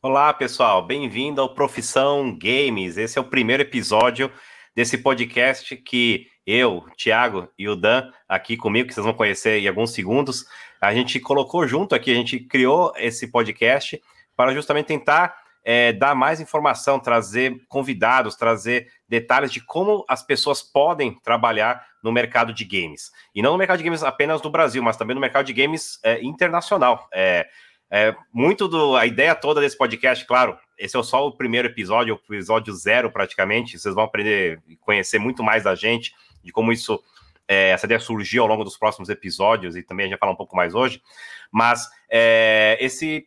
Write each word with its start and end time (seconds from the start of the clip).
Olá, 0.00 0.32
pessoal, 0.32 0.86
bem-vindo 0.86 1.40
ao 1.40 1.52
Profissão 1.52 2.38
Games. 2.38 2.96
Esse 2.96 3.18
é 3.18 3.20
o 3.20 3.24
primeiro 3.24 3.64
episódio 3.64 4.30
desse 4.72 4.96
podcast 4.96 5.76
que 5.76 6.28
eu, 6.46 6.86
Thiago 6.96 7.48
e 7.58 7.68
o 7.68 7.74
Dan 7.74 8.08
aqui 8.28 8.56
comigo, 8.56 8.86
que 8.86 8.94
vocês 8.94 9.04
vão 9.04 9.12
conhecer 9.12 9.58
em 9.58 9.66
alguns 9.66 9.92
segundos, 9.92 10.46
a 10.80 10.94
gente 10.94 11.18
colocou 11.18 11.66
junto 11.66 11.96
aqui, 11.96 12.12
a 12.12 12.14
gente 12.14 12.38
criou 12.38 12.92
esse 12.94 13.26
podcast 13.26 14.00
para 14.36 14.54
justamente 14.54 14.86
tentar 14.86 15.36
é, 15.64 15.92
dar 15.92 16.14
mais 16.14 16.40
informação, 16.40 17.00
trazer 17.00 17.60
convidados, 17.66 18.36
trazer 18.36 18.86
detalhes 19.08 19.50
de 19.50 19.60
como 19.60 20.04
as 20.08 20.22
pessoas 20.22 20.62
podem 20.62 21.18
trabalhar 21.24 21.84
no 22.04 22.12
mercado 22.12 22.52
de 22.54 22.64
games. 22.64 23.10
E 23.34 23.42
não 23.42 23.50
no 23.50 23.58
mercado 23.58 23.78
de 23.78 23.84
games 23.84 24.04
apenas 24.04 24.40
do 24.40 24.48
Brasil, 24.48 24.80
mas 24.80 24.96
também 24.96 25.16
no 25.16 25.20
mercado 25.20 25.46
de 25.46 25.52
games 25.52 25.98
é, 26.04 26.22
internacional. 26.22 27.08
É, 27.12 27.48
é, 27.90 28.14
muito 28.32 28.68
do 28.68 28.96
a 28.96 29.06
ideia 29.06 29.34
toda 29.34 29.60
desse 29.60 29.76
podcast, 29.76 30.24
claro, 30.26 30.58
esse 30.76 30.96
é 30.96 31.02
só 31.02 31.26
o 31.26 31.36
primeiro 31.36 31.68
episódio, 31.68 32.14
o 32.14 32.34
episódio 32.34 32.72
zero 32.74 33.10
praticamente. 33.10 33.78
Vocês 33.78 33.94
vão 33.94 34.04
aprender 34.04 34.62
e 34.68 34.76
conhecer 34.76 35.18
muito 35.18 35.42
mais 35.42 35.64
da 35.64 35.74
gente, 35.74 36.14
de 36.42 36.52
como 36.52 36.72
isso, 36.72 37.02
é, 37.46 37.70
essa 37.70 37.86
ideia 37.86 37.98
surgiu 37.98 38.42
ao 38.42 38.48
longo 38.48 38.64
dos 38.64 38.76
próximos 38.76 39.08
episódios 39.08 39.76
e 39.76 39.82
também 39.82 40.04
a 40.04 40.06
gente 40.06 40.12
vai 40.12 40.20
falar 40.20 40.32
um 40.32 40.36
pouco 40.36 40.56
mais 40.56 40.74
hoje. 40.74 41.02
Mas 41.50 41.88
é, 42.10 42.76
esse 42.80 43.26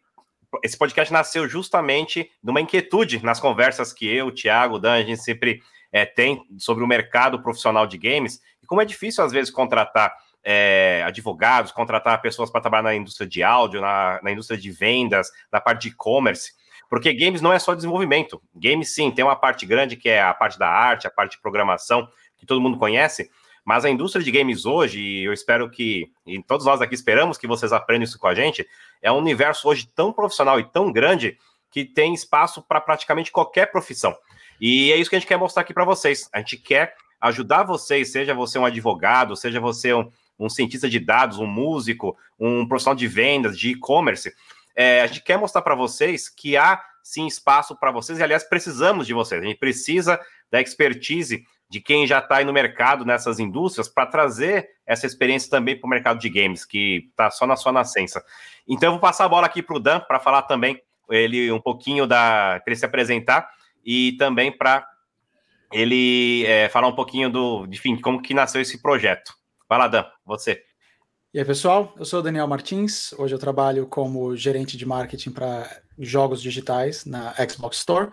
esse 0.63 0.77
podcast 0.77 1.13
nasceu 1.13 1.47
justamente 1.47 2.29
de 2.43 2.51
uma 2.51 2.59
inquietude 2.59 3.23
nas 3.23 3.39
conversas 3.39 3.93
que 3.93 4.05
eu, 4.05 4.27
o 4.27 4.31
Thiago, 4.33 4.75
o 4.75 4.79
Dan, 4.79 4.95
a 4.95 5.01
gente 5.01 5.21
sempre 5.21 5.61
é, 5.93 6.05
tem 6.05 6.45
sobre 6.57 6.83
o 6.83 6.87
mercado 6.87 7.41
profissional 7.41 7.87
de 7.87 7.97
games 7.97 8.41
e 8.61 8.67
como 8.67 8.81
é 8.81 8.85
difícil 8.85 9.23
às 9.23 9.31
vezes 9.31 9.49
contratar 9.49 10.13
é, 10.43 11.03
advogados, 11.05 11.71
contratar 11.71 12.21
pessoas 12.21 12.49
para 12.49 12.61
trabalhar 12.61 12.83
na 12.83 12.95
indústria 12.95 13.27
de 13.27 13.43
áudio, 13.43 13.81
na, 13.81 14.19
na 14.23 14.31
indústria 14.31 14.59
de 14.59 14.71
vendas, 14.71 15.29
na 15.51 15.61
parte 15.61 15.83
de 15.83 15.87
e-commerce. 15.89 16.53
Porque 16.89 17.13
games 17.13 17.41
não 17.41 17.53
é 17.53 17.59
só 17.59 17.73
desenvolvimento. 17.73 18.41
Games, 18.53 18.93
sim, 18.93 19.11
tem 19.11 19.23
uma 19.23 19.35
parte 19.35 19.65
grande 19.65 19.95
que 19.95 20.09
é 20.09 20.21
a 20.21 20.33
parte 20.33 20.59
da 20.59 20.67
arte, 20.67 21.07
a 21.07 21.11
parte 21.11 21.33
de 21.33 21.41
programação, 21.41 22.07
que 22.37 22.45
todo 22.45 22.59
mundo 22.59 22.77
conhece, 22.77 23.29
mas 23.63 23.85
a 23.85 23.89
indústria 23.89 24.23
de 24.23 24.31
games 24.31 24.65
hoje, 24.65 24.99
e 24.99 25.23
eu 25.23 25.31
espero 25.31 25.69
que, 25.69 26.11
e 26.25 26.41
todos 26.41 26.65
nós 26.65 26.81
aqui 26.81 26.95
esperamos 26.95 27.37
que 27.37 27.47
vocês 27.47 27.71
aprendam 27.71 28.03
isso 28.03 28.17
com 28.17 28.27
a 28.27 28.33
gente, 28.33 28.67
é 29.01 29.11
um 29.11 29.17
universo 29.17 29.67
hoje 29.67 29.87
tão 29.95 30.11
profissional 30.11 30.59
e 30.59 30.63
tão 30.63 30.91
grande 30.91 31.37
que 31.69 31.85
tem 31.85 32.13
espaço 32.13 32.61
para 32.61 32.81
praticamente 32.81 33.31
qualquer 33.31 33.71
profissão. 33.71 34.15
E 34.59 34.91
é 34.91 34.97
isso 34.97 35.09
que 35.09 35.15
a 35.15 35.19
gente 35.19 35.27
quer 35.27 35.37
mostrar 35.37 35.61
aqui 35.61 35.73
para 35.73 35.85
vocês. 35.85 36.29
A 36.33 36.39
gente 36.39 36.57
quer 36.57 36.95
ajudar 37.19 37.63
vocês, 37.63 38.11
seja 38.11 38.33
você 38.33 38.57
um 38.57 38.65
advogado, 38.65 39.35
seja 39.35 39.59
você 39.59 39.93
um, 39.93 40.11
um 40.45 40.49
cientista 40.49 40.89
de 40.89 40.99
dados, 40.99 41.37
um 41.37 41.47
músico, 41.47 42.17
um 42.39 42.67
profissional 42.67 42.95
de 42.95 43.07
vendas, 43.07 43.57
de 43.57 43.71
e-commerce. 43.71 44.33
É, 44.75 45.01
a 45.01 45.07
gente 45.07 45.23
quer 45.23 45.37
mostrar 45.37 45.61
para 45.61 45.75
vocês 45.75 46.27
que 46.27 46.57
há 46.57 46.81
sim 47.03 47.27
espaço 47.27 47.75
para 47.75 47.91
vocês, 47.91 48.19
e 48.19 48.23
aliás, 48.23 48.43
precisamos 48.43 49.07
de 49.07 49.13
vocês. 49.13 49.41
A 49.41 49.45
gente 49.45 49.57
precisa 49.57 50.19
da 50.51 50.61
expertise 50.61 51.45
de 51.69 51.79
quem 51.79 52.05
já 52.05 52.19
está 52.19 52.37
aí 52.37 52.45
no 52.45 52.51
mercado 52.51 53.05
nessas 53.05 53.39
indústrias 53.39 53.87
para 53.87 54.05
trazer 54.05 54.67
essa 54.85 55.05
experiência 55.05 55.49
também 55.49 55.79
para 55.79 55.87
o 55.87 55.89
mercado 55.89 56.19
de 56.19 56.29
games, 56.29 56.65
que 56.65 57.07
está 57.09 57.31
só 57.31 57.47
na 57.47 57.55
sua 57.55 57.71
nascença. 57.71 58.23
Então, 58.67 58.87
eu 58.87 58.91
vou 58.93 58.99
passar 58.99 59.25
a 59.25 59.29
bola 59.29 59.45
aqui 59.45 59.61
para 59.61 59.77
o 59.77 59.79
Dan 59.79 59.99
para 60.01 60.19
falar 60.19 60.41
também 60.43 60.81
ele 61.09 61.51
um 61.51 61.59
pouquinho 61.59 62.05
da. 62.07 62.59
para 62.63 62.71
ele 62.71 62.75
se 62.75 62.85
apresentar 62.85 63.49
e 63.85 64.13
também 64.13 64.55
para 64.55 64.85
ele 65.71 66.45
é, 66.45 66.69
falar 66.69 66.87
um 66.87 66.95
pouquinho 66.95 67.29
do, 67.29 67.65
enfim, 67.71 67.95
como 67.95 68.21
que 68.21 68.33
nasceu 68.33 68.61
esse 68.61 68.81
projeto. 68.81 69.33
Vai 69.71 69.79
lá, 69.79 69.87
Dan, 69.87 70.03
você. 70.25 70.61
E 71.33 71.39
aí, 71.39 71.45
pessoal, 71.45 71.95
eu 71.97 72.03
sou 72.03 72.19
o 72.19 72.21
Daniel 72.21 72.45
Martins. 72.45 73.13
Hoje 73.13 73.33
eu 73.33 73.39
trabalho 73.39 73.87
como 73.87 74.35
gerente 74.35 74.75
de 74.75 74.85
marketing 74.85 75.31
para 75.31 75.81
jogos 75.97 76.41
digitais 76.41 77.05
na 77.05 77.33
Xbox 77.49 77.77
Store. 77.77 78.11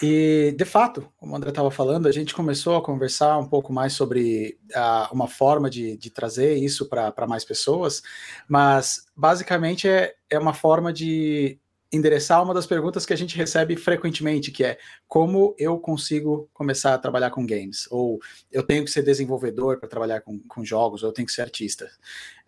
E, 0.00 0.54
de 0.56 0.64
fato, 0.64 1.06
como 1.18 1.34
o 1.34 1.36
André 1.36 1.50
estava 1.50 1.70
falando, 1.70 2.08
a 2.08 2.10
gente 2.10 2.34
começou 2.34 2.74
a 2.74 2.82
conversar 2.82 3.36
um 3.36 3.46
pouco 3.46 3.70
mais 3.70 3.92
sobre 3.92 4.58
uh, 4.74 5.12
uma 5.12 5.28
forma 5.28 5.68
de, 5.68 5.94
de 5.98 6.08
trazer 6.08 6.54
isso 6.54 6.88
para 6.88 7.26
mais 7.26 7.44
pessoas, 7.44 8.02
mas 8.48 9.04
basicamente 9.14 9.86
é, 9.86 10.14
é 10.30 10.38
uma 10.38 10.54
forma 10.54 10.90
de 10.90 11.60
endereçar 11.90 12.42
uma 12.42 12.52
das 12.52 12.66
perguntas 12.66 13.06
que 13.06 13.12
a 13.12 13.16
gente 13.16 13.36
recebe 13.36 13.74
frequentemente, 13.76 14.50
que 14.50 14.62
é 14.62 14.78
como 15.06 15.54
eu 15.58 15.78
consigo 15.78 16.48
começar 16.52 16.94
a 16.94 16.98
trabalhar 16.98 17.30
com 17.30 17.46
games? 17.46 17.88
Ou 17.90 18.18
eu 18.52 18.62
tenho 18.62 18.84
que 18.84 18.90
ser 18.90 19.02
desenvolvedor 19.02 19.78
para 19.78 19.88
trabalhar 19.88 20.20
com, 20.20 20.38
com 20.40 20.64
jogos, 20.64 21.02
ou 21.02 21.08
eu 21.08 21.12
tenho 21.12 21.26
que 21.26 21.32
ser 21.32 21.42
artista. 21.42 21.90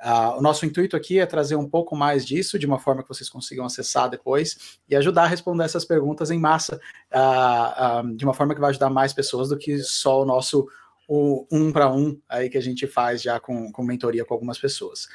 Uh, 0.03 0.39
o 0.39 0.43
nosso 0.43 0.67
intuito 0.67 0.97
aqui 0.97 1.19
é 1.19 1.27
trazer 1.27 1.57
um 1.57 1.69
pouco 1.69 1.97
mais 1.97 2.27
disso, 2.27 2.59
de 2.59 2.67
uma 2.67 2.79
forma 2.79 3.03
que 3.03 3.09
vocês 3.09 3.31
consigam 3.31 3.65
acessar 3.65 4.11
depois, 4.11 4.79
e 4.89 4.95
ajudar 4.95 5.25
a 5.25 5.29
responder 5.29 5.65
essas 5.65 5.85
perguntas 5.85 6.31
em 6.31 6.39
massa, 6.39 6.79
uh, 7.13 8.09
uh, 8.09 8.17
de 8.17 8.25
uma 8.25 8.35
forma 8.35 8.55
que 8.55 8.61
vai 8.61 8.71
ajudar 8.71 8.91
mais 8.91 9.13
pessoas 9.13 9.49
do 9.49 9.57
que 9.57 9.79
só 9.79 10.23
o 10.23 10.25
nosso 10.27 10.69
o 11.13 11.45
um 11.51 11.73
para 11.73 11.93
um 11.93 12.17
aí 12.29 12.49
que 12.49 12.57
a 12.57 12.63
gente 12.63 12.87
faz 12.87 13.21
já 13.21 13.41
com, 13.41 13.73
com 13.73 13.83
mentoria 13.83 14.25
com 14.25 14.33
algumas 14.33 14.61
pessoas. 14.61 15.09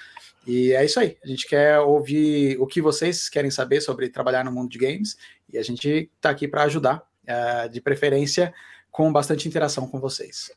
E 0.46 0.74
é 0.74 0.86
isso 0.86 1.00
aí. 1.00 1.18
A 1.24 1.28
gente 1.28 1.48
quer 1.48 1.80
ouvir 1.80 2.60
o 2.60 2.68
que 2.68 2.82
vocês 2.82 3.28
querem 3.30 3.50
saber 3.50 3.82
sobre 3.82 4.10
trabalhar 4.10 4.44
no 4.44 4.52
mundo 4.52 4.70
de 4.70 4.78
games 4.78 5.18
e 5.52 5.58
a 5.58 5.64
gente 5.64 6.12
está 6.16 6.30
aqui 6.30 6.48
para 6.48 6.64
ajudar, 6.64 7.04
uh, 7.24 7.70
de 7.70 7.82
preferência 7.82 8.54
com 8.92 9.12
bastante 9.12 9.48
interação 9.48 9.88
com 9.88 10.00
vocês. 10.00 10.52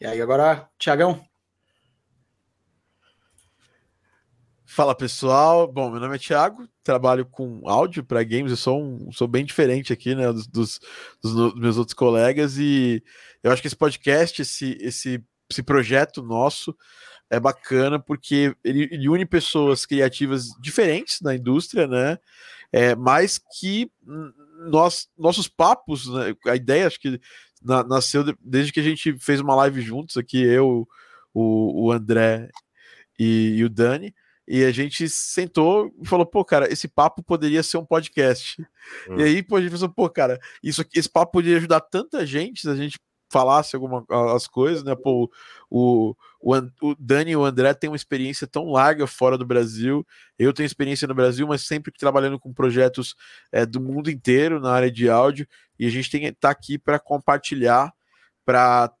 E 0.00 0.06
aí, 0.06 0.20
agora, 0.20 0.68
Tiagão. 0.78 1.24
Fala 4.64 4.94
pessoal, 4.94 5.70
bom, 5.70 5.90
meu 5.90 6.00
nome 6.00 6.16
é 6.16 6.18
Thiago, 6.18 6.66
trabalho 6.82 7.26
com 7.26 7.60
áudio 7.68 8.02
para 8.02 8.24
games, 8.24 8.50
eu 8.50 8.56
sou, 8.56 8.82
um, 8.82 9.12
sou 9.12 9.28
bem 9.28 9.44
diferente 9.44 9.92
aqui, 9.92 10.14
né, 10.14 10.32
dos, 10.32 10.46
dos, 10.46 10.80
dos, 11.22 11.54
meus 11.56 11.76
outros 11.76 11.92
colegas, 11.92 12.56
e 12.56 13.04
eu 13.42 13.52
acho 13.52 13.60
que 13.60 13.68
esse 13.68 13.76
podcast, 13.76 14.40
esse, 14.40 14.78
esse, 14.80 15.22
esse 15.50 15.62
projeto 15.62 16.22
nosso, 16.22 16.74
é 17.32 17.40
bacana 17.40 17.98
porque 17.98 18.54
ele, 18.62 18.88
ele 18.92 19.08
une 19.08 19.24
pessoas 19.24 19.86
criativas 19.86 20.50
diferentes 20.60 21.22
na 21.22 21.34
indústria, 21.34 21.86
né? 21.86 22.18
É, 22.70 22.94
mas 22.94 23.40
que 23.58 23.90
nós, 24.68 25.08
nossos 25.16 25.48
papos, 25.48 26.12
né? 26.12 26.34
a 26.46 26.54
ideia 26.54 26.86
acho 26.86 27.00
que 27.00 27.18
na, 27.62 27.82
nasceu 27.82 28.22
desde 28.38 28.70
que 28.70 28.80
a 28.80 28.82
gente 28.82 29.18
fez 29.18 29.40
uma 29.40 29.54
live 29.54 29.80
juntos 29.80 30.18
aqui, 30.18 30.42
eu, 30.42 30.86
o, 31.32 31.86
o 31.86 31.92
André 31.92 32.50
e, 33.18 33.54
e 33.56 33.64
o 33.64 33.70
Dani, 33.70 34.14
e 34.46 34.64
a 34.64 34.70
gente 34.70 35.08
sentou 35.08 35.90
e 36.02 36.06
falou, 36.06 36.26
pô, 36.26 36.44
cara, 36.44 36.70
esse 36.70 36.86
papo 36.86 37.22
poderia 37.22 37.62
ser 37.62 37.78
um 37.78 37.86
podcast. 37.86 38.60
Hum. 39.08 39.18
E 39.18 39.22
aí, 39.22 39.42
pô, 39.42 39.56
a 39.56 39.60
gente 39.62 39.70
pensou, 39.70 39.88
pô, 39.88 40.10
cara, 40.10 40.38
isso, 40.62 40.84
esse 40.94 41.08
papo 41.08 41.32
poderia 41.32 41.56
ajudar 41.56 41.80
tanta 41.80 42.26
gente 42.26 42.60
se 42.60 42.68
a 42.68 42.74
gente 42.74 42.98
falasse 43.32 43.74
algumas 43.74 44.46
coisas, 44.46 44.84
né? 44.84 44.94
Pô, 44.94 45.30
o, 45.70 46.14
o, 46.38 46.54
o 46.82 46.94
Dani 46.98 47.30
e 47.30 47.36
o 47.36 47.44
André 47.44 47.72
têm 47.72 47.88
uma 47.88 47.96
experiência 47.96 48.46
tão 48.46 48.70
larga 48.70 49.06
fora 49.06 49.38
do 49.38 49.46
Brasil. 49.46 50.06
Eu 50.38 50.52
tenho 50.52 50.66
experiência 50.66 51.08
no 51.08 51.14
Brasil, 51.14 51.46
mas 51.46 51.62
sempre 51.62 51.90
trabalhando 51.92 52.38
com 52.38 52.52
projetos 52.52 53.14
é, 53.50 53.64
do 53.64 53.80
mundo 53.80 54.10
inteiro 54.10 54.60
na 54.60 54.70
área 54.70 54.90
de 54.90 55.08
áudio. 55.08 55.48
E 55.78 55.86
a 55.86 55.90
gente 55.90 56.10
tem 56.10 56.32
tá 56.34 56.50
aqui 56.50 56.78
para 56.78 56.98
compartilhar, 56.98 57.92
para 58.44 58.92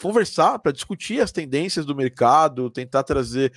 conversar, 0.00 0.58
para 0.58 0.70
discutir 0.70 1.20
as 1.20 1.32
tendências 1.32 1.86
do 1.86 1.96
mercado, 1.96 2.70
tentar 2.70 3.02
trazer 3.02 3.52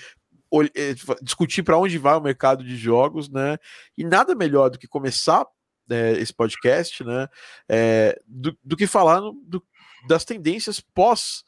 é, 0.75 0.93
discutir 1.21 1.63
para 1.63 1.77
onde 1.77 1.97
vai 1.97 2.15
o 2.15 2.21
mercado 2.21 2.63
de 2.63 2.75
jogos, 2.75 3.29
né? 3.29 3.57
E 3.97 4.03
nada 4.03 4.35
melhor 4.35 4.69
do 4.69 4.77
que 4.77 4.87
começar 4.87 5.45
é, 5.89 6.11
esse 6.13 6.33
podcast, 6.33 7.03
né? 7.03 7.27
É, 7.69 8.19
do, 8.27 8.57
do, 8.63 8.75
que 8.75 8.87
falar 8.87 9.21
no, 9.21 9.33
do, 9.45 9.63
das 10.07 10.25
tendências 10.25 10.79
pós 10.79 11.43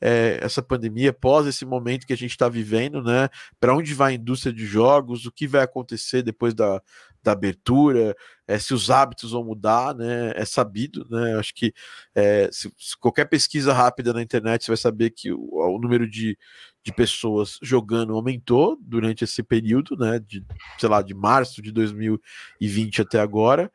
é, 0.00 0.38
essa 0.42 0.62
pandemia, 0.62 1.12
pós 1.12 1.46
esse 1.46 1.64
momento 1.64 2.06
que 2.06 2.12
a 2.12 2.16
gente 2.16 2.30
está 2.30 2.48
vivendo, 2.48 3.02
né? 3.02 3.28
Para 3.58 3.74
onde 3.74 3.94
vai 3.94 4.12
a 4.12 4.16
indústria 4.16 4.52
de 4.52 4.64
jogos, 4.64 5.26
o 5.26 5.32
que 5.32 5.46
vai 5.46 5.62
acontecer 5.62 6.22
depois 6.22 6.54
da, 6.54 6.80
da 7.22 7.32
abertura, 7.32 8.16
é, 8.46 8.58
se 8.58 8.72
os 8.72 8.90
hábitos 8.90 9.32
vão 9.32 9.44
mudar, 9.44 9.94
né? 9.94 10.32
É 10.36 10.44
sabido, 10.44 11.06
né? 11.10 11.36
Acho 11.36 11.52
que 11.54 11.72
é, 12.14 12.48
se, 12.52 12.72
se, 12.78 12.96
qualquer 12.96 13.26
pesquisa 13.26 13.72
rápida 13.72 14.12
na 14.12 14.22
internet 14.22 14.64
você 14.64 14.70
vai 14.70 14.76
saber 14.76 15.10
que 15.10 15.32
o, 15.32 15.48
o 15.54 15.78
número 15.78 16.08
de, 16.08 16.38
de 16.84 16.92
pessoas 16.92 17.58
jogando 17.62 18.14
aumentou 18.14 18.78
durante 18.80 19.24
esse 19.24 19.42
período, 19.42 19.96
né? 19.96 20.20
De, 20.20 20.44
sei 20.78 20.88
lá, 20.88 21.02
de 21.02 21.14
março 21.14 21.60
de 21.60 21.72
2020 21.72 23.02
até 23.02 23.20
agora. 23.20 23.70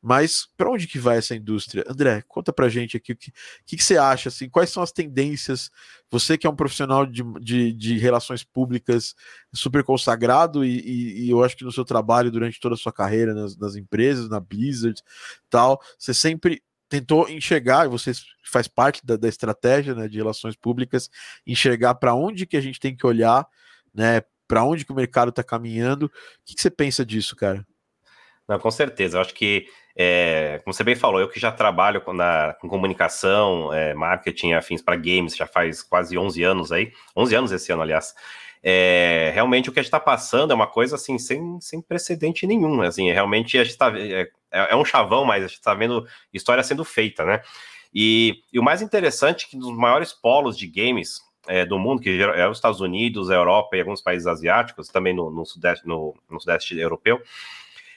Mas 0.00 0.46
para 0.56 0.70
onde 0.70 0.86
que 0.86 0.98
vai 0.98 1.18
essa 1.18 1.34
indústria? 1.34 1.84
André, 1.88 2.22
conta 2.28 2.52
para 2.52 2.68
gente 2.68 2.96
aqui 2.96 3.12
o 3.12 3.16
que, 3.16 3.32
que, 3.66 3.76
que, 3.76 3.82
você 3.84 3.96
acha, 3.96 4.28
assim, 4.28 4.48
quais 4.48 4.70
são 4.70 4.82
as 4.82 4.92
tendências? 4.92 5.70
Você 6.10 6.38
que 6.38 6.46
é 6.46 6.50
um 6.50 6.54
profissional 6.54 7.04
de, 7.04 7.22
de, 7.40 7.72
de 7.72 7.98
relações 7.98 8.44
públicas 8.44 9.14
super 9.52 9.82
consagrado 9.82 10.64
e, 10.64 10.78
e, 10.78 11.24
e, 11.24 11.30
eu 11.30 11.42
acho 11.42 11.56
que 11.56 11.64
no 11.64 11.72
seu 11.72 11.84
trabalho 11.84 12.30
durante 12.30 12.60
toda 12.60 12.74
a 12.74 12.78
sua 12.78 12.92
carreira 12.92 13.34
nas, 13.34 13.56
nas 13.56 13.74
empresas, 13.74 14.28
na 14.28 14.38
Blizzard 14.38 15.02
tal, 15.50 15.80
você 15.98 16.14
sempre 16.14 16.62
tentou 16.88 17.28
enxergar, 17.28 17.84
e 17.84 17.88
você 17.88 18.12
faz 18.44 18.66
parte 18.66 19.04
da, 19.04 19.16
da 19.16 19.28
estratégia 19.28 19.94
né, 19.94 20.08
de 20.08 20.16
relações 20.16 20.56
públicas, 20.56 21.10
enxergar 21.46 21.94
para 21.96 22.14
onde 22.14 22.46
que 22.46 22.56
a 22.56 22.60
gente 22.60 22.80
tem 22.80 22.96
que 22.96 23.06
olhar, 23.06 23.46
né, 23.94 24.22
para 24.46 24.64
onde 24.64 24.84
que 24.84 24.92
o 24.92 24.94
mercado 24.94 25.28
está 25.28 25.44
caminhando. 25.44 26.06
O 26.06 26.10
que, 26.46 26.54
que 26.54 26.62
você 26.62 26.70
pensa 26.70 27.04
disso, 27.04 27.36
cara? 27.36 27.66
Não, 28.48 28.58
com 28.58 28.70
certeza. 28.70 29.18
Eu 29.18 29.20
acho 29.20 29.34
que 29.34 29.66
É, 30.00 30.60
como 30.62 30.72
você 30.72 30.84
bem 30.84 30.94
falou, 30.94 31.20
eu 31.20 31.28
que 31.28 31.40
já 31.40 31.50
trabalho 31.50 32.00
com, 32.00 32.12
na, 32.12 32.54
com 32.60 32.68
comunicação, 32.68 33.72
é, 33.74 33.92
marketing 33.94 34.52
afins 34.52 34.80
para 34.80 34.94
games, 34.94 35.36
já 35.36 35.44
faz 35.44 35.82
quase 35.82 36.16
11 36.16 36.40
anos 36.44 36.70
aí, 36.70 36.92
11 37.16 37.34
anos 37.34 37.52
esse 37.52 37.72
ano, 37.72 37.82
aliás. 37.82 38.14
É, 38.62 39.32
realmente 39.34 39.68
o 39.68 39.72
que 39.72 39.80
a 39.80 39.82
gente 39.82 39.88
está 39.88 39.98
passando 39.98 40.52
é 40.52 40.54
uma 40.54 40.66
coisa 40.68 40.94
assim, 40.94 41.18
sem, 41.18 41.60
sem 41.60 41.80
precedente 41.80 42.46
nenhum. 42.46 42.80
Assim, 42.82 43.10
realmente 43.10 43.58
a 43.58 43.64
gente 43.64 43.72
está. 43.72 43.92
É, 43.98 44.30
é, 44.52 44.76
um 44.76 44.84
chavão, 44.84 45.24
mas 45.24 45.42
a 45.42 45.46
gente 45.48 45.58
está 45.58 45.74
vendo 45.74 46.06
história 46.32 46.62
sendo 46.62 46.84
feita, 46.84 47.24
né? 47.24 47.42
E, 47.92 48.42
e, 48.52 48.58
o 48.58 48.62
mais 48.62 48.82
interessante 48.82 49.46
é 49.46 49.48
que 49.50 49.56
nos 49.56 49.76
maiores 49.76 50.12
polos 50.12 50.56
de 50.56 50.66
games 50.66 51.20
é, 51.46 51.64
do 51.64 51.78
mundo, 51.78 52.00
que 52.00 52.20
é 52.22 52.48
os 52.48 52.58
Estados 52.58 52.80
Unidos, 52.80 53.30
a 53.30 53.34
Europa 53.34 53.76
e 53.76 53.80
alguns 53.80 54.00
países 54.00 54.26
asiáticos, 54.26 54.88
também 54.88 55.14
no, 55.14 55.30
no 55.30 55.44
sudeste, 55.44 55.86
no, 55.86 56.14
no, 56.30 56.38
sudeste 56.38 56.78
europeu, 56.78 57.20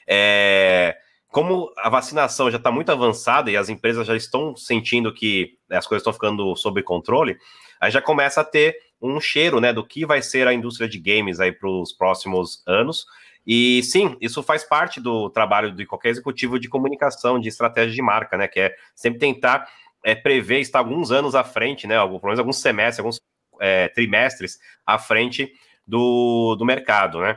é, 0.06 0.96
como 1.32 1.72
a 1.78 1.88
vacinação 1.88 2.50
já 2.50 2.58
está 2.58 2.70
muito 2.70 2.92
avançada 2.92 3.50
e 3.50 3.56
as 3.56 3.70
empresas 3.70 4.06
já 4.06 4.14
estão 4.14 4.54
sentindo 4.54 5.12
que 5.12 5.56
as 5.70 5.86
coisas 5.86 6.02
estão 6.02 6.12
ficando 6.12 6.54
sob 6.54 6.82
controle, 6.82 7.38
aí 7.80 7.90
já 7.90 8.02
começa 8.02 8.42
a 8.42 8.44
ter 8.44 8.76
um 9.00 9.18
cheiro 9.18 9.58
né, 9.58 9.72
do 9.72 9.84
que 9.84 10.04
vai 10.04 10.20
ser 10.20 10.46
a 10.46 10.52
indústria 10.52 10.86
de 10.86 10.98
games 10.98 11.40
aí 11.40 11.50
para 11.50 11.68
os 11.68 11.90
próximos 11.90 12.62
anos. 12.66 13.06
E 13.46 13.82
sim, 13.82 14.16
isso 14.20 14.42
faz 14.42 14.62
parte 14.62 15.00
do 15.00 15.30
trabalho 15.30 15.72
de 15.72 15.86
qualquer 15.86 16.10
executivo 16.10 16.60
de 16.60 16.68
comunicação, 16.68 17.40
de 17.40 17.48
estratégia 17.48 17.92
de 17.92 18.02
marca, 18.02 18.36
né? 18.36 18.46
Que 18.46 18.60
é 18.60 18.74
sempre 18.94 19.18
tentar 19.18 19.66
é, 20.04 20.14
prever, 20.14 20.60
estar 20.60 20.78
alguns 20.78 21.10
anos 21.10 21.34
à 21.34 21.42
frente, 21.42 21.86
né? 21.86 21.96
Pelo 21.98 22.20
menos 22.22 22.38
alguns 22.38 22.58
semestres, 22.58 23.00
alguns 23.00 23.20
é, 23.58 23.88
trimestres 23.88 24.60
à 24.86 24.96
frente 24.96 25.52
do, 25.84 26.54
do 26.56 26.64
mercado, 26.64 27.20
né? 27.20 27.36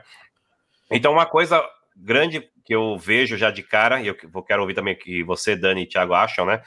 Então, 0.91 1.11
uma 1.11 1.25
coisa 1.25 1.63
grande 1.95 2.47
que 2.65 2.73
eu 2.73 2.97
vejo 2.97 3.37
já 3.37 3.51
de 3.51 3.61
cara, 3.61 4.01
e 4.01 4.07
eu 4.07 4.15
quero 4.43 4.61
ouvir 4.61 4.73
também 4.73 4.95
o 4.95 4.97
que 4.97 5.23
você, 5.23 5.55
Dani 5.55 5.83
e 5.83 5.87
Thiago 5.87 6.13
acham, 6.13 6.45
né? 6.45 6.61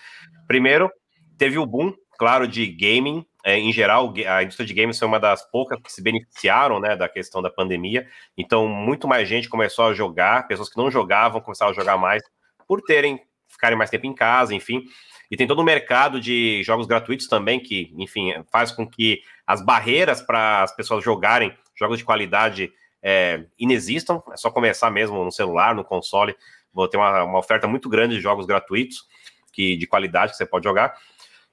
Primeiro, 0.46 0.90
teve 1.36 1.58
o 1.58 1.66
boom, 1.66 1.92
claro, 2.18 2.46
de 2.46 2.66
gaming. 2.66 3.26
É, 3.44 3.58
em 3.58 3.72
geral, 3.72 4.12
a 4.28 4.42
indústria 4.42 4.66
de 4.66 4.74
games 4.74 4.98
foi 4.98 5.08
uma 5.08 5.18
das 5.18 5.48
poucas 5.50 5.80
que 5.82 5.92
se 5.92 6.02
beneficiaram 6.02 6.78
né, 6.78 6.96
da 6.96 7.08
questão 7.08 7.42
da 7.42 7.50
pandemia. 7.50 8.06
Então, 8.36 8.68
muito 8.68 9.08
mais 9.08 9.28
gente 9.28 9.48
começou 9.48 9.86
a 9.86 9.94
jogar, 9.94 10.46
pessoas 10.46 10.68
que 10.68 10.76
não 10.76 10.90
jogavam 10.90 11.40
começaram 11.40 11.72
a 11.72 11.74
jogar 11.74 11.96
mais 11.96 12.22
por 12.66 12.80
terem, 12.82 13.20
ficarem 13.48 13.76
mais 13.76 13.90
tempo 13.90 14.06
em 14.06 14.14
casa, 14.14 14.54
enfim. 14.54 14.82
E 15.30 15.36
tem 15.36 15.46
todo 15.46 15.60
o 15.60 15.64
mercado 15.64 16.20
de 16.20 16.62
jogos 16.62 16.86
gratuitos 16.86 17.26
também, 17.26 17.60
que, 17.60 17.92
enfim, 17.96 18.32
faz 18.50 18.70
com 18.70 18.86
que 18.86 19.20
as 19.46 19.64
barreiras 19.64 20.22
para 20.22 20.62
as 20.62 20.74
pessoas 20.74 21.02
jogarem 21.02 21.56
jogos 21.78 21.98
de 21.98 22.04
qualidade 22.04 22.70
é, 23.02 23.44
inexistam, 23.58 24.22
é 24.32 24.36
só 24.36 24.50
começar 24.50 24.90
mesmo 24.90 25.24
no 25.24 25.32
celular, 25.32 25.74
no 25.74 25.84
console, 25.84 26.36
vou 26.72 26.88
ter 26.88 26.96
uma, 26.96 27.24
uma 27.24 27.38
oferta 27.38 27.66
muito 27.66 27.88
grande 27.88 28.16
de 28.16 28.20
jogos 28.20 28.46
gratuitos, 28.46 29.06
que 29.52 29.76
de 29.76 29.86
qualidade 29.86 30.32
que 30.32 30.38
você 30.38 30.46
pode 30.46 30.64
jogar. 30.64 30.94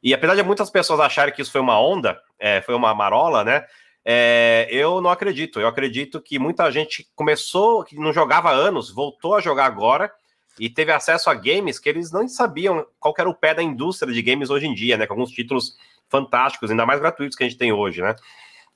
E 0.02 0.14
apesar 0.14 0.36
de 0.36 0.44
muitas 0.44 0.70
pessoas 0.70 1.00
acharem 1.00 1.34
que 1.34 1.42
isso 1.42 1.52
foi 1.52 1.62
uma 1.62 1.80
onda, 1.80 2.20
é, 2.38 2.62
foi 2.62 2.76
uma 2.76 2.94
marola, 2.94 3.44
né? 3.44 3.66
É, 4.08 4.68
eu 4.70 5.02
não 5.02 5.10
acredito. 5.10 5.60
Eu 5.60 5.68
acredito 5.68 6.22
que 6.22 6.38
muita 6.38 6.72
gente 6.72 7.10
começou, 7.16 7.84
que 7.84 7.96
não 7.96 8.14
jogava 8.14 8.50
há 8.50 8.54
anos, 8.54 8.92
voltou 8.92 9.36
a 9.36 9.42
jogar 9.42 9.66
agora 9.66 10.12
e 10.60 10.70
teve 10.70 10.92
acesso 10.92 11.30
a 11.30 11.34
games 11.34 11.80
que 11.80 11.90
eles 11.90 12.12
não 12.12 12.28
sabiam 12.28 12.86
qual 13.00 13.16
era 13.18 13.28
o 13.28 13.34
pé 13.34 13.56
da 13.56 13.64
indústria 13.64 14.14
de 14.14 14.22
games 14.22 14.52
hoje 14.52 14.68
em 14.68 14.76
dia, 14.76 14.96
né? 14.96 15.08
Com 15.08 15.14
alguns 15.14 15.32
títulos 15.32 15.76
fantásticos, 16.08 16.70
ainda 16.70 16.86
mais 16.86 17.00
gratuitos 17.00 17.36
que 17.36 17.44
a 17.44 17.50
gente 17.50 17.58
tem 17.58 17.74
hoje, 17.74 18.02
né? 18.02 18.16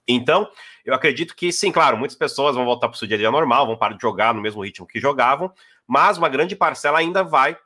Então, 0.07 0.49
eu 0.85 0.93
acredito 0.93 1.35
que, 1.35 1.51
sim, 1.51 1.71
claro, 1.71 1.97
muitas 1.97 2.17
pessoas 2.17 2.55
vão 2.55 2.65
voltar 2.65 2.87
para 2.87 2.95
o 2.95 2.97
seu 2.97 3.07
dia 3.07 3.15
a 3.17 3.19
dia 3.19 3.31
normal, 3.31 3.67
vão 3.67 3.77
parar 3.77 3.95
de 3.95 4.01
jogar 4.01 4.33
no 4.33 4.41
mesmo 4.41 4.63
ritmo 4.63 4.87
que 4.87 4.99
jogavam, 4.99 5.51
mas 5.87 6.17
uma 6.17 6.29
grande 6.29 6.55
parcela 6.55 6.99
ainda 6.99 7.23
vai 7.23 7.57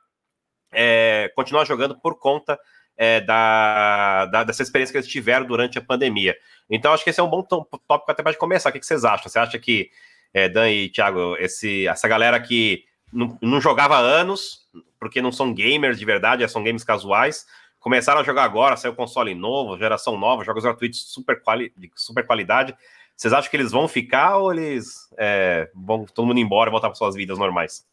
é, 0.72 1.32
continuar 1.36 1.66
jogando 1.66 1.98
por 2.00 2.18
conta 2.18 2.60
é, 2.98 3.22
da, 3.22 4.26
da, 4.26 4.44
dessa 4.44 4.64
experiência 4.64 4.92
que 4.92 4.98
eles 4.98 5.08
tiveram 5.08 5.46
durante 5.46 5.78
a 5.78 5.82
pandemia. 5.82 6.36
Então, 6.70 6.94
acho 6.94 7.04
que 7.04 7.10
esse 7.10 7.20
é 7.20 7.24
um 7.24 7.30
bom 7.30 7.44
tópico 7.44 8.12
até 8.12 8.24
para 8.24 8.34
começar. 8.36 8.70
O 8.70 8.74
que, 8.74 8.84
vocês 8.84 9.06
acham? 9.06 9.30
Você 9.30 9.40
acha 9.40 9.60
que, 9.60 9.90
é, 10.34 10.50
Dan 10.50 10.70
e 10.70 10.90
Thiago, 10.90 11.36
esse, 11.38 11.88
essa 11.88 12.08
galera 12.08 12.40
que 12.40 12.86
não, 13.12 13.38
não 13.42 13.62
jogava 13.62 13.96
há 13.96 14.00
anos, 14.00 14.68
porque 15.00 15.22
não 15.22 15.32
são 15.32 15.54
gamers 15.54 16.00
de 16.00 16.06
verdade, 16.06 16.48
são 16.50 16.64
games 16.64 16.84
casuais, 16.84 17.46
começaram 17.80 18.22
a 18.22 18.24
jogar 18.24 18.44
agora, 18.44 18.78
saiu 18.78 18.96
console 18.96 19.36
novo, 19.36 19.78
geração 19.78 20.18
nova, 20.18 20.44
jogos 20.44 20.64
gratuitos 20.64 21.02
super 21.12 21.42
quali 21.42 21.72
de 21.76 21.92
super 21.96 22.26
qualidade. 22.26 22.76
Vocês 23.16 23.34
acham 23.34 23.50
que 23.50 23.58
eles 23.58 23.72
vão 23.72 23.88
ficar 23.88 24.38
ou 24.38 24.54
eles 24.54 25.08
é, 25.18 25.70
vão 25.74 26.06
todo 26.06 26.26
mundo 26.26 26.40
embora 26.40 26.70
e 26.70 26.72
voltar 26.72 26.90
para 26.90 26.96
suas 26.96 27.16
vidas 27.16 27.38
normais? 27.38 27.86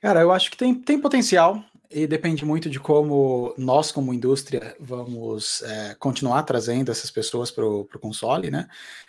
Cara, 0.00 0.20
eu 0.20 0.30
acho 0.30 0.50
que 0.50 0.56
tem, 0.56 0.74
tem 0.74 1.00
potencial 1.00 1.62
e 1.90 2.06
depende 2.06 2.44
muito 2.44 2.68
de 2.68 2.78
como 2.78 3.54
nós, 3.56 3.90
como 3.90 4.14
indústria, 4.14 4.76
vamos 4.78 5.62
é, 5.62 5.96
continuar 5.98 6.42
trazendo 6.42 6.90
essas 6.90 7.10
pessoas 7.10 7.50
para 7.50 7.66
o 7.66 7.86
console, 8.00 8.50
né? 8.50 8.68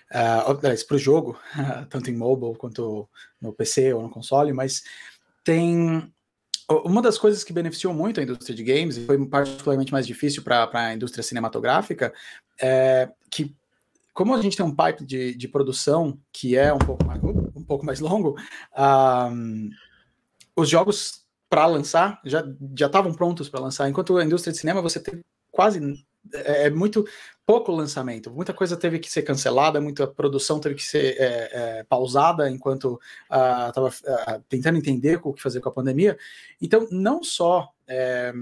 Uh, 0.09 0.57
para 0.87 0.95
o 0.95 0.97
jogo, 0.97 1.37
tanto 1.89 2.09
em 2.09 2.15
mobile 2.15 2.55
quanto 2.57 3.07
no 3.39 3.53
PC 3.53 3.93
ou 3.93 4.01
no 4.01 4.09
console, 4.09 4.51
mas 4.53 4.83
tem 5.43 6.11
uma 6.67 7.01
das 7.01 7.17
coisas 7.17 7.43
que 7.43 7.51
beneficiou 7.51 7.93
muito 7.93 8.19
a 8.19 8.23
indústria 8.23 8.55
de 8.55 8.63
games, 8.63 8.97
e 8.97 9.05
foi 9.05 9.23
particularmente 9.27 9.91
mais 9.91 10.07
difícil 10.07 10.43
para 10.43 10.69
a 10.73 10.93
indústria 10.93 11.23
cinematográfica, 11.23 12.13
é 12.59 13.09
que, 13.29 13.55
como 14.19 14.35
a 14.35 14.41
gente 14.41 14.57
tem 14.57 14.65
um 14.65 14.75
pipe 14.75 15.05
de, 15.05 15.33
de 15.33 15.47
produção 15.47 16.19
que 16.33 16.57
é 16.57 16.73
um 16.73 16.77
pouco 16.77 17.05
mais, 17.05 17.23
um 17.23 17.63
pouco 17.63 17.85
mais 17.85 18.01
longo, 18.01 18.35
um, 18.77 19.69
os 20.57 20.69
jogos 20.69 21.25
para 21.49 21.65
lançar 21.65 22.19
já 22.25 22.43
estavam 22.75 23.13
prontos 23.13 23.47
para 23.47 23.61
lançar, 23.61 23.87
enquanto 23.87 24.17
a 24.17 24.25
indústria 24.25 24.51
de 24.51 24.59
cinema 24.59 24.81
você 24.81 24.99
tem 24.99 25.23
quase 25.49 25.79
é, 26.33 26.65
é, 26.65 26.69
muito 26.69 27.07
pouco 27.45 27.71
lançamento, 27.71 28.29
muita 28.29 28.53
coisa 28.53 28.75
teve 28.75 28.99
que 28.99 29.09
ser 29.09 29.21
cancelada, 29.21 29.79
muita 29.79 30.05
produção 30.05 30.59
teve 30.59 30.75
que 30.75 30.83
ser 30.83 31.15
é, 31.17 31.49
é, 31.53 31.83
pausada 31.85 32.49
enquanto 32.49 32.99
estava 33.23 33.87
uh, 33.87 34.35
uh, 34.35 34.43
tentando 34.49 34.77
entender 34.77 35.17
o 35.23 35.31
que 35.31 35.41
fazer 35.41 35.61
com 35.61 35.69
a 35.69 35.73
pandemia. 35.73 36.17
Então, 36.61 36.89
não 36.91 37.23
só 37.23 37.69
é, 37.87 38.33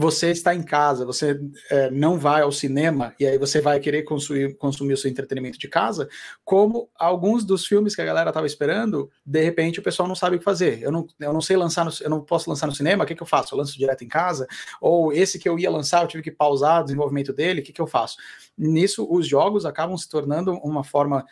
você 0.00 0.30
está 0.30 0.54
em 0.54 0.62
casa, 0.62 1.04
você 1.04 1.40
é, 1.68 1.90
não 1.90 2.16
vai 2.16 2.42
ao 2.42 2.52
cinema 2.52 3.16
e 3.18 3.26
aí 3.26 3.36
você 3.36 3.60
vai 3.60 3.80
querer 3.80 4.04
consumir, 4.04 4.56
consumir 4.56 4.92
o 4.92 4.96
seu 4.96 5.10
entretenimento 5.10 5.58
de 5.58 5.66
casa, 5.66 6.08
como 6.44 6.88
alguns 6.96 7.44
dos 7.44 7.66
filmes 7.66 7.96
que 7.96 8.00
a 8.00 8.04
galera 8.04 8.30
estava 8.30 8.46
esperando, 8.46 9.10
de 9.26 9.42
repente 9.42 9.80
o 9.80 9.82
pessoal 9.82 10.06
não 10.06 10.14
sabe 10.14 10.36
o 10.36 10.38
que 10.38 10.44
fazer. 10.44 10.80
Eu 10.80 10.92
não, 10.92 11.04
eu 11.18 11.32
não 11.32 11.40
sei 11.40 11.56
lançar, 11.56 11.84
no, 11.84 11.90
eu 12.00 12.08
não 12.08 12.20
posso 12.20 12.48
lançar 12.48 12.68
no 12.68 12.74
cinema, 12.76 13.02
o 13.02 13.06
que, 13.08 13.16
que 13.16 13.22
eu 13.24 13.26
faço? 13.26 13.52
Eu 13.52 13.58
lanço 13.58 13.76
direto 13.76 14.04
em 14.04 14.08
casa? 14.08 14.46
Ou 14.80 15.12
esse 15.12 15.36
que 15.36 15.48
eu 15.48 15.58
ia 15.58 15.68
lançar, 15.68 16.02
eu 16.02 16.06
tive 16.06 16.22
que 16.22 16.30
pausar 16.30 16.82
o 16.82 16.84
desenvolvimento 16.84 17.32
dele, 17.32 17.60
o 17.60 17.64
que, 17.64 17.72
que 17.72 17.80
eu 17.80 17.86
faço? 17.88 18.18
Nisso, 18.56 19.04
os 19.10 19.26
jogos 19.26 19.66
acabam 19.66 19.96
se 19.96 20.08
tornando 20.08 20.52
uma 20.58 20.84
forma 20.84 21.26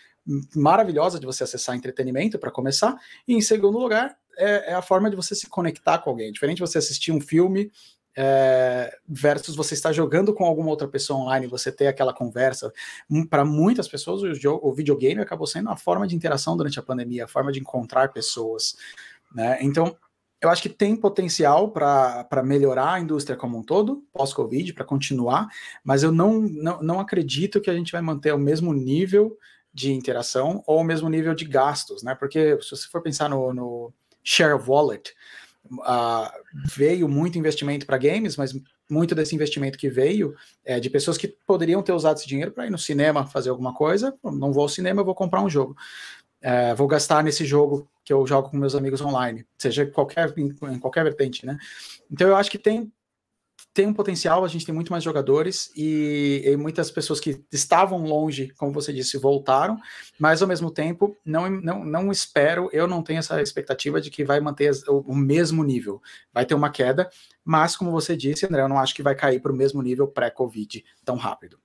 maravilhosa 0.56 1.20
de 1.20 1.26
você 1.26 1.44
acessar 1.44 1.76
entretenimento, 1.76 2.36
para 2.36 2.50
começar, 2.50 2.96
e 3.28 3.34
em 3.34 3.40
segundo 3.40 3.78
lugar, 3.78 4.16
é, 4.36 4.72
é, 4.72 4.74
a 4.74 4.82
forma 4.82 5.08
de 5.08 5.16
você 5.16 5.34
se 5.34 5.48
conectar 5.48 5.98
com 5.98 6.10
alguém. 6.10 6.30
Diferente 6.30 6.56
de 6.56 6.62
você 6.62 6.78
assistir 6.78 7.10
um 7.10 7.20
filme 7.20 7.70
é, 8.16 8.96
versus 9.06 9.54
você 9.54 9.74
estar 9.74 9.92
jogando 9.92 10.32
com 10.32 10.44
alguma 10.44 10.70
outra 10.70 10.88
pessoa 10.88 11.20
online, 11.20 11.46
você 11.46 11.70
ter 11.70 11.86
aquela 11.86 12.14
conversa. 12.14 12.72
Hum, 13.10 13.26
Para 13.26 13.44
muitas 13.44 13.86
pessoas, 13.86 14.22
o, 14.22 14.60
o, 14.62 14.72
videogame 14.72 15.20
acabou 15.20 15.46
sendo 15.46 15.66
uma 15.66 15.76
forma 15.76 16.06
de 16.06 16.16
interação 16.16 16.56
durante 16.56 16.78
a 16.78 16.82
pandemia, 16.82 17.24
a 17.24 17.28
forma 17.28 17.52
de 17.52 17.60
encontrar 17.60 18.12
pessoas. 18.12 18.76
Né? 19.34 19.58
Então, 19.60 19.94
eu 20.40 20.48
acho 20.48 20.62
que 20.62 20.68
tem 20.68 20.96
potencial 20.96 21.70
para 21.70 22.42
melhorar 22.44 22.94
a 22.94 23.00
indústria 23.00 23.36
como 23.36 23.58
um 23.58 23.62
todo, 23.62 24.04
pós-Covid, 24.12 24.72
para 24.72 24.84
continuar, 24.84 25.48
mas 25.82 26.02
eu 26.02 26.12
não, 26.12 26.40
não, 26.40 26.82
não 26.82 27.00
acredito 27.00 27.60
que 27.60 27.70
a 27.70 27.74
gente 27.74 27.92
vai 27.92 28.00
manter 28.00 28.32
o 28.32 28.38
mesmo 28.38 28.72
nível 28.72 29.36
de 29.72 29.92
interação 29.92 30.62
ou 30.66 30.80
o 30.80 30.84
mesmo 30.84 31.08
nível 31.08 31.34
de 31.34 31.44
gastos, 31.44 32.02
né? 32.02 32.14
Porque 32.14 32.58
se 32.62 32.70
você 32.70 32.88
for 32.88 33.02
pensar 33.02 33.28
no, 33.28 33.52
no 33.52 33.92
share 34.22 34.54
of 34.54 34.68
wallet, 34.70 35.14
uh, 35.72 36.30
veio 36.76 37.08
muito 37.08 37.38
investimento 37.38 37.86
para 37.86 37.98
games, 37.98 38.36
mas 38.36 38.52
muito 38.88 39.14
desse 39.14 39.34
investimento 39.34 39.78
que 39.78 39.88
veio 39.88 40.34
é 40.64 40.78
de 40.78 40.88
pessoas 40.88 41.18
que 41.18 41.28
poderiam 41.46 41.82
ter 41.82 41.92
usado 41.92 42.16
esse 42.16 42.26
dinheiro 42.26 42.52
para 42.52 42.66
ir 42.66 42.70
no 42.70 42.78
cinema 42.78 43.26
fazer 43.26 43.50
alguma 43.50 43.74
coisa. 43.74 44.14
Não 44.22 44.52
vou 44.52 44.62
ao 44.62 44.68
cinema, 44.68 45.00
eu 45.00 45.04
vou 45.04 45.14
comprar 45.14 45.42
um 45.42 45.50
jogo. 45.50 45.76
É, 46.40 46.74
vou 46.74 46.86
gastar 46.86 47.24
nesse 47.24 47.44
jogo 47.44 47.88
que 48.04 48.12
eu 48.12 48.24
jogo 48.26 48.50
com 48.50 48.56
meus 48.56 48.74
amigos 48.74 49.00
online, 49.00 49.44
seja 49.58 49.84
qualquer, 49.84 50.32
em 50.36 50.78
qualquer 50.78 51.02
vertente, 51.02 51.44
né? 51.44 51.58
Então 52.10 52.28
eu 52.28 52.36
acho 52.36 52.50
que 52.50 52.58
tem 52.58 52.92
tem 53.76 53.86
um 53.86 53.92
potencial, 53.92 54.42
a 54.42 54.48
gente 54.48 54.64
tem 54.64 54.74
muito 54.74 54.90
mais 54.90 55.04
jogadores 55.04 55.70
e, 55.76 56.40
e, 56.46 56.56
muitas 56.56 56.90
pessoas 56.90 57.20
que 57.20 57.44
estavam 57.52 58.04
longe, 58.04 58.50
como 58.56 58.72
você 58.72 58.90
disse, 58.90 59.18
voltaram, 59.18 59.78
mas 60.18 60.40
ao 60.40 60.48
mesmo 60.48 60.70
tempo 60.70 61.14
não, 61.22 61.50
não, 61.50 61.84
não 61.84 62.10
espero, 62.10 62.70
eu 62.72 62.88
não 62.88 63.02
tenho 63.02 63.18
essa 63.18 63.42
expectativa 63.42 64.00
de 64.00 64.10
que 64.10 64.24
vai 64.24 64.40
manter 64.40 64.72
o, 64.88 65.00
o 65.00 65.14
mesmo 65.14 65.62
nível. 65.62 66.00
Vai 66.32 66.46
ter 66.46 66.54
uma 66.54 66.70
queda, 66.70 67.10
mas 67.44 67.76
como 67.76 67.90
você 67.90 68.16
disse, 68.16 68.46
André, 68.46 68.62
eu 68.62 68.68
não 68.68 68.78
acho 68.78 68.94
que 68.94 69.02
vai 69.02 69.14
cair 69.14 69.40
para 69.40 69.52
o 69.52 69.56
mesmo 69.56 69.82
nível 69.82 70.08
pré-Covid 70.08 70.82
tão 71.04 71.16
rápido. 71.16 71.60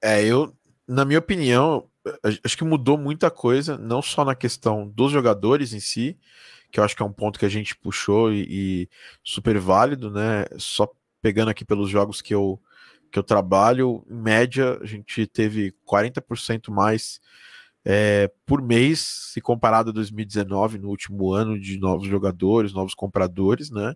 É, 0.00 0.24
eu, 0.24 0.56
na 0.86 1.04
minha 1.04 1.18
opinião, 1.18 1.90
acho 2.44 2.56
que 2.56 2.64
mudou 2.64 2.98
muita 2.98 3.30
coisa, 3.30 3.78
não 3.78 4.02
só 4.02 4.24
na 4.24 4.34
questão 4.34 4.88
dos 4.88 5.12
jogadores 5.12 5.72
em 5.72 5.80
si, 5.80 6.18
que 6.70 6.80
eu 6.80 6.84
acho 6.84 6.96
que 6.96 7.02
é 7.02 7.06
um 7.06 7.12
ponto 7.12 7.38
que 7.38 7.46
a 7.46 7.50
gente 7.50 7.76
puxou 7.76 8.32
e, 8.32 8.46
e 8.48 8.88
super 9.22 9.58
válido, 9.58 10.10
né? 10.10 10.46
Só 10.58 10.90
pegando 11.20 11.50
aqui 11.50 11.64
pelos 11.64 11.90
jogos 11.90 12.22
que 12.22 12.34
eu, 12.34 12.60
que 13.10 13.18
eu 13.18 13.22
trabalho, 13.22 14.04
em 14.10 14.14
média, 14.14 14.78
a 14.80 14.86
gente 14.86 15.26
teve 15.26 15.74
40% 15.86 16.70
mais 16.70 17.20
é, 17.84 18.30
por 18.46 18.62
mês, 18.62 19.00
se 19.00 19.40
comparado 19.40 19.90
a 19.90 19.92
2019, 19.92 20.78
no 20.78 20.88
último 20.88 21.32
ano, 21.32 21.58
de 21.58 21.78
novos 21.78 22.08
jogadores, 22.08 22.72
novos 22.72 22.94
compradores, 22.94 23.70
né? 23.70 23.94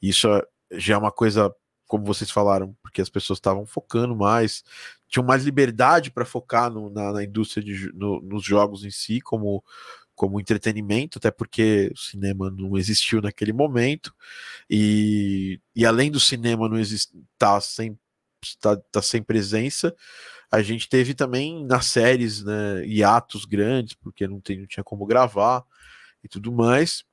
Isso 0.00 0.28
já 0.72 0.94
é 0.94 0.98
uma 0.98 1.12
coisa, 1.12 1.54
como 1.86 2.04
vocês 2.04 2.30
falaram, 2.30 2.76
porque 2.82 3.00
as 3.00 3.08
pessoas 3.08 3.38
estavam 3.38 3.64
focando 3.64 4.16
mais, 4.16 4.64
tinham 5.12 5.26
mais 5.26 5.44
liberdade 5.44 6.10
para 6.10 6.24
focar 6.24 6.70
no, 6.70 6.88
na, 6.88 7.12
na, 7.12 7.22
indústria, 7.22 7.62
de, 7.62 7.92
no, 7.92 8.18
nos 8.22 8.42
jogos 8.42 8.82
em 8.82 8.90
si, 8.90 9.20
como, 9.20 9.62
como 10.14 10.40
entretenimento, 10.40 11.18
até 11.18 11.30
porque 11.30 11.90
o 11.92 11.98
cinema 11.98 12.50
não 12.50 12.78
existiu 12.78 13.20
naquele 13.20 13.52
momento, 13.52 14.14
e, 14.70 15.60
e 15.76 15.84
além 15.84 16.10
do 16.10 16.18
cinema 16.18 16.66
não 16.66 16.80
estar 16.80 17.12
tá 17.36 17.60
sem, 17.60 17.98
tá, 18.58 18.76
tá 18.90 19.02
sem 19.02 19.22
presença, 19.22 19.94
a 20.50 20.62
gente 20.62 20.88
teve 20.88 21.12
também 21.12 21.62
nas 21.66 21.86
séries, 21.86 22.42
né, 22.42 22.82
hiatos 22.86 23.44
grandes, 23.44 23.94
porque 23.94 24.26
não, 24.26 24.40
tem, 24.40 24.60
não 24.60 24.66
tinha 24.66 24.82
como 24.82 25.04
gravar 25.04 25.62
e 26.24 26.28
tudo 26.28 26.50
mais. 26.50 27.04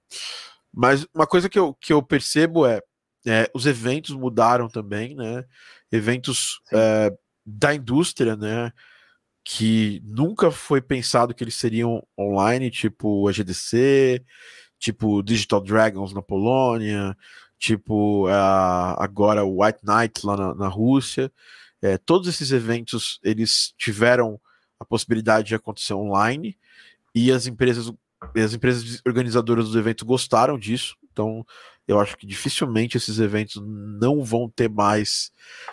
Mas 0.74 1.06
uma 1.13 1.27
coisa 1.27 1.50
que 1.50 1.60
eu, 1.60 1.74
que 1.74 1.91
eu 1.91 2.01
percebo 2.01 2.65
é, 2.65 2.82
é 3.27 3.50
os 3.53 3.65
eventos 3.65 4.15
mudaram 4.15 4.70
também, 4.70 5.15
né? 5.15 5.44
Eventos 5.91 6.62
é, 6.72 7.12
da 7.50 7.74
indústria, 7.74 8.36
né? 8.36 8.72
Que 9.44 10.01
nunca 10.06 10.51
foi 10.51 10.82
pensado 10.82 11.34
que 11.34 11.44
eles 11.44 11.56
seriam 11.56 12.06
online, 12.18 12.70
tipo 12.70 13.27
a 13.27 13.32
GDC, 13.32 14.24
tipo 14.77 15.24
Digital 15.24 15.62
Dragons 15.62 16.13
na 16.13 16.22
Polônia, 16.22 17.15
tipo 17.58 18.27
agora 18.98 19.44
o 19.44 19.63
White 19.63 19.79
Knight 19.84 20.25
lá 20.25 20.38
na, 20.38 20.56
na 20.56 20.68
Rússia. 20.68 21.32
É, 21.82 21.98
todos 21.98 22.27
esses 22.27 22.51
eventos 22.51 23.20
eles 23.24 23.74
tiveram 23.77 24.39
a 24.79 24.86
possibilidade 24.86 25.50
de 25.50 25.56
acontecer 25.56 25.94
online 25.94 26.58
e 27.13 27.32
as 27.32 27.48
empresas, 27.48 27.91
as 28.36 28.53
empresas 28.53 29.01
organizadoras 29.06 29.65
dos 29.65 29.75
eventos 29.75 30.03
gostaram 30.03 30.58
disso. 30.58 30.96
Então, 31.12 31.46
eu 31.89 32.00
acho 32.00 32.15
que 32.15 32.27
dificilmente 32.27 32.98
esses 32.98 33.19
eventos 33.19 33.60
não 33.65 34.24
vão 34.24 34.48
ter 34.48 34.69
mais 34.69 35.31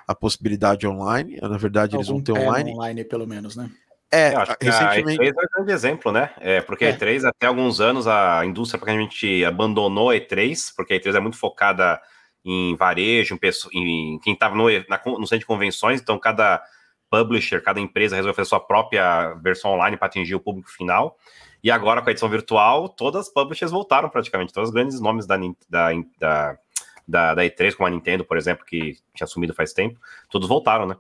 a 0.09 0.15
possibilidade 0.15 0.87
online. 0.87 1.39
Na 1.43 1.59
verdade, 1.59 1.95
Algum 1.95 1.99
eles 1.99 2.09
vão 2.09 2.23
ter 2.23 2.33
online. 2.33 2.73
online, 2.73 3.05
pelo 3.05 3.27
menos, 3.27 3.55
né? 3.55 3.71
É, 4.11 4.33
recentemente. 4.63 5.21
A 5.21 5.25
E3 5.25 5.29
é 5.29 5.31
um 5.31 5.57
grande 5.57 5.73
exemplo, 5.73 6.11
né? 6.11 6.31
É, 6.39 6.63
porque 6.63 6.87
é. 6.87 6.91
a 6.91 6.97
E3, 6.97 7.29
até 7.29 7.47
alguns 7.47 7.83
anos, 7.83 8.07
a 8.07 8.47
indústria 8.47 8.81
praticamente 8.81 9.45
abandonou 9.45 10.09
a 10.09 10.15
E3, 10.15 10.73
porque 10.75 10.95
a 10.95 10.99
E3 10.99 11.17
é 11.17 11.21
muito 11.21 11.37
focada 11.37 12.01
em 12.43 12.75
varejo, 12.77 13.39
em, 13.75 14.15
em 14.15 14.19
quem 14.21 14.33
estava 14.33 14.55
no, 14.55 14.65
no 14.65 15.27
centro 15.27 15.41
de 15.41 15.47
convenções, 15.47 16.01
então 16.01 16.19
cada 16.19 16.63
publisher, 17.11 17.63
cada 17.63 17.79
empresa 17.79 18.17
resolveu 18.17 18.35
fazer 18.35 18.49
sua 18.49 18.61
própria 18.61 19.35
versão 19.35 19.73
online 19.73 19.99
para 19.99 20.07
atingir 20.07 20.35
o 20.35 20.41
público 20.41 20.71
final. 20.71 21.19
E 21.63 21.71
agora, 21.71 22.03
com 22.03 22.09
a 22.09 22.13
edição 22.13 22.29
virtual, 22.29 22.89
todas 22.89 23.27
as 23.27 23.33
publishers 23.33 23.71
voltaram 23.71 24.09
praticamente, 24.09 24.53
todos 24.53 24.69
os 24.69 24.75
grandes 24.75 25.01
nomes 25.01 25.27
da, 25.27 25.37
da, 25.69 25.91
da, 26.19 26.59
da, 27.07 27.35
da 27.35 27.43
E3, 27.43 27.75
como 27.75 27.87
a 27.87 27.91
Nintendo, 27.91 28.25
por 28.25 28.37
exemplo, 28.37 28.65
que 28.65 28.99
tinha 29.15 29.27
sumido 29.27 29.55
faz 29.55 29.73
tempo, 29.73 29.99
todos 30.31 30.49
voltaram, 30.49 30.87
né? 30.87 30.97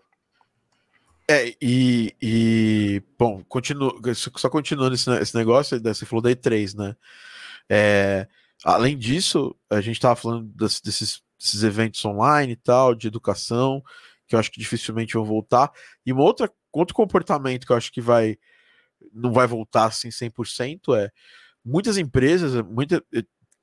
É, 1.28 1.54
e, 1.60 2.14
e 2.22 3.02
bom, 3.18 3.42
continu, 3.48 4.00
só 4.14 4.48
continuando 4.48 4.94
esse, 4.94 5.10
esse 5.18 5.36
negócio, 5.36 5.80
você 5.82 6.06
falou 6.06 6.22
da 6.22 6.30
E3, 6.30 6.76
né? 6.76 6.96
É, 7.68 8.28
além 8.64 8.96
disso, 8.96 9.56
a 9.68 9.80
gente 9.80 9.96
estava 9.96 10.14
falando 10.14 10.44
das, 10.54 10.80
desses 10.80 11.26
esses 11.38 11.62
eventos 11.62 12.04
online 12.04 12.52
e 12.52 12.56
tal, 12.56 12.94
de 12.94 13.06
educação, 13.06 13.82
que 14.26 14.34
eu 14.34 14.38
acho 14.38 14.50
que 14.50 14.60
dificilmente 14.60 15.14
vão 15.14 15.24
voltar. 15.24 15.70
E 16.04 16.12
uma 16.12 16.22
outra, 16.22 16.50
outro 16.72 16.94
comportamento 16.94 17.66
que 17.66 17.72
eu 17.72 17.76
acho 17.76 17.92
que 17.92 18.00
vai 18.00 18.38
não 19.16 19.32
vai 19.32 19.46
voltar 19.46 19.86
assim 19.86 20.08
100% 20.10 20.94
é 20.96 21.10
muitas 21.64 21.98
empresas, 21.98 22.62
muita, 22.62 23.02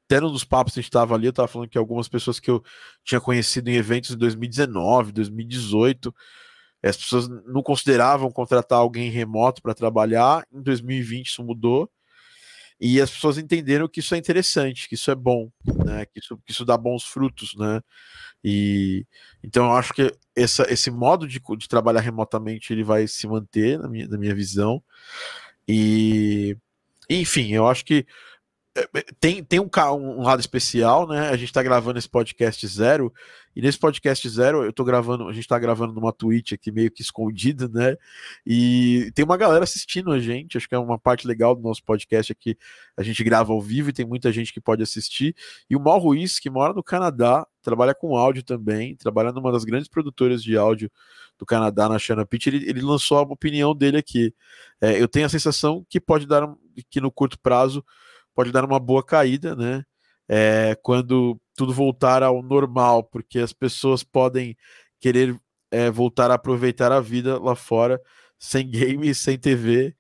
até 0.06 0.24
um 0.24 0.32
dos 0.32 0.44
papos 0.44 0.74
que 0.74 0.80
a 0.80 0.82
gente 0.82 0.90
estava 0.90 1.16
ali, 1.16 1.26
eu 1.26 1.30
estava 1.30 1.48
falando 1.48 1.70
que 1.70 1.78
algumas 1.78 2.10
pessoas 2.10 2.40
que 2.40 2.52
eu 2.52 2.62
tinha 3.04 3.22
conhecido 3.22 3.70
em 3.70 3.76
eventos 3.76 4.12
em 4.12 4.18
2019, 4.18 5.14
2018, 5.14 6.14
as 6.84 6.98
pessoas 6.98 7.30
não 7.48 7.64
consideravam 7.64 8.30
contratar 8.30 8.80
alguém 8.80 9.10
remoto 9.10 9.62
para 9.62 9.74
trabalhar. 9.74 10.46
Em 10.52 10.62
2020 10.62 11.28
isso 11.28 11.44
mudou 11.44 11.90
e 12.86 13.00
as 13.00 13.10
pessoas 13.10 13.38
entenderam 13.38 13.88
que 13.88 14.02
isso 14.02 14.14
é 14.14 14.18
interessante, 14.18 14.90
que 14.90 14.96
isso 14.96 15.10
é 15.10 15.16
bom, 15.16 15.50
né? 15.86 16.06
Que 16.06 16.20
isso, 16.20 16.38
que 16.46 16.52
isso 16.52 16.66
dá 16.66 16.78
bons 16.78 17.06
frutos, 17.06 17.56
né? 17.56 17.80
E 18.44 19.06
então 19.42 19.68
eu 19.68 19.72
acho 19.78 19.94
que 19.94 20.14
essa, 20.36 20.70
esse 20.70 20.92
modo 20.92 21.26
de, 21.26 21.42
de 21.58 21.70
trabalhar 21.70 22.02
remotamente 22.02 22.74
ele 22.74 22.84
vai 22.84 23.08
se 23.08 23.26
manter 23.26 23.80
na 23.80 23.88
minha, 23.88 24.06
na 24.06 24.18
minha 24.18 24.36
visão. 24.36 24.84
E 25.66 26.58
enfim, 27.10 27.54
eu 27.54 27.66
acho 27.68 27.86
que 27.86 28.06
tem, 29.20 29.44
tem 29.44 29.60
um, 29.60 29.70
um 29.94 30.24
lado 30.24 30.40
especial, 30.40 31.08
né? 31.08 31.30
A 31.30 31.36
gente 31.36 31.50
está 31.50 31.62
gravando 31.62 32.00
esse 32.00 32.10
podcast 32.10 32.66
zero, 32.68 33.14
e 33.56 33.62
nesse 33.62 33.78
podcast 33.78 34.28
zero 34.28 34.64
eu 34.64 34.74
tô 34.74 34.84
gravando, 34.84 35.28
a 35.28 35.32
gente 35.32 35.44
está 35.44 35.60
gravando 35.60 35.94
numa 35.94 36.12
Twitch 36.12 36.54
aqui 36.54 36.72
meio 36.72 36.90
que 36.90 37.04
escondida, 37.04 37.68
né? 37.68 37.96
E 38.46 39.12
tem 39.14 39.24
uma 39.24 39.38
galera 39.38 39.64
assistindo 39.64 40.12
a 40.12 40.20
gente, 40.20 40.58
acho 40.58 40.68
que 40.68 40.74
é 40.74 40.80
uma 40.80 40.98
parte 40.98 41.28
legal 41.28 41.56
do 41.56 41.62
nosso 41.62 41.84
podcast 41.84 42.32
aqui. 42.32 42.58
A 42.98 43.04
gente 43.04 43.24
grava 43.24 43.54
ao 43.54 43.62
vivo 43.62 43.90
e 43.90 43.94
tem 43.94 44.06
muita 44.06 44.32
gente 44.32 44.52
que 44.52 44.60
pode 44.60 44.82
assistir. 44.82 45.36
E 45.70 45.76
o 45.76 45.80
Mal 45.80 46.00
Ruiz, 46.00 46.40
que 46.40 46.50
mora 46.50 46.74
no 46.74 46.84
Canadá, 46.84 47.46
trabalha 47.62 47.94
com 47.94 48.18
áudio 48.18 48.42
também, 48.42 48.96
trabalha 48.96 49.32
numa 49.32 49.52
das 49.52 49.64
grandes 49.64 49.88
produtoras 49.88 50.44
de 50.44 50.58
áudio 50.58 50.92
do 51.38 51.46
Canadá, 51.46 51.88
na 51.88 52.00
Shannon 52.00 52.26
Pitch, 52.26 52.48
ele, 52.48 52.68
ele 52.68 52.82
lançou 52.82 53.18
a 53.20 53.22
opinião 53.22 53.76
dele 53.76 53.98
aqui. 53.98 54.34
É, 54.82 55.00
eu 55.00 55.08
tenho 55.08 55.26
a 55.26 55.30
sensação 55.30 55.86
que 55.88 56.00
pode 56.00 56.26
dar 56.26 56.52
que 56.90 57.00
no 57.00 57.12
curto 57.12 57.38
prazo 57.40 57.84
pode 58.36 58.52
dar 58.52 58.66
uma 58.66 58.80
boa 58.80 59.04
caída, 59.04 59.56
né? 59.56 59.84
É, 60.28 60.76
quando 60.82 61.40
tudo 61.56 61.74
voltar 61.74 62.24
ao 62.24 62.42
normal, 62.42 63.04
porque 63.04 63.40
as 63.40 63.54
pessoas 63.54 64.04
podem 64.04 64.58
querer 65.00 65.40
é, 65.72 65.90
voltar 65.92 66.32
a 66.32 66.36
aproveitar 66.36 66.92
a 66.92 67.02
vida 67.02 67.38
lá 67.40 67.56
fora, 67.56 68.02
sem 68.40 68.70
game, 68.70 69.14
sem 69.16 69.38
TV. 69.38 69.96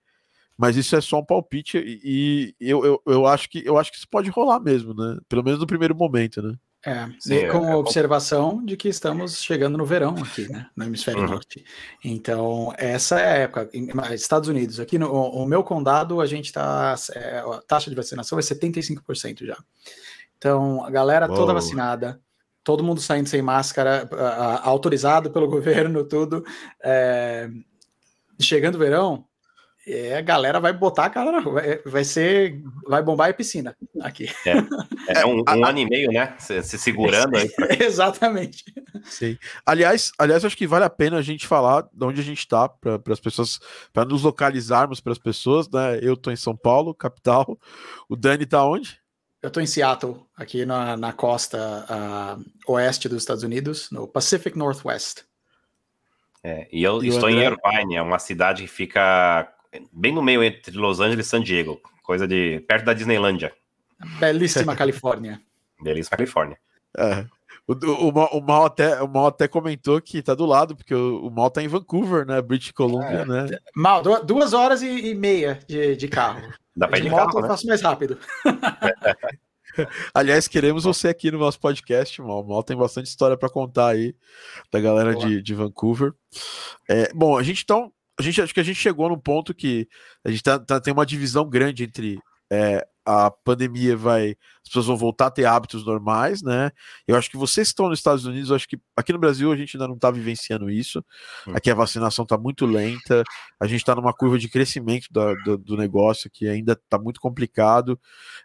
Mas 0.58 0.78
isso 0.78 0.96
é 0.96 1.02
só 1.02 1.20
um 1.20 1.26
palpite 1.26 1.78
e, 1.78 2.56
eu, 2.60 2.86
eu, 2.86 3.02
eu, 3.08 3.26
acho 3.26 3.50
que 3.50 3.64
eu 3.66 3.78
acho 3.78 3.92
que 3.92 3.98
isso 3.98 4.08
pode 4.10 4.30
rolar 4.30 4.60
mesmo, 4.60 4.94
né? 4.94 5.18
Pelo 5.28 5.44
menos 5.44 5.60
no 5.60 5.68
primeiro 5.68 5.96
momento, 5.96 6.42
né? 6.42 6.56
É, 6.86 7.08
Sim, 7.18 7.48
com 7.48 7.70
é, 7.70 7.76
observação 7.76 8.64
de 8.64 8.76
que 8.76 8.90
estamos 8.90 9.42
chegando 9.42 9.78
no 9.78 9.86
verão 9.86 10.16
aqui, 10.18 10.52
né, 10.52 10.68
no 10.76 10.84
hemisfério 10.84 11.22
uhum. 11.22 11.30
norte. 11.30 11.64
Então, 12.04 12.74
essa 12.78 13.20
é 13.22 13.26
a 13.26 13.36
época. 13.36 13.70
Estados 14.14 14.50
Unidos, 14.50 14.82
aqui 14.82 15.00
no 15.00 15.10
o 15.10 15.46
meu 15.46 15.64
condado, 15.64 16.20
a 16.20 16.26
gente 16.26 16.48
está. 16.48 16.94
É, 17.16 17.40
a 17.40 17.62
taxa 17.66 17.90
de 17.90 17.96
vacinação 17.96 18.38
é 18.38 18.42
75% 18.42 19.46
já. 19.46 19.58
Então, 20.38 20.84
a 20.84 20.90
galera 20.90 21.28
Uou. 21.28 21.38
toda 21.38 21.54
vacinada, 21.54 22.20
todo 22.66 22.84
mundo 22.84 23.00
saindo 23.00 23.30
sem 23.30 23.42
máscara, 23.42 24.10
autorizado 24.62 25.32
pelo 25.32 25.48
governo, 25.50 26.04
tudo. 26.04 26.44
É, 26.84 27.50
chegando 28.42 28.76
o 28.76 28.80
verão, 28.80 29.26
é, 29.86 30.18
a 30.18 30.22
galera 30.22 30.60
vai 30.60 30.72
botar 30.72 31.06
a 31.06 31.10
cara 31.10 31.32
na 31.32 31.40
rua. 31.40 31.62
Vai, 31.62 31.78
vai 31.80 32.04
ser. 32.04 32.62
Vai 32.88 33.04
bombar 33.04 33.30
a 33.30 33.34
piscina 33.34 33.76
aqui. 34.02 34.30
É, 34.46 35.22
é 35.22 35.26
um, 35.26 35.40
um 35.42 35.66
ano 35.66 35.80
e 35.80 35.86
meio, 35.86 36.12
né? 36.12 36.36
Se, 36.40 36.64
se 36.64 36.78
segurando 36.78 37.38
aí. 37.38 37.52
Exatamente. 37.84 38.64
Sim. 39.04 39.38
Aliás, 39.66 40.12
aliás, 40.18 40.46
acho 40.46 40.56
que 40.56 40.66
vale 40.66 40.86
a 40.86 40.90
pena 40.90 41.18
a 41.18 41.22
gente 41.22 41.46
falar 41.46 41.88
de 41.92 42.06
onde 42.06 42.22
a 42.22 42.24
gente 42.24 42.40
está, 42.40 42.70
para 42.70 43.02
as 43.10 43.20
pessoas, 43.20 43.60
para 43.92 44.06
nos 44.06 44.24
localizarmos 44.24 45.02
para 45.02 45.12
as 45.12 45.20
pessoas, 45.20 45.70
né? 45.70 46.00
Eu 46.02 46.14
estou 46.14 46.32
em 46.32 46.38
São 46.38 46.56
Paulo, 46.56 46.96
capital. 46.96 47.60
O 48.08 48.16
Dani 48.16 48.44
está 48.44 48.66
onde? 48.66 49.02
Eu 49.42 49.50
estou 49.50 49.62
em 49.62 49.68
Seattle, 49.68 50.22
aqui 50.38 50.66
na, 50.66 50.96
na 50.96 51.12
costa 51.12 51.86
uh, 51.90 52.72
oeste 52.72 53.10
dos 53.10 53.22
Estados 53.22 53.44
Unidos, 53.44 53.90
no 53.92 54.08
Pacific 54.08 54.58
Northwest. 54.58 55.24
É, 56.42 56.68
e 56.72 56.82
eu 56.82 57.04
e 57.04 57.10
estou 57.10 57.28
André? 57.28 57.42
em 57.42 57.52
Irvine, 57.52 57.96
é 57.98 58.02
uma 58.02 58.20
cidade 58.20 58.64
que 58.64 58.70
fica 58.70 59.54
bem 59.92 60.14
no 60.14 60.22
meio 60.22 60.44
entre 60.44 60.76
Los 60.76 61.00
Angeles 61.00 61.26
e 61.26 61.30
San 61.30 61.42
Diego, 61.42 61.82
coisa 62.04 62.28
de 62.28 62.60
perto 62.68 62.86
da 62.86 62.94
Disneylândia. 62.94 63.54
Belíssima 64.20 64.76
Califórnia. 64.76 65.42
Belíssima 65.82 66.18
Califórnia. 66.18 66.58
É. 66.98 67.26
O, 67.66 67.74
o, 67.74 68.10
o, 68.10 68.42
Mal 68.42 68.66
até, 68.66 69.02
o 69.02 69.08
Mal 69.08 69.28
até 69.28 69.48
comentou 69.48 70.02
que 70.02 70.22
tá 70.22 70.36
do 70.36 70.46
lado, 70.46 70.76
porque 70.76 70.94
o, 70.94 71.28
o 71.28 71.32
Mal 71.32 71.50
tá 71.50 71.64
em 71.64 71.68
Vancouver, 71.68 72.26
né? 72.26 72.42
British 72.42 72.72
Columbia, 72.72 73.22
é. 73.22 73.26
né? 73.26 73.58
Mal, 73.76 74.04
duas 74.24 74.54
horas 74.54 74.82
e, 74.82 74.88
e 74.88 75.16
meia 75.16 75.60
de, 75.68 75.96
de 75.96 76.08
carro. 76.08 76.42
Dá 76.76 76.88
pra 76.88 76.98
ir 76.98 77.04
de, 77.04 77.08
de 77.08 77.12
moto 77.12 77.28
carro, 77.28 77.38
eu 77.38 77.42
né? 77.44 77.48
faço 77.48 77.66
mais 77.66 77.82
rápido. 77.82 78.18
Aliás, 80.14 80.48
queremos 80.48 80.84
você 80.84 81.08
aqui 81.08 81.32
no 81.32 81.40
nosso 81.40 81.60
podcast, 81.60 82.22
Mal. 82.22 82.42
O 82.42 82.48
Mal 82.48 82.64
tem 82.64 82.76
bastante 82.76 83.08
história 83.08 83.38
para 83.38 83.50
contar 83.50 83.88
aí 83.88 84.14
da 84.72 84.80
galera 84.80 85.16
de, 85.16 85.42
de 85.42 85.54
Vancouver. 85.56 86.14
É, 86.88 87.12
bom, 87.14 87.38
a 87.38 87.44
gente 87.44 87.64
então 87.64 87.92
a 88.20 88.24
gente 88.24 88.42
acho 88.42 88.54
que 88.54 88.60
a 88.60 88.64
gente 88.64 88.80
chegou 88.80 89.10
num 89.10 89.20
ponto 89.20 89.54
que 89.54 89.88
a 90.24 90.30
gente 90.30 90.44
tá, 90.44 90.60
tá 90.60 90.80
tem 90.80 90.94
uma 90.94 91.06
divisão 91.06 91.50
grande 91.50 91.84
entre 91.84 92.20
é, 92.52 92.86
a 93.06 93.30
pandemia 93.30 93.98
vai, 93.98 94.36
as 94.62 94.70
pessoas 94.70 94.86
vão 94.86 94.96
voltar 94.96 95.28
a 95.28 95.32
ter 95.32 95.46
hábitos 95.46 95.86
normais, 95.86 96.42
né? 96.42 96.72
Eu 97.08 97.18
acho 97.18 97.30
que 97.30 97.36
vocês 97.36 97.68
que 97.68 97.72
estão 97.72 97.90
nos 97.90 98.00
Estados 98.00 98.26
Unidos, 98.26 98.50
eu 98.50 98.56
acho 98.56 98.68
que 98.68 98.80
aqui 98.96 99.12
no 99.12 99.20
Brasil 99.20 99.52
a 99.52 99.56
gente 99.56 99.76
ainda 99.76 99.88
não 99.88 99.96
está 99.96 100.10
vivenciando 100.10 100.70
isso. 100.70 101.04
Hum. 101.48 101.54
Aqui 101.56 101.70
a 101.70 101.76
vacinação 101.76 102.24
está 102.24 102.38
muito 102.38 102.66
lenta, 102.66 103.24
a 103.60 103.68
gente 103.68 103.82
está 103.82 103.96
numa 103.96 104.14
curva 104.14 104.38
de 104.38 104.48
crescimento 104.48 105.08
da, 105.12 105.34
do, 105.44 105.58
do, 105.58 105.76
negócio 105.76 106.30
que 106.32 106.48
ainda 106.48 106.74
está 106.74 106.98
muito 106.98 107.20
complicado. 107.20 108.00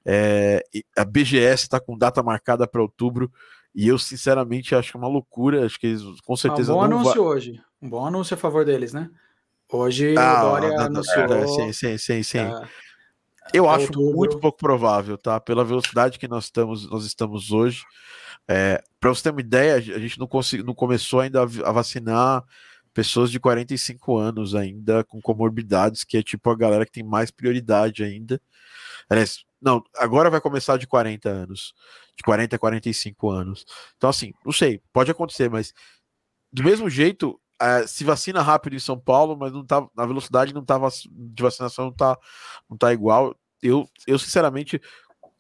É, 0.04 0.62
a 0.96 1.04
BGS 1.04 1.64
está 1.64 1.78
com 1.78 1.96
data 1.96 2.22
marcada 2.22 2.66
para 2.66 2.82
outubro. 2.82 3.30
E 3.74 3.86
eu, 3.86 3.98
sinceramente, 3.98 4.74
acho 4.74 4.98
uma 4.98 5.06
loucura. 5.06 5.64
Acho 5.64 5.78
que 5.78 5.86
eles 5.86 6.02
com 6.22 6.34
certeza. 6.34 6.72
Um 6.72 6.76
bom 6.76 6.82
anúncio 6.82 7.10
vai... 7.10 7.18
hoje. 7.18 7.62
Um 7.80 7.88
bom 7.88 8.04
anúncio 8.04 8.34
a 8.34 8.38
favor 8.38 8.64
deles, 8.64 8.92
né? 8.92 9.08
Hoje 9.70 10.16
ah, 10.16 10.44
o 10.44 10.48
Dória 10.48 10.80
anunciou. 10.80 11.34
É, 11.34 11.46
sim, 11.46 11.72
sim, 11.72 11.98
sim, 11.98 12.22
sim. 12.22 12.44
Uh, 12.44 12.68
eu 13.52 13.68
acho 13.68 13.86
outubro. 13.86 14.16
muito 14.16 14.38
pouco 14.38 14.58
provável, 14.58 15.16
tá? 15.18 15.38
Pela 15.40 15.64
velocidade 15.64 16.18
que 16.18 16.28
nós 16.28 16.44
estamos, 16.44 16.88
nós 16.90 17.04
estamos 17.04 17.50
hoje. 17.50 17.84
É, 18.46 18.82
Para 18.98 19.10
você 19.10 19.24
ter 19.24 19.30
uma 19.30 19.40
ideia, 19.40 19.74
a 19.74 19.98
gente 19.98 20.18
não, 20.18 20.26
consegui, 20.26 20.62
não 20.62 20.74
começou 20.74 21.20
ainda 21.20 21.42
a 21.42 21.72
vacinar 21.72 22.42
pessoas 22.94 23.30
de 23.30 23.38
45 23.38 24.16
anos 24.16 24.54
ainda 24.54 25.04
com 25.04 25.20
comorbidades, 25.20 26.02
que 26.02 26.16
é 26.16 26.22
tipo 26.22 26.50
a 26.50 26.56
galera 26.56 26.84
que 26.84 26.92
tem 26.92 27.04
mais 27.04 27.30
prioridade 27.30 28.02
ainda. 28.02 28.40
Aliás, 29.08 29.44
não, 29.60 29.82
agora 29.96 30.30
vai 30.30 30.40
começar 30.40 30.76
de 30.78 30.86
40 30.86 31.28
anos, 31.28 31.74
de 32.16 32.22
40 32.22 32.56
a 32.56 32.58
45 32.58 33.30
anos. 33.30 33.64
Então, 33.96 34.10
assim, 34.10 34.32
não 34.44 34.52
sei, 34.52 34.80
pode 34.92 35.10
acontecer, 35.10 35.50
mas 35.50 35.72
do 36.52 36.64
mesmo 36.64 36.88
jeito, 36.88 37.38
é, 37.60 37.86
se 37.86 38.04
vacina 38.04 38.42
rápido 38.42 38.76
em 38.76 38.80
São 38.80 38.98
Paulo, 38.98 39.36
mas 39.36 39.52
não 39.52 39.64
tá, 39.64 39.86
a 39.96 40.06
velocidade 40.06 40.54
não 40.54 40.64
tá, 40.64 40.78
de 41.10 41.42
vacinação 41.42 41.86
não 41.86 41.92
tá, 41.92 42.18
não 42.68 42.76
tá 42.76 42.92
igual. 42.92 43.34
Eu, 43.62 43.88
eu, 44.06 44.18
sinceramente, 44.18 44.80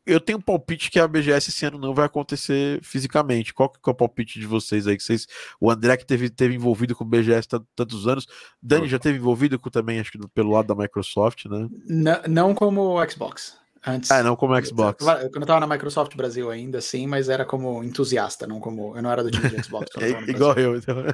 eu 0.08 0.18
tenho 0.18 0.38
um 0.38 0.42
palpite 0.42 0.90
que 0.90 0.98
a 0.98 1.06
BGS 1.06 1.50
esse 1.50 1.66
ano 1.66 1.78
não 1.78 1.94
vai 1.94 2.06
acontecer 2.06 2.80
fisicamente. 2.82 3.52
Qual 3.52 3.68
que 3.68 3.78
é 3.86 3.90
o 3.90 3.94
palpite 3.94 4.40
de 4.40 4.46
vocês 4.46 4.86
aí? 4.86 4.96
Que 4.96 5.02
vocês, 5.02 5.26
o 5.60 5.70
André 5.70 5.96
que 5.98 6.06
teve, 6.06 6.30
teve 6.30 6.54
envolvido 6.54 6.96
com 6.96 7.04
o 7.04 7.06
BGS 7.06 7.46
tantos 7.76 8.08
anos, 8.08 8.26
Dani 8.60 8.88
já 8.88 8.98
teve 8.98 9.18
envolvido 9.18 9.58
com 9.58 9.68
também, 9.68 10.00
acho 10.00 10.10
que 10.10 10.18
pelo 10.34 10.50
lado 10.50 10.66
da 10.66 10.74
Microsoft, 10.74 11.44
né? 11.44 11.68
Não, 11.86 12.22
não 12.26 12.54
como 12.54 12.98
Xbox. 13.08 13.58
Antes. 13.86 14.10
Ah, 14.10 14.22
não 14.22 14.36
como 14.36 14.60
Xbox. 14.64 15.04
Quando 15.04 15.42
eu 15.42 15.46
tava 15.46 15.60
na 15.60 15.66
Microsoft 15.66 16.14
Brasil 16.16 16.50
ainda, 16.50 16.80
sim, 16.80 17.06
mas 17.06 17.28
era 17.28 17.44
como 17.44 17.82
entusiasta, 17.82 18.46
não 18.46 18.60
como. 18.60 18.96
Eu 18.96 19.02
não 19.02 19.10
era 19.10 19.22
do 19.22 19.30
time 19.30 19.48
de 19.48 19.62
Xbox. 19.62 19.88
é, 20.00 20.30
igual 20.30 20.54
eu, 20.54 20.76
então. 20.76 20.96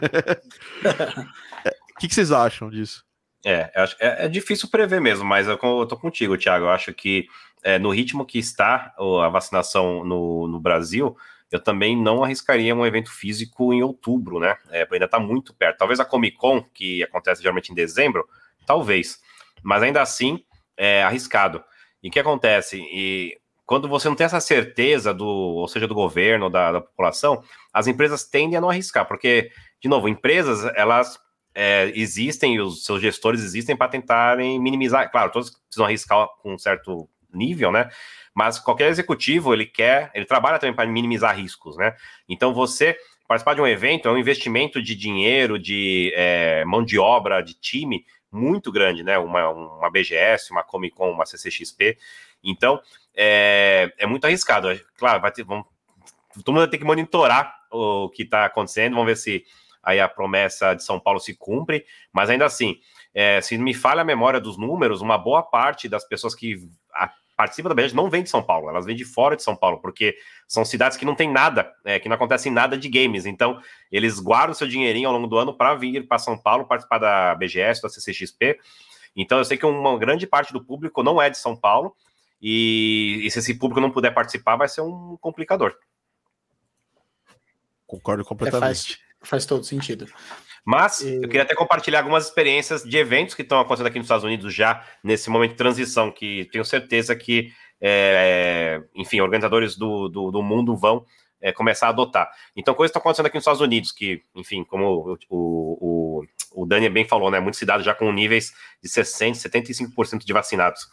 O 1.95 2.01
que, 2.01 2.09
que, 2.09 2.15
vocês 2.15 2.33
acham 2.33 2.69
disso? 2.69 3.05
É, 3.47 3.71
é, 4.01 4.25
é, 4.25 4.29
difícil 4.29 4.69
prever 4.69 5.01
mesmo, 5.01 5.25
mas 5.25 5.47
eu, 5.47 5.57
eu 5.63 5.87
tô 5.87 5.97
contigo, 5.97 6.37
Thiago. 6.37 6.65
Eu 6.65 6.71
acho 6.71 6.93
que 6.93 7.29
é, 7.63 7.79
no 7.79 7.91
ritmo 7.91 8.27
que 8.27 8.37
está 8.37 8.93
a 8.99 9.29
vacinação 9.29 10.05
no, 10.05 10.49
no 10.49 10.59
Brasil, 10.59 11.17
eu 11.53 11.61
também 11.61 11.97
não 11.97 12.25
arriscaria 12.25 12.75
um 12.75 12.85
evento 12.85 13.13
físico 13.13 13.73
em 13.73 13.81
outubro, 13.81 14.41
né? 14.41 14.57
É, 14.71 14.89
ainda 14.91 15.05
está 15.05 15.21
muito 15.21 15.55
perto. 15.55 15.79
Talvez 15.79 16.01
a 16.01 16.05
Comic 16.05 16.37
Con, 16.37 16.65
que 16.75 17.05
acontece 17.05 17.41
geralmente 17.41 17.71
em 17.71 17.77
dezembro, 17.77 18.29
talvez. 18.67 19.21
Mas 19.63 19.85
ainda 19.85 20.03
assim, 20.03 20.45
é 20.77 21.05
arriscado. 21.05 21.63
E 22.05 22.09
o 22.09 22.11
que 22.11 22.21
acontece? 22.21 22.77
E 22.93 23.35
quando 23.65 23.89
você 23.89 24.07
não 24.11 24.15
tem 24.15 24.27
essa 24.27 24.39
certeza 24.39 25.15
do, 25.15 25.27
ou 25.27 25.67
seja, 25.67 25.89
do 25.89 25.95
governo, 25.95 26.51
da, 26.51 26.71
da 26.71 26.81
população, 26.83 27.43
as 27.73 27.87
empresas 27.87 28.25
tendem 28.25 28.59
a 28.59 28.61
não 28.61 28.69
arriscar, 28.69 29.09
porque, 29.09 29.51
de 29.81 29.89
novo, 29.89 30.07
empresas, 30.07 30.71
elas 30.77 31.19
é, 31.55 31.91
existem, 31.95 32.61
os 32.61 32.85
seus 32.85 33.01
gestores 33.01 33.43
existem 33.43 33.75
para 33.75 33.89
tentarem 33.89 34.61
minimizar. 34.61 35.11
Claro, 35.11 35.33
todos 35.33 35.49
precisam 35.51 35.87
arriscar 35.87 36.29
com 36.43 36.53
um 36.53 36.59
certo 36.59 37.09
nível, 37.33 37.73
né? 37.73 37.89
Mas 38.35 38.59
qualquer 38.59 38.91
executivo, 38.91 39.55
ele 39.55 39.65
quer, 39.65 40.11
ele 40.15 40.27
trabalha 40.27 40.59
também 40.59 40.75
para 40.75 40.87
minimizar 40.87 41.35
riscos, 41.35 41.75
né? 41.79 41.95
Então, 42.29 42.53
você 42.53 42.95
participar 43.27 43.55
de 43.55 43.63
um 43.63 43.67
evento 43.67 44.09
é 44.09 44.13
um 44.13 44.19
investimento 44.19 44.83
de 44.83 44.95
dinheiro, 44.95 45.59
de 45.59 46.13
é, 46.15 46.67
mão 46.67 46.85
de 46.85 46.99
obra, 46.99 47.41
de 47.41 47.55
time, 47.55 48.05
muito 48.35 48.73
grande, 48.73 49.03
né? 49.03 49.17
Uma, 49.19 49.49
uma 49.49 49.91
BGS, 49.91 50.51
uma 50.51 50.63
Comic 50.63 50.97
Con, 50.97 51.11
uma 51.11 51.25
CCXP. 51.25 51.97
Então, 52.43 52.81
é, 53.15 53.93
é 53.97 54.07
muito 54.07 54.25
arriscado. 54.25 54.69
Claro, 54.99 55.21
vai 55.21 55.31
ter, 55.31 55.45
vamos, 55.45 55.67
todo 56.45 56.53
mundo 56.53 56.63
vai 56.63 56.69
ter 56.69 56.79
que 56.79 56.85
monitorar 56.85 57.57
o 57.71 58.11
que 58.11 58.25
está 58.25 58.45
acontecendo. 58.45 58.95
Vamos 58.95 59.07
ver 59.07 59.17
se 59.17 59.45
aí 59.83 60.01
a 60.01 60.09
promessa 60.09 60.75
de 60.75 60.83
São 60.83 60.99
Paulo 60.99 61.21
se 61.21 61.35
cumpre. 61.35 61.87
Mas 62.13 62.29
ainda 62.29 62.45
assim, 62.45 62.79
é, 63.15 63.41
se 63.41 63.57
me 63.57 63.73
falha 63.73 64.03
a 64.03 64.05
memória 64.05 64.41
dos 64.41 64.59
números, 64.59 65.01
uma 65.01 65.17
boa 65.17 65.43
parte 65.43 65.89
das 65.89 66.05
pessoas 66.05 66.35
que 66.35 66.69
participa 67.37 67.69
da 67.69 67.75
BGS 67.75 67.95
não 67.95 68.09
vem 68.09 68.23
de 68.23 68.31
São 68.31 68.43
Paulo, 68.43 68.69
elas 68.69 68.87
vêm 68.87 68.97
de 68.97 69.05
fora 69.05 69.37
de 69.37 69.43
São 69.43 69.57
Paulo, 69.57 69.81
porque 69.81 70.17
são 70.47 70.65
cidades 70.65 70.97
que 70.97 71.05
não 71.05 71.15
tem 71.15 71.31
nada, 71.31 71.73
é, 71.85 71.99
que 71.99 72.09
não 72.09 72.17
acontecem 72.17 72.53
nada 72.53 72.77
de 72.77 72.89
games. 72.89 73.27
Então, 73.27 73.61
eles 73.91 74.21
guardam 74.21 74.55
seu 74.55 74.69
dinheirinho 74.69 75.09
ao 75.09 75.15
longo 75.15 75.27
do 75.27 75.37
ano 75.37 75.57
para 75.57 75.75
vir 75.75 76.07
para 76.07 76.19
São 76.19 76.39
Paulo 76.39 76.67
participar 76.67 76.99
da 76.99 77.35
BGS, 77.35 77.83
da 77.83 77.89
CCXP. 77.89 78.59
Então, 79.17 79.39
eu 79.39 79.45
sei 79.45 79.57
que 79.57 79.67
uma 79.67 79.99
grande 79.99 80.27
parte 80.27 80.53
do 80.53 80.65
público 80.65 81.03
não 81.03 81.21
é 81.21 81.31
de 81.31 81.39
São 81.39 81.57
Paulo, 81.57 81.95
e, 82.41 83.23
e 83.25 83.31
se 83.31 83.39
esse 83.39 83.55
público 83.55 83.81
não 83.81 83.91
puder 83.91 84.13
participar, 84.13 84.57
vai 84.57 84.69
ser 84.69 84.83
um 84.83 85.17
complicador. 85.21 85.75
Concordo 87.87 88.25
completamente. 88.25 88.65
É, 88.65 88.67
faz, 88.67 88.99
faz 89.29 89.47
todo 89.47 89.65
sentido. 89.65 90.07
Mas 90.65 91.01
e... 91.01 91.17
eu 91.17 91.23
queria 91.23 91.43
até 91.43 91.55
compartilhar 91.55 92.01
algumas 92.01 92.27
experiências 92.27 92.83
de 92.83 92.97
eventos 92.97 93.35
que 93.35 93.43
estão 93.43 93.61
acontecendo 93.61 93.87
aqui 93.87 93.99
nos 93.99 94.07
Estados 94.07 94.25
Unidos 94.25 94.55
já 94.55 94.85
nesse 95.03 95.29
momento 95.29 95.53
de 95.53 95.57
transição, 95.57 96.11
que 96.11 96.49
tenho 96.51 96.65
certeza 96.65 97.15
que, 97.15 97.53
é, 97.81 98.83
enfim, 98.95 99.21
organizadores 99.21 99.77
do, 99.77 100.09
do, 100.09 100.31
do 100.31 100.43
mundo 100.43 100.77
vão 100.77 101.05
é, 101.41 101.53
começar 101.53 101.89
a 101.89 101.91
adotar. 101.91 102.31
Então, 102.57 102.75
coisas 102.75 102.91
estão 102.91 103.01
acontecendo 103.01 103.27
aqui 103.27 103.37
nos 103.37 103.43
Estados 103.43 103.61
Unidos, 103.61 103.93
que, 103.93 104.23
enfim, 104.35 104.65
como 104.65 105.19
o, 105.29 106.23
o, 106.23 106.25
o 106.53 106.67
Dani 106.67 106.89
bem 106.89 107.07
falou, 107.07 107.31
né, 107.31 107.39
muitas 107.39 107.59
cidades 107.59 107.85
já 107.85 107.95
com 107.95 108.11
níveis 108.11 108.55
de 108.83 108.89
60%, 108.89 109.35
75% 109.35 110.25
de 110.25 110.33
vacinados. 110.33 110.89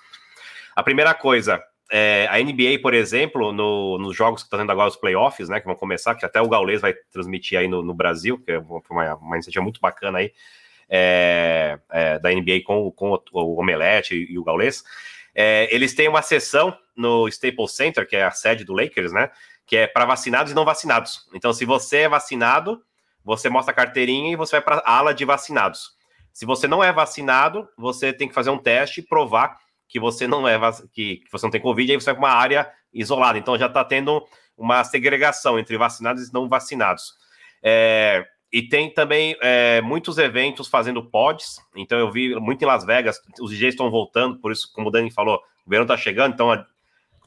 A 0.76 0.84
primeira 0.84 1.14
coisa, 1.14 1.64
é, 1.94 2.26
a 2.32 2.42
NBA, 2.42 2.80
por 2.82 2.94
exemplo, 2.94 3.52
no, 3.52 3.98
nos 3.98 4.16
jogos 4.16 4.42
que 4.42 4.48
estão 4.48 4.58
tá 4.58 4.64
tendo 4.64 4.72
agora 4.72 4.88
os 4.88 4.96
playoffs, 4.96 5.50
né, 5.50 5.60
que 5.60 5.66
vão 5.66 5.76
começar, 5.76 6.16
que 6.16 6.26
até 6.26 6.42
o 6.42 6.48
Gaules 6.48 6.80
vai 6.80 6.94
transmitir 7.12 7.60
aí 7.60 7.68
no, 7.68 7.84
no 7.84 7.94
Brasil, 7.94 8.40
que 8.40 8.54
é 8.54 8.60
uma, 8.60 9.16
uma 9.16 9.36
iniciativa 9.36 9.62
muito 9.62 9.82
bacana 9.82 10.20
aí, 10.20 10.32
é, 10.90 11.78
é, 11.92 12.18
da 12.20 12.32
NBA 12.32 12.62
com, 12.66 12.90
com 12.92 13.12
o, 13.12 13.22
o 13.34 13.60
Omelete 13.60 14.16
e, 14.16 14.34
e 14.34 14.40
o 14.40 14.44
Gaules. 14.44 14.86
É, 15.36 15.68
eles 15.70 15.94
têm 15.94 16.08
uma 16.08 16.22
sessão 16.22 16.74
no 16.96 17.28
Staples 17.28 17.74
Center, 17.74 18.08
que 18.08 18.16
é 18.16 18.24
a 18.24 18.32
sede 18.32 18.64
do 18.64 18.74
Lakers, 18.74 19.12
né, 19.12 19.30
que 19.66 19.76
é 19.76 19.86
para 19.86 20.06
vacinados 20.06 20.54
e 20.54 20.56
não 20.56 20.64
vacinados. 20.64 21.28
Então, 21.34 21.52
se 21.52 21.66
você 21.66 21.98
é 21.98 22.10
vacinado, 22.10 22.82
você 23.22 23.50
mostra 23.50 23.74
a 23.74 23.76
carteirinha 23.76 24.32
e 24.32 24.38
você 24.38 24.56
vai 24.56 24.62
para 24.62 24.76
a 24.78 24.98
ala 24.98 25.14
de 25.14 25.26
vacinados. 25.26 25.92
Se 26.32 26.46
você 26.46 26.70
não 26.70 26.82
é 26.82 26.94
vacinado, 26.94 27.68
você 27.78 28.14
tem 28.14 28.30
que 28.30 28.34
fazer 28.34 28.50
um 28.50 28.58
teste 28.58 29.02
e 29.02 29.04
provar 29.04 29.60
que 29.92 30.00
você 30.00 30.26
não 30.26 30.48
é 30.48 30.58
que, 30.94 31.18
que 31.18 31.32
você 31.32 31.46
não 31.46 31.52
tem 31.52 31.60
Covid, 31.60 31.92
aí 31.92 32.00
você 32.00 32.06
vai 32.06 32.16
para 32.16 32.24
uma 32.24 32.34
área 32.34 32.72
isolada. 32.94 33.38
Então 33.38 33.58
já 33.58 33.66
está 33.66 33.84
tendo 33.84 34.26
uma 34.58 34.84
segregação 34.86 35.60
entre 35.60 35.78
vacinados 35.78 36.30
e 36.30 36.34
não 36.34 36.48
vacinados. 36.48 37.14
É, 37.62 38.26
e 38.54 38.62
tem 38.64 38.90
também 38.94 39.36
é, 39.42 39.82
muitos 39.82 40.18
eventos 40.18 40.70
fazendo 40.70 41.04
pods. 41.04 41.58
Então 41.76 42.00
eu 42.00 42.10
vi 42.10 42.34
muito 42.36 42.62
em 42.62 42.66
Las 42.66 42.86
Vegas, 42.86 43.20
os 43.42 43.52
DJs 43.52 43.74
estão 43.74 43.92
voltando, 43.92 44.40
por 44.40 44.54
isso, 44.54 44.72
como 44.74 44.88
o 44.88 44.92
Dani 44.92 45.12
falou, 45.12 45.42
o 45.66 45.70
verão 45.70 45.84
está 45.84 45.98
chegando, 45.98 46.34
então 46.34 46.50
a, 46.50 46.66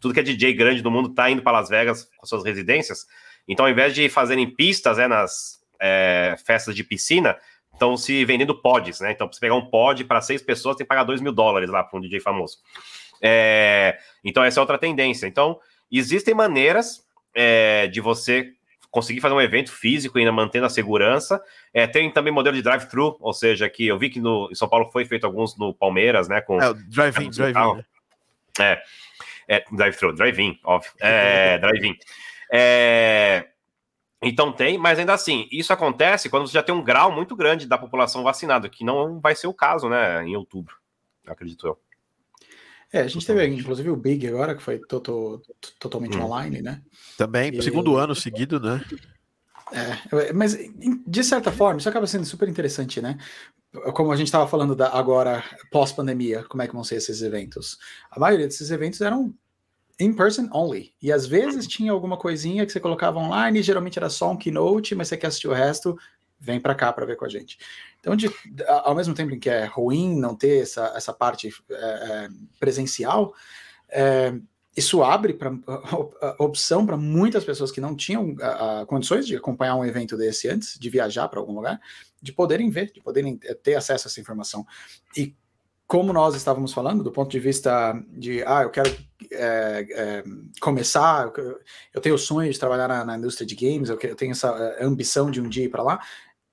tudo 0.01 0.15
que 0.15 0.21
é 0.21 0.23
DJ 0.23 0.55
grande 0.55 0.81
do 0.81 0.91
mundo 0.91 1.11
está 1.11 1.29
indo 1.29 1.43
para 1.43 1.53
Las 1.53 1.69
Vegas 1.69 2.09
com 2.17 2.27
suas 2.27 2.45
residências. 2.45 3.07
Então, 3.47 3.67
ao 3.67 3.71
invés 3.71 3.95
de 3.95 4.09
fazerem 4.09 4.49
pistas 4.49 4.97
né, 4.97 5.07
nas 5.07 5.63
é, 5.79 6.35
festas 6.47 6.75
de 6.75 6.83
piscina, 6.83 7.37
estão 7.75 7.97
se 7.97 8.25
vendendo 8.25 8.55
pods, 8.55 9.01
né? 9.01 9.13
Então, 9.13 9.27
para 9.27 9.35
você 9.35 9.41
pegar 9.41 9.55
um 9.55 9.67
pod 9.67 10.03
para 10.05 10.21
seis 10.21 10.41
pessoas, 10.41 10.77
tem 10.77 10.85
que 10.85 10.89
pagar 10.89 11.05
dois 11.05 11.21
mil 11.21 11.33
dólares 11.33 11.69
lá 11.69 11.85
para 11.85 11.99
um 11.99 12.01
DJ 12.01 12.21
famoso. 12.21 12.59
É, 13.21 13.99
então, 14.25 14.43
essa 14.43 14.59
é 14.59 14.63
outra 14.63 14.79
tendência. 14.79 15.27
Então, 15.27 15.61
existem 15.91 16.35
maneiras 16.35 17.05
é, 17.35 17.87
de 17.89 18.01
você 18.01 18.53
conseguir 18.91 19.21
fazer 19.21 19.35
um 19.35 19.41
evento 19.41 19.73
físico 19.73 20.17
e 20.17 20.21
ainda 20.21 20.31
mantendo 20.31 20.67
a 20.67 20.71
segurança. 20.71 21.43
É, 21.73 21.87
tem 21.87 22.11
também 22.11 22.33
modelo 22.33 22.55
de 22.55 22.63
drive-thru, 22.63 23.17
ou 23.21 23.33
seja, 23.33 23.69
que 23.69 23.87
eu 23.89 23.99
vi 23.99 24.09
que 24.09 24.21
no, 24.21 24.49
em 24.53 24.55
São 24.55 24.69
Paulo 24.69 24.89
foi 24.93 25.05
feito 25.05 25.27
alguns 25.27 25.59
no 25.59 25.75
Palmeiras, 25.75 26.29
né? 26.29 26.41
Com 26.41 26.63
é, 26.63 26.73
drive-in, 26.73 27.31
drive-in. 27.31 27.75
Né? 27.75 27.85
É, 28.61 28.83
é 29.49 29.65
drive-thru, 29.73 30.15
drive-in, 30.15 30.59
óbvio. 30.63 30.93
É, 31.01 31.59
drive-in. 31.59 31.97
É, 32.53 33.49
então 34.25 34.53
tem, 34.53 34.79
mas 34.79 34.99
ainda 34.99 35.13
assim, 35.13 35.49
isso 35.51 35.73
acontece 35.73 36.29
quando 36.29 36.47
você 36.47 36.55
já 36.55 36.63
tem 36.63 36.75
um 36.75 36.83
grau 36.83 37.13
muito 37.13 37.37
grande 37.37 37.67
da 37.67 37.79
população 37.79 38.23
vacinada, 38.23 38.69
que 38.69 38.85
não 38.85 39.21
vai 39.21 39.35
ser 39.35 39.47
o 39.47 39.55
caso, 39.55 39.89
né, 39.89 40.25
em 40.27 40.37
outubro, 40.37 40.75
acredito 41.27 41.67
eu. 41.67 41.79
É, 42.93 43.01
a 43.01 43.09
gente 43.09 43.27
teve 43.27 43.45
inclusive 43.47 43.91
o 43.91 43.97
Big 43.97 44.27
agora, 44.29 44.55
que 44.55 44.63
foi 44.63 44.81
totalmente 45.81 46.17
hum. 46.17 46.27
online, 46.27 46.63
né? 46.63 46.81
Também, 47.19 47.53
e... 47.53 47.61
segundo 47.61 47.97
ano 47.97 48.15
seguido, 48.15 48.61
né? 48.61 48.85
É, 49.73 50.33
mas 50.33 50.57
de 51.05 51.25
certa 51.25 51.51
forma, 51.51 51.81
isso 51.81 51.89
acaba 51.89 52.07
sendo 52.07 52.25
super 52.25 52.49
interessante, 52.49 53.01
né? 53.01 53.19
Como 53.93 54.13
a 54.13 54.17
gente 54.17 54.29
estava 54.29 54.47
falando 54.47 54.77
da, 54.77 54.91
agora, 54.97 55.43
pós-pandemia, 55.73 56.45
como 56.45 56.63
é 56.63 56.69
que 56.69 56.73
vão 56.75 56.85
ser 56.85 56.97
esses 56.97 57.21
eventos? 57.23 57.79
A 58.11 58.21
maioria 58.21 58.47
desses 58.47 58.71
eventos 58.71 59.01
eram 59.01 59.35
in 60.01 60.15
person 60.15 60.49
only. 60.53 60.95
E 61.01 61.13
às 61.13 61.27
vezes 61.27 61.67
tinha 61.67 61.93
alguma 61.93 62.17
coisinha 62.17 62.65
que 62.67 62.73
você 62.73 62.81
colocava 62.81 63.19
online, 63.19 63.63
geralmente 63.63 63.99
era 63.99 64.11
só 64.11 64.31
um 64.31 64.37
keynote, 64.37 64.95
mas 64.95 65.09
você 65.09 65.17
quer 65.17 65.29
assistir 65.29 65.49
o 65.49 65.53
resto, 65.53 65.97
vem 66.39 66.61
para 66.61 66.75
cá 66.75 66.93
para 66.93 67.07
ver 67.07 67.17
com 67.17 67.25
a 67.25 67.29
gente. 67.29 67.59
Então, 68.01 68.15
de, 68.15 68.31
ao 68.67 68.95
mesmo 68.95 69.15
tempo 69.15 69.35
em 69.35 69.39
que 69.39 69.49
é 69.49 69.65
ruim 69.65 70.19
não 70.19 70.35
ter 70.35 70.63
essa, 70.63 70.93
essa 70.95 71.13
parte 71.13 71.49
é, 71.71 71.75
é 71.75 72.29
presencial, 72.59 73.33
é, 73.89 74.35
isso 74.77 75.03
abre 75.03 75.35
para 75.35 75.53
opção 76.39 76.85
para 76.85 76.97
muitas 76.97 77.45
pessoas 77.45 77.71
que 77.71 77.81
não 77.81 77.95
tinham 77.95 78.35
a, 78.41 78.81
a, 78.81 78.87
condições 78.87 79.27
de 79.27 79.37
acompanhar 79.37 79.77
um 79.77 79.85
evento 79.85 80.17
desse 80.17 80.49
antes, 80.49 80.79
de 80.79 80.91
viajar 80.91 81.29
para 81.29 81.39
algum 81.39 81.55
lugar, 81.55 81.81
de 82.21 82.33
poderem 82.33 82.69
ver, 82.71 82.93
de 82.93 83.01
poderem 83.01 83.39
é, 83.45 83.55
ter 83.55 83.75
acesso 83.75 84.07
a 84.07 84.11
essa 84.11 84.21
informação. 84.21 84.67
E 85.17 85.35
como 85.95 86.13
nós 86.13 86.35
estávamos 86.35 86.73
falando, 86.73 87.05
do 87.05 87.13
ponto 87.13 87.31
de 87.31 87.39
vista 87.39 87.95
de, 88.09 88.43
ah, 88.43 88.63
eu 88.63 88.71
quero 88.71 88.91
é, 89.31 89.87
é, 89.93 90.25
começar, 90.61 91.33
eu 91.95 92.01
tenho 92.01 92.17
o 92.17 92.19
sonho 92.19 92.53
de 92.53 92.59
trabalhar 92.59 92.89
na, 92.89 93.05
na 93.05 93.17
indústria 93.17 93.47
de 93.47 93.55
games, 93.55 93.89
eu, 93.89 93.99
eu 94.03 94.17
tenho 94.17 94.33
essa 94.33 94.49
é, 94.49 94.85
ambição 94.85 95.31
de 95.31 95.41
um 95.41 95.49
dia 95.49 95.67
ir 95.67 95.69
para 95.69 95.85
lá, 95.85 96.01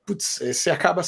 putz, 0.06 0.38
você 0.44 0.70
acaba. 0.70 1.02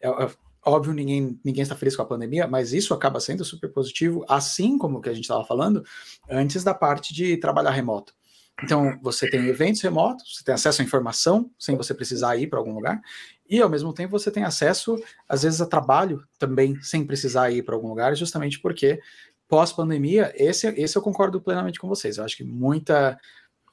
É, 0.00 0.06
é, 0.08 0.30
óbvio, 0.64 0.92
ninguém, 0.92 1.40
ninguém 1.44 1.64
está 1.64 1.74
feliz 1.74 1.96
com 1.96 2.02
a 2.02 2.06
pandemia, 2.06 2.46
mas 2.46 2.72
isso 2.72 2.94
acaba 2.94 3.18
sendo 3.18 3.44
super 3.44 3.68
positivo, 3.72 4.24
assim 4.28 4.78
como 4.78 4.98
o 4.98 5.00
que 5.00 5.08
a 5.08 5.12
gente 5.12 5.24
estava 5.24 5.44
falando 5.44 5.82
antes 6.30 6.62
da 6.62 6.72
parte 6.72 7.12
de 7.12 7.36
trabalhar 7.38 7.72
remoto. 7.72 8.14
Então, 8.62 8.96
você 9.02 9.28
tem 9.28 9.48
eventos 9.48 9.80
remotos, 9.80 10.36
você 10.36 10.44
tem 10.44 10.54
acesso 10.54 10.82
à 10.82 10.84
informação 10.84 11.50
sem 11.58 11.76
você 11.76 11.92
precisar 11.92 12.36
ir 12.36 12.46
para 12.46 12.60
algum 12.60 12.74
lugar, 12.74 13.00
e 13.48 13.60
ao 13.60 13.68
mesmo 13.68 13.92
tempo 13.92 14.18
você 14.18 14.30
tem 14.30 14.44
acesso, 14.44 15.02
às 15.28 15.42
vezes, 15.42 15.60
a 15.60 15.66
trabalho 15.66 16.26
também 16.38 16.80
sem 16.80 17.04
precisar 17.04 17.50
ir 17.50 17.62
para 17.62 17.74
algum 17.74 17.88
lugar, 17.88 18.14
justamente 18.16 18.58
porque 18.60 19.00
pós-pandemia, 19.48 20.32
esse, 20.34 20.66
esse 20.68 20.96
eu 20.96 21.02
concordo 21.02 21.40
plenamente 21.40 21.78
com 21.78 21.86
vocês. 21.86 22.16
Eu 22.16 22.24
acho 22.24 22.36
que 22.36 22.44
muita. 22.44 23.18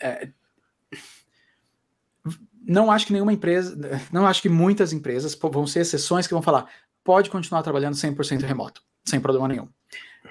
É, 0.01 0.29
não 2.61 2.91
acho 2.91 3.07
que 3.07 3.13
nenhuma 3.13 3.33
empresa, 3.33 3.77
não 4.11 4.27
acho 4.27 4.41
que 4.41 4.49
muitas 4.49 4.91
empresas 4.91 5.37
vão 5.41 5.65
ser 5.65 5.79
exceções 5.79 6.27
que 6.27 6.33
vão 6.33 6.43
falar, 6.43 6.69
pode 7.03 7.29
continuar 7.29 7.63
trabalhando 7.63 7.95
100% 7.95 8.41
remoto, 8.41 8.83
sem 9.05 9.19
problema 9.19 9.47
nenhum. 9.47 9.67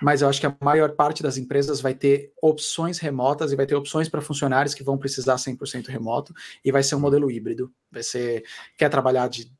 Mas 0.01 0.22
eu 0.22 0.29
acho 0.29 0.40
que 0.40 0.46
a 0.46 0.57
maior 0.61 0.92
parte 0.92 1.22
das 1.22 1.37
empresas 1.37 1.81
vai 1.81 1.94
ter 1.94 2.33
opções 2.42 2.98
remotas 2.98 3.53
e 3.53 3.57
vai 3.57 3.66
ter 3.66 3.74
opções 3.74 4.09
para 4.09 4.20
funcionários 4.20 4.74
que 4.74 4.85
vão 4.85 4.98
precisar 4.98 5.37
100% 5.37 5.88
remoto 5.88 6.33
e 6.64 6.70
vai 6.70 6.83
ser 6.83 6.94
um 6.94 7.01
modelo 7.01 7.31
híbrido. 7.31 7.72
Vai 7.90 8.03
ser, 8.03 8.44
quer 8.77 8.88
trabalhar 8.88 9.29
de 9.29 9.51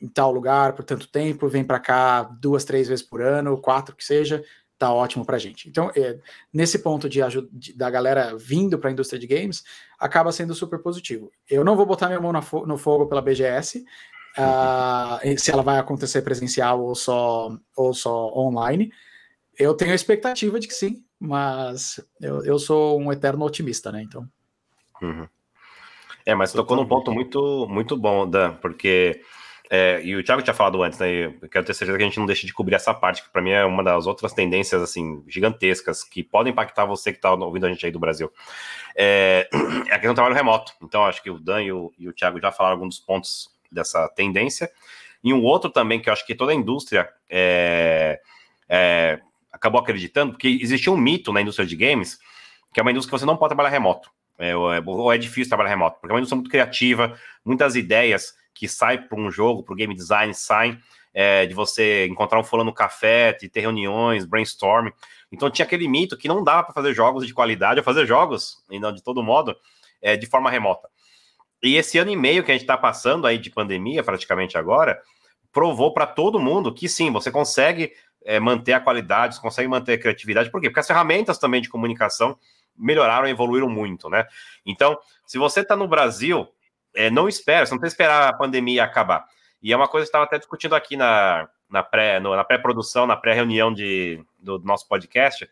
em 0.00 0.08
tal 0.08 0.30
lugar 0.30 0.74
por 0.74 0.84
tanto 0.84 1.08
tempo, 1.08 1.48
vem 1.48 1.64
para 1.64 1.80
cá 1.80 2.22
duas, 2.22 2.64
três 2.64 2.88
vezes 2.88 3.04
por 3.04 3.20
ano, 3.20 3.60
quatro 3.60 3.96
que 3.96 4.04
seja, 4.04 4.44
tá 4.78 4.92
ótimo 4.92 5.24
para 5.24 5.38
gente. 5.38 5.68
Então, 5.68 5.90
é, 5.96 6.18
nesse 6.52 6.78
ponto 6.78 7.08
de, 7.08 7.20
de, 7.52 7.72
da 7.72 7.90
galera 7.90 8.36
vindo 8.36 8.78
para 8.78 8.90
a 8.90 8.92
indústria 8.92 9.18
de 9.18 9.26
games, 9.26 9.64
acaba 9.98 10.32
sendo 10.32 10.54
super 10.54 10.78
positivo. 10.80 11.32
Eu 11.48 11.64
não 11.64 11.76
vou 11.76 11.86
botar 11.86 12.08
minha 12.08 12.20
mão 12.20 12.40
fo 12.42 12.66
no 12.66 12.76
fogo 12.76 13.06
pela 13.06 13.22
BGS, 13.22 13.78
uh, 13.78 13.84
ah, 14.38 15.20
se 15.36 15.50
ela 15.50 15.62
vai 15.62 15.78
acontecer 15.78 16.22
presencial 16.22 16.82
ou 16.82 16.94
só, 16.94 17.56
ou 17.76 17.94
só 17.94 18.32
online. 18.34 18.92
Eu 19.58 19.74
tenho 19.74 19.92
a 19.92 19.94
expectativa 19.94 20.60
de 20.60 20.68
que 20.68 20.74
sim, 20.74 21.04
mas 21.18 22.00
eu, 22.20 22.44
eu 22.44 22.58
sou 22.58 23.00
um 23.00 23.12
eterno 23.12 23.44
otimista, 23.44 23.90
né? 23.90 24.02
Então. 24.02 24.28
Uhum. 25.00 25.28
É, 26.24 26.34
mas 26.34 26.52
tocou 26.52 26.76
num 26.76 26.86
ponto 26.86 27.12
muito, 27.12 27.66
muito 27.68 27.96
bom, 27.96 28.28
Dan, 28.28 28.54
porque 28.56 29.20
é, 29.70 30.00
e 30.04 30.14
o 30.14 30.22
Thiago 30.22 30.42
tinha 30.42 30.54
falado 30.54 30.82
antes, 30.82 30.98
né? 30.98 31.26
Eu 31.26 31.48
quero 31.48 31.64
ter 31.64 31.74
certeza 31.74 31.98
que 31.98 32.04
a 32.04 32.06
gente 32.06 32.18
não 32.18 32.26
deixe 32.26 32.46
de 32.46 32.52
cobrir 32.52 32.76
essa 32.76 32.94
parte, 32.94 33.22
que 33.22 33.30
para 33.30 33.42
mim 33.42 33.50
é 33.50 33.64
uma 33.64 33.82
das 33.82 34.06
outras 34.06 34.32
tendências 34.32 34.80
assim 34.80 35.24
gigantescas 35.26 36.04
que 36.04 36.22
podem 36.22 36.52
impactar 36.52 36.84
você 36.84 37.10
que 37.10 37.18
está 37.18 37.32
ouvindo 37.32 37.66
a 37.66 37.68
gente 37.68 37.84
aí 37.84 37.90
do 37.90 37.98
Brasil. 37.98 38.30
É, 38.94 39.48
é 39.88 39.94
a 39.94 39.98
questão 39.98 40.12
do 40.12 40.14
trabalho 40.14 40.34
remoto. 40.34 40.72
Então, 40.82 41.04
acho 41.04 41.22
que 41.22 41.30
o 41.30 41.38
Dan 41.38 41.62
e 41.62 41.72
o, 41.72 41.92
e 41.98 42.08
o 42.08 42.12
Thiago 42.12 42.40
já 42.40 42.52
falaram 42.52 42.76
alguns 42.76 42.96
dos 42.96 43.04
pontos 43.04 43.50
dessa 43.70 44.08
tendência. 44.10 44.70
E 45.22 45.32
um 45.32 45.42
outro 45.42 45.70
também 45.70 46.00
que 46.00 46.08
eu 46.08 46.12
acho 46.12 46.24
que 46.24 46.34
toda 46.34 46.52
a 46.52 46.54
indústria 46.54 47.08
é, 47.28 48.20
é, 48.68 49.20
acabou 49.56 49.80
acreditando, 49.80 50.32
porque 50.32 50.48
existia 50.60 50.92
um 50.92 50.96
mito 50.96 51.32
na 51.32 51.40
indústria 51.40 51.66
de 51.66 51.74
games, 51.74 52.18
que 52.72 52.80
é 52.80 52.82
uma 52.82 52.90
indústria 52.90 53.16
que 53.16 53.20
você 53.20 53.26
não 53.26 53.36
pode 53.36 53.50
trabalhar 53.50 53.70
remoto. 53.70 54.10
É, 54.38 54.54
ou, 54.54 54.72
é, 54.72 55.14
é 55.14 55.18
difícil 55.18 55.48
trabalhar 55.48 55.70
remoto, 55.70 55.98
porque 55.98 56.12
é 56.12 56.14
uma 56.14 56.20
indústria 56.20 56.36
muito 56.36 56.50
criativa, 56.50 57.18
muitas 57.44 57.74
ideias 57.74 58.34
que 58.54 58.68
sai 58.68 58.98
para 58.98 59.18
um 59.18 59.30
jogo, 59.30 59.62
para 59.62 59.72
o 59.72 59.76
game 59.76 59.94
design, 59.94 60.32
saem 60.34 60.78
é, 61.14 61.46
de 61.46 61.54
você 61.54 62.06
encontrar 62.06 62.38
um 62.38 62.44
fulano 62.44 62.70
no 62.70 62.74
café, 62.74 63.32
de 63.32 63.48
ter 63.48 63.60
reuniões, 63.60 64.26
brainstorming. 64.26 64.92
Então 65.32 65.50
tinha 65.50 65.64
aquele 65.64 65.88
mito 65.88 66.16
que 66.16 66.28
não 66.28 66.44
dava 66.44 66.64
para 66.64 66.74
fazer 66.74 66.92
jogos 66.92 67.26
de 67.26 67.32
qualidade, 67.32 67.80
ou 67.80 67.84
fazer 67.84 68.06
jogos, 68.06 68.62
ainda 68.70 68.92
de 68.92 69.02
todo 69.02 69.22
modo, 69.22 69.56
é, 70.02 70.16
de 70.16 70.26
forma 70.26 70.50
remota. 70.50 70.88
E 71.62 71.76
esse 71.76 71.98
ano 71.98 72.10
e 72.10 72.16
meio 72.16 72.44
que 72.44 72.50
a 72.50 72.54
gente 72.54 72.62
está 72.62 72.76
passando 72.76 73.26
aí 73.26 73.38
de 73.38 73.50
pandemia, 73.50 74.04
praticamente 74.04 74.58
agora, 74.58 75.00
provou 75.50 75.94
para 75.94 76.06
todo 76.06 76.38
mundo 76.38 76.72
que 76.72 76.86
sim, 76.86 77.10
você 77.10 77.30
consegue 77.30 77.92
é, 78.26 78.40
manter 78.40 78.72
a 78.72 78.80
qualidade, 78.80 79.40
consegue 79.40 79.68
manter 79.68 79.92
a 79.94 79.98
criatividade. 79.98 80.50
Por 80.50 80.60
quê? 80.60 80.68
Porque 80.68 80.80
as 80.80 80.86
ferramentas 80.86 81.38
também 81.38 81.62
de 81.62 81.68
comunicação 81.68 82.36
melhoraram, 82.76 83.28
evoluíram 83.28 83.70
muito, 83.70 84.10
né? 84.10 84.26
Então, 84.66 84.98
se 85.24 85.38
você 85.38 85.60
está 85.60 85.76
no 85.76 85.86
Brasil, 85.86 86.46
é, 86.94 87.08
não 87.08 87.28
espera, 87.28 87.64
você 87.64 87.72
não 87.72 87.78
tem 87.78 87.86
que 87.86 87.92
esperar 87.92 88.28
a 88.28 88.32
pandemia 88.32 88.82
acabar. 88.82 89.24
E 89.62 89.72
é 89.72 89.76
uma 89.76 89.88
coisa 89.88 90.04
que 90.04 90.08
estava 90.08 90.24
até 90.24 90.38
discutindo 90.38 90.74
aqui 90.74 90.96
na, 90.96 91.48
na 91.70 91.82
pré, 91.82 92.20
pré-produção, 92.46 93.06
na 93.06 93.16
pré-reunião 93.16 93.72
de, 93.72 94.22
do, 94.38 94.58
do 94.58 94.66
nosso 94.66 94.86
podcast, 94.88 95.48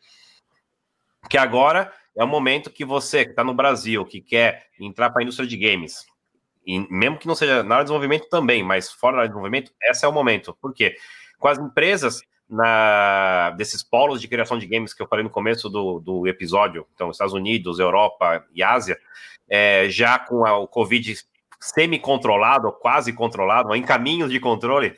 que 1.30 1.38
agora 1.38 1.92
é 2.16 2.24
o 2.24 2.28
momento 2.28 2.70
que 2.70 2.84
você 2.84 3.24
que 3.24 3.30
está 3.30 3.44
no 3.44 3.54
Brasil, 3.54 4.04
que 4.04 4.20
quer 4.20 4.66
entrar 4.78 5.10
para 5.10 5.20
a 5.20 5.22
indústria 5.22 5.48
de 5.48 5.56
games, 5.56 6.04
e 6.66 6.80
mesmo 6.92 7.18
que 7.18 7.26
não 7.26 7.34
seja 7.34 7.62
na 7.62 7.76
área 7.76 7.84
de 7.84 7.90
desenvolvimento 7.90 8.28
também, 8.28 8.62
mas 8.62 8.90
fora 8.90 9.16
da 9.16 9.18
área 9.20 9.28
de 9.28 9.32
desenvolvimento, 9.32 9.72
esse 9.82 10.04
é 10.04 10.08
o 10.08 10.12
momento. 10.12 10.56
Por 10.60 10.74
quê? 10.74 10.96
Com 11.38 11.48
as 11.48 11.58
empresas 11.58 12.22
na, 12.48 13.50
desses 13.56 13.82
polos 13.82 14.20
de 14.20 14.28
criação 14.28 14.58
de 14.58 14.66
games 14.66 14.92
que 14.92 15.02
eu 15.02 15.08
falei 15.08 15.22
no 15.22 15.30
começo 15.30 15.68
do, 15.68 16.00
do 16.00 16.26
episódio, 16.26 16.86
então 16.94 17.10
Estados 17.10 17.34
Unidos, 17.34 17.78
Europa 17.78 18.44
e 18.54 18.62
Ásia, 18.62 18.98
é, 19.48 19.88
já 19.88 20.18
com 20.18 20.44
a, 20.46 20.56
o 20.58 20.66
Covid 20.66 21.16
semi-controlado, 21.60 22.70
quase 22.72 23.12
controlado, 23.12 23.74
em 23.74 23.82
caminhos 23.82 24.30
de 24.30 24.38
controle, 24.38 24.94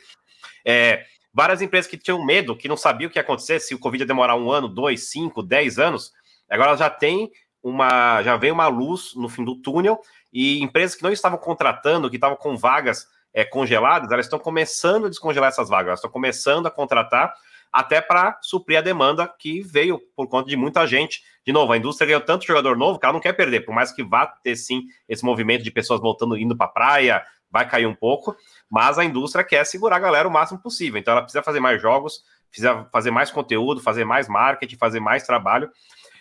é, 0.64 1.04
várias 1.32 1.62
empresas 1.62 1.88
que 1.88 1.96
tinham 1.96 2.24
medo, 2.24 2.56
que 2.56 2.68
não 2.68 2.76
sabiam 2.76 3.08
o 3.08 3.12
que 3.12 3.18
ia 3.18 3.22
acontecer, 3.22 3.60
se 3.60 3.74
o 3.74 3.78
Covid 3.78 4.02
ia 4.02 4.06
demorar 4.06 4.34
um 4.36 4.50
ano, 4.50 4.68
dois, 4.68 5.10
cinco, 5.10 5.42
dez 5.42 5.78
anos, 5.78 6.12
agora 6.50 6.76
já 6.76 6.90
tem 6.90 7.30
uma, 7.62 8.22
já 8.22 8.36
vem 8.36 8.50
uma 8.50 8.68
luz 8.68 9.12
no 9.14 9.28
fim 9.28 9.44
do 9.44 9.56
túnel, 9.56 10.00
e 10.32 10.60
empresas 10.60 10.96
que 10.96 11.02
não 11.02 11.12
estavam 11.12 11.38
contratando, 11.38 12.10
que 12.10 12.16
estavam 12.16 12.36
com 12.36 12.56
vagas 12.56 13.06
é, 13.36 13.44
congeladas, 13.44 14.10
elas 14.10 14.24
estão 14.24 14.38
começando 14.38 15.04
a 15.04 15.08
descongelar 15.10 15.50
essas 15.50 15.68
vagas, 15.68 15.88
elas 15.88 15.98
estão 15.98 16.10
começando 16.10 16.66
a 16.66 16.70
contratar, 16.70 17.34
até 17.70 18.00
para 18.00 18.38
suprir 18.40 18.78
a 18.78 18.80
demanda 18.80 19.28
que 19.38 19.60
veio 19.60 20.00
por 20.16 20.26
conta 20.26 20.48
de 20.48 20.56
muita 20.56 20.86
gente. 20.86 21.20
De 21.44 21.52
novo, 21.52 21.70
a 21.70 21.76
indústria 21.76 22.06
ganhou 22.06 22.22
tanto 22.22 22.46
jogador 22.46 22.78
novo 22.78 22.98
que 22.98 23.04
ela 23.04 23.12
não 23.12 23.20
quer 23.20 23.34
perder, 23.34 23.60
por 23.60 23.74
mais 23.74 23.92
que 23.92 24.02
vá 24.02 24.26
ter 24.26 24.56
sim 24.56 24.84
esse 25.06 25.22
movimento 25.22 25.62
de 25.62 25.70
pessoas 25.70 26.00
voltando, 26.00 26.34
indo 26.38 26.56
para 26.56 26.64
a 26.64 26.70
praia, 26.70 27.22
vai 27.50 27.68
cair 27.68 27.84
um 27.84 27.94
pouco, 27.94 28.34
mas 28.70 28.98
a 28.98 29.04
indústria 29.04 29.44
quer 29.44 29.66
segurar 29.66 29.96
a 29.96 30.00
galera 30.00 30.26
o 30.26 30.30
máximo 30.30 30.58
possível. 30.58 30.98
Então 30.98 31.12
ela 31.12 31.20
precisa 31.20 31.42
fazer 31.42 31.60
mais 31.60 31.82
jogos, 31.82 32.22
precisa 32.48 32.88
fazer 32.90 33.10
mais 33.10 33.30
conteúdo, 33.30 33.82
fazer 33.82 34.06
mais 34.06 34.28
marketing, 34.28 34.78
fazer 34.78 34.98
mais 34.98 35.24
trabalho. 35.24 35.70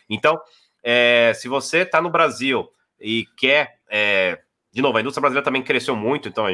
Então, 0.10 0.38
é, 0.84 1.32
se 1.34 1.48
você 1.48 1.80
está 1.80 2.02
no 2.02 2.10
Brasil 2.10 2.68
e 3.00 3.26
quer. 3.38 3.80
É, 3.90 4.42
de 4.74 4.82
novo, 4.82 4.98
a 4.98 5.00
indústria 5.00 5.22
brasileira 5.22 5.46
também 5.46 5.64
cresceu 5.64 5.96
muito, 5.96 6.28
então 6.28 6.46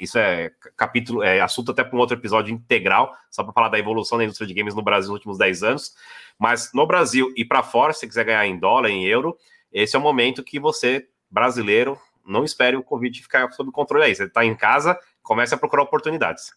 isso 0.00 0.18
é 0.18 0.50
capítulo, 0.76 1.22
é 1.22 1.40
assunto 1.40 1.72
até 1.72 1.84
para 1.84 1.94
um 1.94 2.00
outro 2.00 2.16
episódio 2.16 2.52
integral, 2.52 3.14
só 3.30 3.44
para 3.44 3.52
falar 3.52 3.68
da 3.68 3.78
evolução 3.78 4.16
da 4.16 4.24
indústria 4.24 4.48
de 4.48 4.54
games 4.54 4.74
no 4.74 4.82
Brasil 4.82 5.10
nos 5.10 5.18
últimos 5.18 5.36
10 5.36 5.62
anos. 5.62 5.94
Mas 6.38 6.70
no 6.72 6.86
Brasil 6.86 7.30
e 7.36 7.44
para 7.44 7.62
fora, 7.62 7.92
se 7.92 8.08
quiser 8.08 8.24
ganhar 8.24 8.46
em 8.46 8.58
dólar, 8.58 8.88
em 8.88 9.04
euro, 9.04 9.36
esse 9.70 9.94
é 9.94 9.98
o 9.98 10.02
momento 10.02 10.42
que 10.42 10.58
você, 10.58 11.06
brasileiro, 11.30 11.98
não 12.24 12.44
espere 12.44 12.76
o 12.76 12.82
Covid 12.82 13.20
ficar 13.20 13.50
sob 13.52 13.70
controle 13.70 14.04
aí. 14.04 14.14
Você 14.14 14.24
está 14.24 14.44
em 14.44 14.54
casa, 14.54 14.98
comece 15.22 15.54
a 15.54 15.58
procurar 15.58 15.82
oportunidades. 15.82 16.52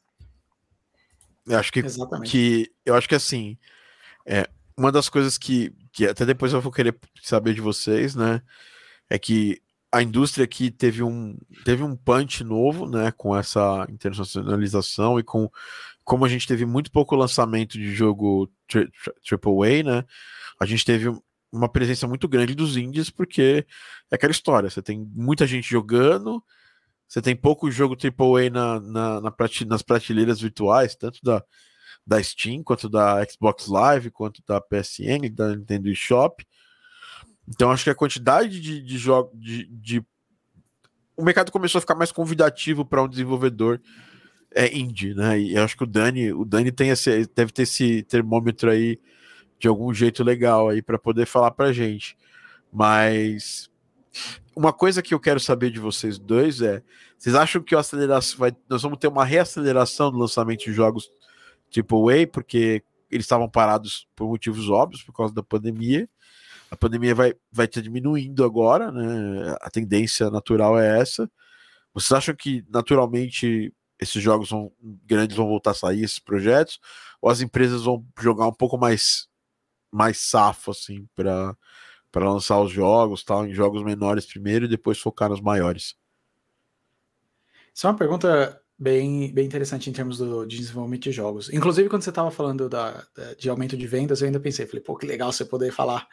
Eu 1.46 1.60
acho 1.60 1.72
que, 1.72 1.84
que 2.26 2.72
eu 2.86 2.96
acho 2.96 3.10
que 3.10 3.16
assim, 3.16 3.58
é, 4.26 4.48
uma 4.78 4.92
das 4.92 5.10
coisas 5.10 5.38
que, 5.38 5.74
que 5.92 6.08
até 6.08 6.26
depois 6.26 6.54
eu 6.54 6.62
vou 6.62 6.72
querer 6.72 6.98
saber 7.22 7.54
de 7.54 7.62
vocês, 7.62 8.16
né? 8.16 8.42
É 9.10 9.20
que 9.20 9.62
a 9.94 10.02
indústria 10.02 10.44
aqui 10.44 10.72
teve 10.72 11.04
um, 11.04 11.38
teve 11.64 11.84
um 11.84 11.96
punch 11.96 12.44
novo, 12.44 12.90
né, 12.90 13.12
com 13.12 13.38
essa 13.38 13.86
internacionalização 13.88 15.20
e 15.20 15.24
com 15.24 15.48
como 16.04 16.26
a 16.26 16.30
gente 16.30 16.48
teve 16.48 16.66
muito 16.66 16.92
pouco 16.92 17.16
lançamento 17.16 17.74
de 17.74 17.94
jogo 17.94 18.52
AAA, 18.74 19.84
né, 19.84 20.04
a 20.60 20.66
gente 20.66 20.84
teve 20.84 21.16
uma 21.52 21.70
presença 21.70 22.08
muito 22.08 22.28
grande 22.28 22.56
dos 22.56 22.76
indies, 22.76 23.12
porque 23.12 23.68
é 24.12 24.16
aquela 24.16 24.32
história, 24.32 24.68
você 24.68 24.82
tem 24.82 25.08
muita 25.14 25.46
gente 25.46 25.70
jogando, 25.70 26.44
você 27.08 27.22
tem 27.22 27.36
pouco 27.36 27.70
jogo 27.70 27.96
AAA 27.96 28.50
na, 28.50 28.80
na, 28.80 29.22
na 29.22 29.32
prate, 29.32 29.64
nas 29.64 29.84
prateleiras 29.84 30.42
virtuais, 30.42 30.96
tanto 30.96 31.20
da, 31.22 31.44
da 32.06 32.22
Steam, 32.24 32.64
quanto 32.64 32.90
da 32.90 33.24
Xbox 33.30 33.68
Live, 33.68 34.10
quanto 34.10 34.42
da 34.48 34.60
PSN, 34.60 35.30
da 35.32 35.56
Nintendo 35.56 35.88
eShop. 35.88 36.44
Então 37.48 37.72
acho 37.72 37.84
que 37.84 37.90
a 37.90 37.96
quantidade 37.96 38.60
de, 38.60 38.82
de 38.82 38.98
jogos 38.98 39.32
de, 39.40 39.66
de, 39.66 40.06
o 41.16 41.24
mercado 41.24 41.52
começou 41.52 41.80
a 41.80 41.82
ficar 41.82 41.96
mais 41.96 42.12
convidativo 42.12 42.86
para 42.86 43.04
um 43.04 43.08
desenvolvedor 43.08 43.82
é, 44.56 44.76
indie, 44.76 45.14
né? 45.14 45.40
E 45.40 45.58
acho 45.58 45.76
que 45.76 45.84
o 45.84 45.88
Dani, 45.88 46.32
o 46.32 46.46
Dani 46.46 46.72
tem 46.72 46.90
esse, 46.90 47.28
deve 47.36 47.52
ter 47.52 47.64
esse 47.64 48.04
termômetro 48.04 48.70
aí 48.70 49.00
de 49.60 49.68
algum 49.68 49.94
jeito 49.94 50.24
legal 50.24 50.70
aí 50.70 50.82
para 50.82 51.00
poder 51.00 51.26
falar 51.26 51.52
para 51.52 51.74
gente. 51.74 52.18
Mas 52.72 53.70
uma 54.56 54.72
coisa 54.72 55.02
que 55.02 55.14
eu 55.14 55.20
quero 55.20 55.40
saber 55.40 55.72
de 55.72 55.80
vocês 55.80 56.20
dois 56.20 56.62
é: 56.62 56.84
vocês 57.18 57.36
acham 57.36 57.62
que 57.62 57.76
o 57.76 57.78
aceleração 57.80 58.40
vai, 58.40 58.56
nós 58.70 58.82
vamos 58.82 58.98
ter 58.98 59.08
uma 59.08 59.26
reaceleração 59.26 60.12
do 60.12 60.18
lançamento 60.18 60.66
de 60.66 60.74
jogos 60.74 61.12
tipo 61.70 62.06
Way, 62.06 62.28
porque 62.28 62.84
eles 63.10 63.26
estavam 63.26 63.50
parados 63.50 64.08
por 64.16 64.28
motivos 64.28 64.70
óbvios, 64.70 65.04
por 65.04 65.14
causa 65.14 65.34
da 65.34 65.44
pandemia. 65.44 66.08
A 66.74 66.76
pandemia 66.76 67.14
vai, 67.14 67.36
vai 67.52 67.68
estar 67.68 67.82
diminuindo 67.82 68.44
agora, 68.44 68.92
né? 68.92 69.56
A 69.62 69.70
tendência 69.70 70.32
natural 70.32 70.80
é 70.80 71.00
essa. 71.00 71.30
Vocês 71.94 72.12
acham 72.12 72.36
que 72.36 72.66
naturalmente 72.68 73.72
esses 74.02 74.20
jogos 74.20 74.50
vão, 74.50 74.72
grandes 75.06 75.38
vão 75.38 75.46
voltar 75.48 75.70
a 75.70 75.76
sair, 75.76 76.04
esses 76.04 76.18
projetos? 76.18 76.80
Ou 77.22 77.30
as 77.30 77.42
empresas 77.42 77.84
vão 77.84 78.04
jogar 78.20 78.48
um 78.48 78.54
pouco 78.54 78.76
mais, 78.76 79.28
mais 79.92 80.18
safo, 80.18 80.72
assim, 80.72 81.08
para 81.14 81.56
lançar 82.16 82.60
os 82.60 82.72
jogos, 82.72 83.24
tal, 83.24 83.46
em 83.46 83.54
jogos 83.54 83.84
menores 83.84 84.26
primeiro 84.26 84.66
e 84.66 84.68
depois 84.68 84.98
focar 85.00 85.30
nos 85.30 85.42
maiores? 85.42 85.94
Isso 87.72 87.86
é 87.86 87.90
uma 87.92 87.98
pergunta 87.98 88.60
bem, 88.78 89.34
bem 89.34 89.46
interessante 89.46 89.90
em 89.90 89.94
termos 89.94 90.18
do, 90.18 90.46
de 90.46 90.58
desenvolvimento 90.58 91.04
de 91.04 91.12
jogos. 91.12 91.52
Inclusive, 91.52 91.90
quando 91.90 92.04
você 92.04 92.10
estava 92.10 92.32
falando 92.32 92.68
da, 92.68 93.04
de 93.38 93.50
aumento 93.50 93.78
de 93.78 93.88
vendas, 93.88 94.22
eu 94.22 94.28
ainda 94.28 94.40
pensei, 94.40 94.66
falei, 94.66 94.82
pô, 94.82 94.96
que 94.96 95.06
legal 95.06 95.32
você 95.32 95.46
poder 95.46 95.72
falar. 95.72 96.08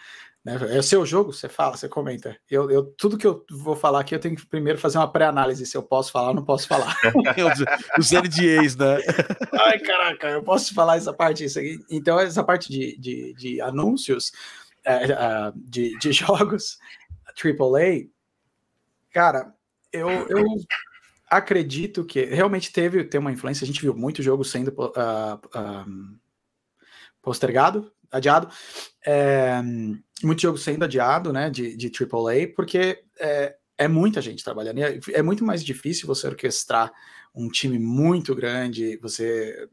Né? 0.45 0.59
É 0.71 0.79
o 0.79 0.83
seu 0.83 1.05
jogo, 1.05 1.33
você 1.33 1.49
fala, 1.49 1.77
você 1.77 1.89
comenta. 1.89 2.37
Eu, 2.51 2.71
eu, 2.71 2.85
tudo 2.85 3.19
que 3.19 3.27
eu 3.27 3.45
vou 3.51 3.77
falar 3.77 4.01
aqui, 4.01 4.15
eu 4.15 4.21
tenho 4.21 4.37
que 4.37 4.47
primeiro 4.47 4.79
fazer 4.79 4.99
uma 4.99 5.11
pré-análise 5.11 5.67
se 5.67 5.77
eu 5.77 5.83
posso 5.83 6.13
falar 6.13 6.29
ou 6.29 6.35
não 6.35 6.45
posso 6.45 6.67
falar. 6.67 6.97
Os 7.99 8.11
NDAs, 8.11 8.77
né? 8.77 8.99
Ai, 9.67 9.79
caraca, 9.79 10.29
eu 10.29 10.43
posso 10.43 10.73
falar 10.75 10.97
essa 10.97 11.13
parte. 11.13 11.45
Isso 11.45 11.59
aqui. 11.59 11.79
Então, 11.91 12.19
essa 12.19 12.45
parte 12.45 12.71
de, 12.71 12.97
de, 12.99 13.35
de 13.35 13.61
anúncios 13.61 14.33
é, 14.85 15.53
de, 15.57 15.99
de 15.99 16.13
jogos 16.13 16.79
AAA, 17.37 18.09
cara, 19.13 19.53
eu, 19.93 20.09
eu 20.29 20.45
acredito 21.31 22.05
que 22.05 22.25
realmente 22.25 22.73
teve 22.73 23.05
ter 23.05 23.19
uma 23.19 23.31
influência. 23.31 23.65
A 23.65 23.67
gente 23.67 23.81
viu 23.81 23.95
muito 23.95 24.23
jogo 24.23 24.45
sendo 24.45 24.69
uh, 24.69 26.21
postergado, 27.23 27.91
adiado, 28.11 28.49
é, 29.07 29.63
muito 30.23 30.43
jogo 30.43 30.59
sendo 30.59 30.85
adiado, 30.85 31.33
né, 31.33 31.49
de, 31.49 31.77
de 31.77 31.87
AAA, 31.87 32.53
porque 32.57 33.05
é, 33.19 33.57
é 33.79 33.87
muita 33.87 34.21
gente 34.21 34.43
trabalhando. 34.43 34.81
É, 34.81 34.99
é, 35.13 35.23
muito 35.23 35.45
mais 35.45 35.63
difícil 35.63 36.07
você 36.07 36.27
orquestrar 36.27 36.93
um 37.33 37.49
time 37.49 37.79
muito 37.79 38.35
grande, 38.35 38.99
você 39.01 39.69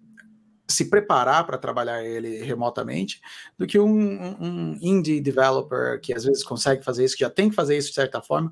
se 0.69 0.89
preparar 0.89 1.45
para 1.45 1.57
trabalhar 1.57 2.03
ele 2.03 2.43
remotamente, 2.43 3.21
do 3.57 3.65
que 3.65 3.79
um, 3.79 4.35
um, 4.41 4.77
indie 4.81 5.21
developer 5.21 5.99
que 6.01 6.13
às 6.13 6.25
vezes 6.25 6.43
consegue 6.43 6.83
fazer 6.83 7.05
isso, 7.05 7.15
que 7.15 7.23
já 7.23 7.29
tem 7.29 7.49
que 7.49 7.55
fazer 7.55 7.77
isso 7.77 7.89
de 7.89 7.95
certa 7.95 8.21
forma. 8.21 8.51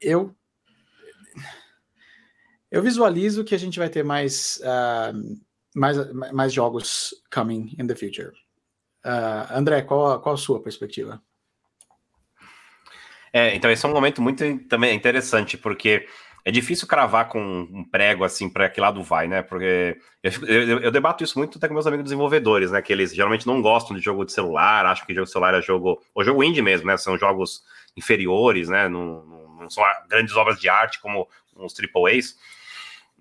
Eu 0.00 0.34
eu 2.72 2.82
visualizo 2.82 3.44
que 3.44 3.54
a 3.54 3.58
gente 3.58 3.78
vai 3.78 3.90
ter 3.90 4.02
mais, 4.02 4.58
uh, 4.62 5.38
mais, 5.76 6.12
mais 6.32 6.52
jogos 6.52 7.14
coming 7.32 7.76
in 7.78 7.86
the 7.86 7.94
future. 7.94 8.32
Uh, 9.04 9.52
André, 9.54 9.82
qual, 9.82 10.18
qual 10.22 10.34
a 10.34 10.38
sua 10.38 10.62
perspectiva? 10.62 11.22
É, 13.30 13.54
então 13.54 13.70
esse 13.70 13.84
é 13.84 13.88
um 13.88 13.92
momento 13.92 14.22
muito 14.22 14.42
também 14.68 14.96
interessante, 14.96 15.58
porque 15.58 16.06
é 16.44 16.50
difícil 16.50 16.88
cravar 16.88 17.28
com 17.28 17.40
um 17.40 17.84
prego 17.84 18.24
assim 18.24 18.48
para 18.48 18.70
que 18.70 18.80
lado 18.80 19.02
vai, 19.02 19.28
né? 19.28 19.42
Porque 19.42 19.98
eu, 20.22 20.32
eu, 20.46 20.78
eu, 20.80 20.90
debato 20.90 21.22
isso 21.22 21.38
muito 21.38 21.58
até 21.58 21.68
com 21.68 21.74
meus 21.74 21.86
amigos 21.86 22.04
desenvolvedores, 22.04 22.70
né? 22.70 22.80
Que 22.80 22.92
eles 22.92 23.14
geralmente 23.14 23.46
não 23.46 23.60
gostam 23.60 23.94
de 23.94 24.02
jogo 24.02 24.24
de 24.24 24.32
celular, 24.32 24.86
acham 24.86 25.06
que 25.06 25.14
jogo 25.14 25.26
de 25.26 25.32
celular 25.32 25.54
é 25.54 25.60
jogo, 25.60 26.02
ou 26.14 26.24
jogo 26.24 26.42
indie 26.42 26.62
mesmo, 26.62 26.86
né? 26.86 26.96
São 26.96 27.18
jogos 27.18 27.62
inferiores, 27.94 28.68
né? 28.70 28.88
Não, 28.88 29.24
não, 29.24 29.48
não 29.60 29.70
são 29.70 29.84
grandes 30.08 30.34
obras 30.36 30.58
de 30.58 30.70
arte 30.70 31.00
como 31.00 31.28
os 31.54 31.74
AAAs. 31.78 32.36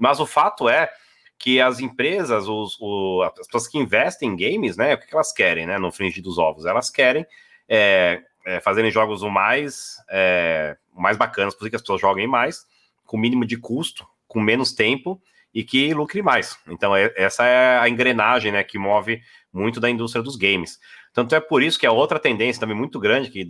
Mas 0.01 0.19
o 0.19 0.25
fato 0.25 0.67
é 0.67 0.89
que 1.37 1.61
as 1.61 1.79
empresas, 1.79 2.47
os, 2.47 2.75
o, 2.81 3.21
as 3.21 3.45
pessoas 3.45 3.67
que 3.67 3.77
investem 3.77 4.29
em 4.29 4.35
games, 4.35 4.75
né, 4.75 4.95
o 4.95 4.97
que 4.97 5.13
elas 5.13 5.31
querem, 5.31 5.67
né, 5.67 5.77
no 5.77 5.91
fringe 5.91 6.19
dos 6.23 6.39
ovos? 6.39 6.65
Elas 6.65 6.89
querem 6.89 7.23
é, 7.69 8.19
é, 8.43 8.59
fazerem 8.59 8.89
jogos 8.89 9.21
o 9.21 9.29
mais, 9.29 9.97
é, 10.09 10.75
mais 10.91 11.17
bacanas, 11.17 11.53
por 11.53 11.69
que 11.69 11.75
as 11.75 11.83
pessoas 11.83 12.01
joguem 12.01 12.25
mais, 12.25 12.65
com 13.05 13.15
mínimo 13.15 13.45
de 13.45 13.57
custo, 13.57 14.07
com 14.27 14.41
menos 14.41 14.73
tempo 14.73 15.21
e 15.53 15.63
que 15.63 15.93
lucre 15.93 16.23
mais. 16.23 16.57
Então, 16.67 16.95
é, 16.95 17.13
essa 17.15 17.45
é 17.45 17.77
a 17.77 17.87
engrenagem 17.87 18.51
né, 18.51 18.63
que 18.63 18.79
move 18.79 19.21
muito 19.53 19.79
da 19.79 19.87
indústria 19.87 20.23
dos 20.23 20.35
games. 20.35 20.79
Tanto 21.13 21.35
é 21.35 21.39
por 21.39 21.61
isso 21.61 21.79
que 21.79 21.85
a 21.85 21.91
outra 21.91 22.17
tendência 22.17 22.59
também 22.59 22.75
muito 22.75 22.99
grande, 22.99 23.29
que 23.29 23.47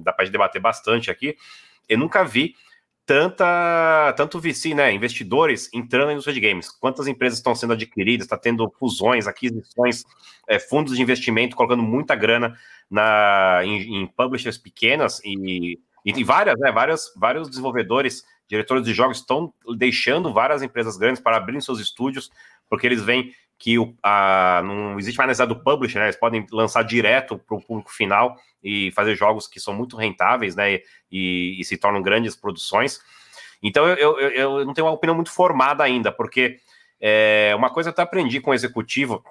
dá 0.00 0.14
para 0.14 0.30
debater 0.30 0.62
bastante 0.62 1.10
aqui, 1.10 1.36
eu 1.86 1.98
nunca 1.98 2.24
vi 2.24 2.54
tanta 3.06 4.14
tanto 4.16 4.40
VC, 4.40 4.74
né, 4.74 4.92
investidores 4.92 5.68
entrando 5.72 6.06
na 6.06 6.12
indústria 6.12 6.34
de 6.34 6.40
games. 6.40 6.70
Quantas 6.70 7.06
empresas 7.06 7.38
estão 7.38 7.54
sendo 7.54 7.74
adquiridas? 7.74 8.24
Está 8.24 8.38
tendo 8.38 8.70
fusões, 8.78 9.26
aquisições, 9.26 10.04
é, 10.48 10.58
fundos 10.58 10.96
de 10.96 11.02
investimento 11.02 11.56
colocando 11.56 11.82
muita 11.82 12.14
grana 12.14 12.56
na 12.90 13.60
em, 13.64 14.02
em 14.02 14.06
publishers 14.06 14.58
pequenas 14.58 15.20
e, 15.24 15.78
e, 16.04 16.24
várias, 16.24 16.58
né, 16.58 16.72
várias, 16.72 17.12
vários 17.16 17.48
desenvolvedores, 17.48 18.24
diretores 18.48 18.84
de 18.84 18.92
jogos 18.92 19.18
estão 19.18 19.52
deixando 19.76 20.32
várias 20.32 20.62
empresas 20.62 20.96
grandes 20.96 21.22
para 21.22 21.36
abrir 21.36 21.60
seus 21.62 21.80
estúdios 21.80 22.30
porque 22.68 22.86
eles 22.86 23.02
veem 23.02 23.32
que 23.58 23.78
o, 23.78 23.94
a, 24.02 24.62
não 24.64 24.98
existe 24.98 25.16
mais 25.16 25.28
necessidade 25.28 25.54
do 25.54 25.62
publisher, 25.62 25.98
né? 25.98 26.06
Eles 26.06 26.16
podem 26.16 26.46
lançar 26.50 26.82
direto 26.82 27.38
para 27.38 27.56
o 27.56 27.62
público 27.62 27.90
final 27.92 28.36
e 28.62 28.90
fazer 28.92 29.14
jogos 29.14 29.46
que 29.46 29.60
são 29.60 29.72
muito 29.72 29.96
rentáveis, 29.96 30.56
né? 30.56 30.80
E, 31.10 31.56
e 31.58 31.64
se 31.64 31.76
tornam 31.76 32.02
grandes 32.02 32.34
produções. 32.34 33.00
Então 33.62 33.86
eu, 33.86 34.18
eu, 34.18 34.30
eu, 34.30 34.64
não 34.64 34.74
tenho 34.74 34.86
uma 34.86 34.92
opinião 34.92 35.14
muito 35.14 35.30
formada 35.30 35.82
ainda, 35.82 36.12
porque 36.12 36.58
é, 37.00 37.52
uma 37.56 37.70
coisa 37.70 37.88
eu 37.88 37.92
até 37.92 38.02
aprendi 38.02 38.40
com 38.40 38.50
o 38.50 38.54
executivo 38.54 39.24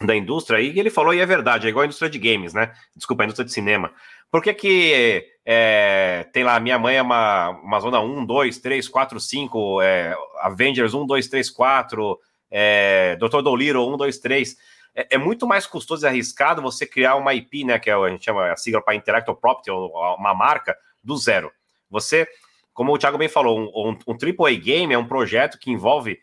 da 0.00 0.14
indústria, 0.14 0.60
e 0.60 0.78
ele 0.78 0.90
falou, 0.90 1.12
e 1.12 1.18
é 1.18 1.26
verdade, 1.26 1.66
é 1.66 1.70
igual 1.70 1.82
a 1.82 1.86
indústria 1.86 2.10
de 2.10 2.18
games, 2.18 2.54
né? 2.54 2.72
Desculpa, 2.94 3.22
a 3.22 3.24
indústria 3.24 3.44
de 3.44 3.52
cinema. 3.52 3.92
Por 4.30 4.42
que, 4.42 4.54
que 4.54 5.24
é, 5.44 6.28
tem 6.32 6.44
lá, 6.44 6.60
minha 6.60 6.78
mãe 6.78 6.96
é 6.96 7.02
uma, 7.02 7.48
uma 7.48 7.80
zona 7.80 7.98
1, 7.98 8.24
2, 8.24 8.58
3, 8.58 8.88
4, 8.88 9.18
5, 9.18 9.82
é, 9.82 10.14
Avengers 10.40 10.94
1, 10.94 11.06
2, 11.06 11.28
3, 11.28 11.50
4, 11.50 12.18
é, 12.50 13.16
Dr. 13.16 13.42
Dolittle 13.42 13.92
1, 13.94 13.96
2, 13.96 14.18
3. 14.18 14.56
É, 14.94 15.14
é, 15.14 15.18
muito 15.18 15.46
mais 15.46 15.66
custoso 15.66 16.04
e 16.04 16.08
arriscado 16.08 16.62
você 16.62 16.86
criar 16.86 17.16
uma 17.16 17.34
IP, 17.34 17.64
né, 17.64 17.78
que 17.78 17.90
é, 17.90 17.94
a 17.94 18.08
gente 18.08 18.24
chama 18.24 18.50
a 18.50 18.56
sigla 18.56 18.82
para 18.82 18.94
Intellectual 18.94 19.36
Property, 19.36 19.70
uma 19.70 20.34
marca, 20.34 20.76
do 21.02 21.16
zero. 21.16 21.50
Você, 21.90 22.26
como 22.74 22.92
o 22.92 22.98
Thiago 22.98 23.18
bem 23.18 23.28
falou, 23.28 23.58
um, 23.58 23.90
um, 23.90 23.98
um 24.08 24.16
AAA 24.16 24.56
game 24.56 24.92
é 24.92 24.98
um 24.98 25.06
projeto 25.06 25.58
que 25.58 25.70
envolve 25.70 26.18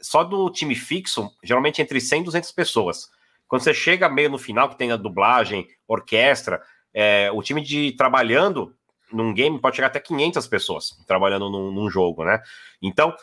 só 0.00 0.24
do 0.24 0.50
time 0.50 0.74
fixo, 0.74 1.30
geralmente 1.42 1.80
entre 1.80 2.00
100 2.00 2.20
e 2.20 2.24
200 2.24 2.52
pessoas. 2.52 3.08
Quando 3.46 3.62
você 3.62 3.72
chega 3.72 4.08
meio 4.08 4.30
no 4.30 4.38
final, 4.38 4.68
que 4.68 4.76
tem 4.76 4.90
a 4.90 4.96
dublagem, 4.96 5.66
orquestra, 5.86 6.60
é, 6.92 7.30
o 7.32 7.42
time 7.42 7.62
de 7.62 7.92
trabalhando 7.92 8.74
num 9.12 9.32
game 9.32 9.60
pode 9.60 9.76
chegar 9.76 9.88
até 9.88 10.00
500 10.00 10.46
pessoas 10.46 10.90
trabalhando 11.06 11.48
num, 11.50 11.70
num 11.70 11.88
jogo, 11.88 12.24
né? 12.24 12.42
Então, 12.82 13.14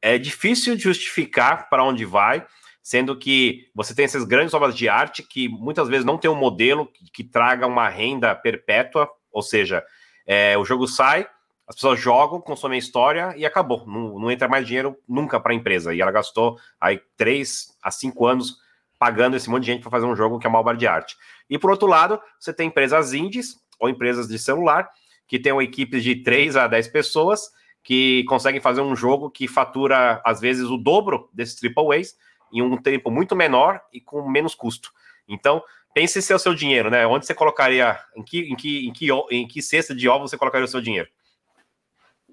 é 0.00 0.18
difícil 0.18 0.78
justificar 0.78 1.68
para 1.68 1.84
onde 1.84 2.04
vai, 2.04 2.46
sendo 2.82 3.16
que 3.16 3.68
você 3.74 3.94
tem 3.94 4.04
essas 4.04 4.24
grandes 4.24 4.54
obras 4.54 4.76
de 4.76 4.88
arte 4.88 5.22
que 5.22 5.48
muitas 5.48 5.88
vezes 5.88 6.04
não 6.04 6.16
tem 6.16 6.30
um 6.30 6.34
modelo 6.34 6.86
que, 6.86 7.10
que 7.10 7.24
traga 7.24 7.66
uma 7.66 7.88
renda 7.88 8.34
perpétua, 8.34 9.08
ou 9.30 9.42
seja, 9.42 9.84
é, 10.26 10.56
o 10.56 10.64
jogo 10.64 10.86
sai, 10.86 11.28
as 11.66 11.74
pessoas 11.74 12.00
jogam, 12.00 12.40
consomem 12.40 12.76
a 12.76 12.78
história 12.78 13.34
e 13.36 13.44
acabou. 13.44 13.86
Não, 13.86 14.18
não 14.18 14.30
entra 14.30 14.48
mais 14.48 14.66
dinheiro 14.66 14.96
nunca 15.06 15.38
para 15.38 15.52
a 15.52 15.54
empresa. 15.54 15.94
E 15.94 16.00
ela 16.00 16.10
gastou 16.10 16.58
aí 16.80 16.98
três 17.14 17.76
a 17.82 17.90
cinco 17.90 18.26
anos 18.26 18.56
pagando 18.98 19.36
esse 19.36 19.50
monte 19.50 19.64
de 19.64 19.72
gente 19.72 19.82
para 19.82 19.90
fazer 19.90 20.06
um 20.06 20.16
jogo 20.16 20.38
que 20.38 20.46
é 20.46 20.50
uma 20.50 20.58
obra 20.58 20.74
de 20.74 20.86
arte. 20.86 21.14
E 21.48 21.58
por 21.58 21.70
outro 21.70 21.86
lado, 21.86 22.18
você 22.40 22.54
tem 22.54 22.68
empresas 22.68 23.12
indies 23.12 23.56
ou 23.78 23.88
empresas 23.88 24.26
de 24.26 24.38
celular 24.38 24.90
que 25.26 25.38
têm 25.38 25.52
uma 25.52 25.62
equipe 25.62 26.00
de 26.00 26.16
3 26.16 26.56
a 26.56 26.66
10 26.66 26.88
pessoas 26.88 27.50
que 27.88 28.22
conseguem 28.24 28.60
fazer 28.60 28.82
um 28.82 28.94
jogo 28.94 29.30
que 29.30 29.48
fatura, 29.48 30.20
às 30.22 30.42
vezes, 30.42 30.64
o 30.64 30.76
dobro 30.76 31.30
desses 31.32 31.54
triple 31.54 31.96
A's 31.96 32.18
em 32.52 32.60
um 32.60 32.76
tempo 32.76 33.10
muito 33.10 33.34
menor 33.34 33.80
e 33.90 33.98
com 33.98 34.28
menos 34.28 34.54
custo. 34.54 34.90
Então, 35.26 35.62
pense 35.94 36.20
se 36.20 36.30
é 36.30 36.36
o 36.36 36.38
seu 36.38 36.54
dinheiro, 36.54 36.90
né? 36.90 37.06
Onde 37.06 37.24
você 37.24 37.32
colocaria, 37.32 37.98
em 38.14 38.22
que, 38.22 38.40
em 38.40 38.54
que, 38.54 38.88
em 38.88 38.92
que, 38.92 39.08
em 39.30 39.48
que 39.48 39.62
cesta 39.62 39.94
de 39.94 40.06
ovos 40.06 40.30
você 40.30 40.36
colocaria 40.36 40.66
o 40.66 40.68
seu 40.68 40.82
dinheiro? 40.82 41.08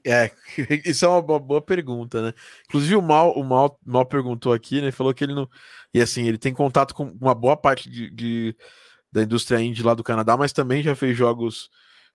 É, 0.06 0.30
isso 0.84 1.06
é 1.06 1.08
uma 1.08 1.22
boa 1.22 1.62
pergunta, 1.62 2.22
né? 2.22 2.34
Inclusive 2.68 2.98
o 2.98 3.02
Mal, 3.02 3.32
o 3.32 3.42
Mal, 3.42 3.80
Mal 3.86 4.06
perguntou 4.06 4.52
aqui, 4.52 4.82
né? 4.82 4.92
Falou 4.92 5.14
que 5.14 5.24
ele 5.24 5.34
não. 5.34 5.50
E 5.94 6.02
assim, 6.02 6.28
ele 6.28 6.38
tem 6.38 6.54
contato 6.54 6.94
com 6.94 7.06
uma 7.22 7.34
boa 7.34 7.56
parte 7.56 7.90
de, 7.90 8.10
de 8.10 8.58
da 9.10 9.24
indústria 9.24 9.62
indie 9.62 9.84
lá 9.84 9.94
do 9.94 10.04
Canadá, 10.04 10.36
mas 10.36 10.52
também 10.52 10.84
já 10.84 10.94
fez 10.98 11.16
jogos 11.16 11.70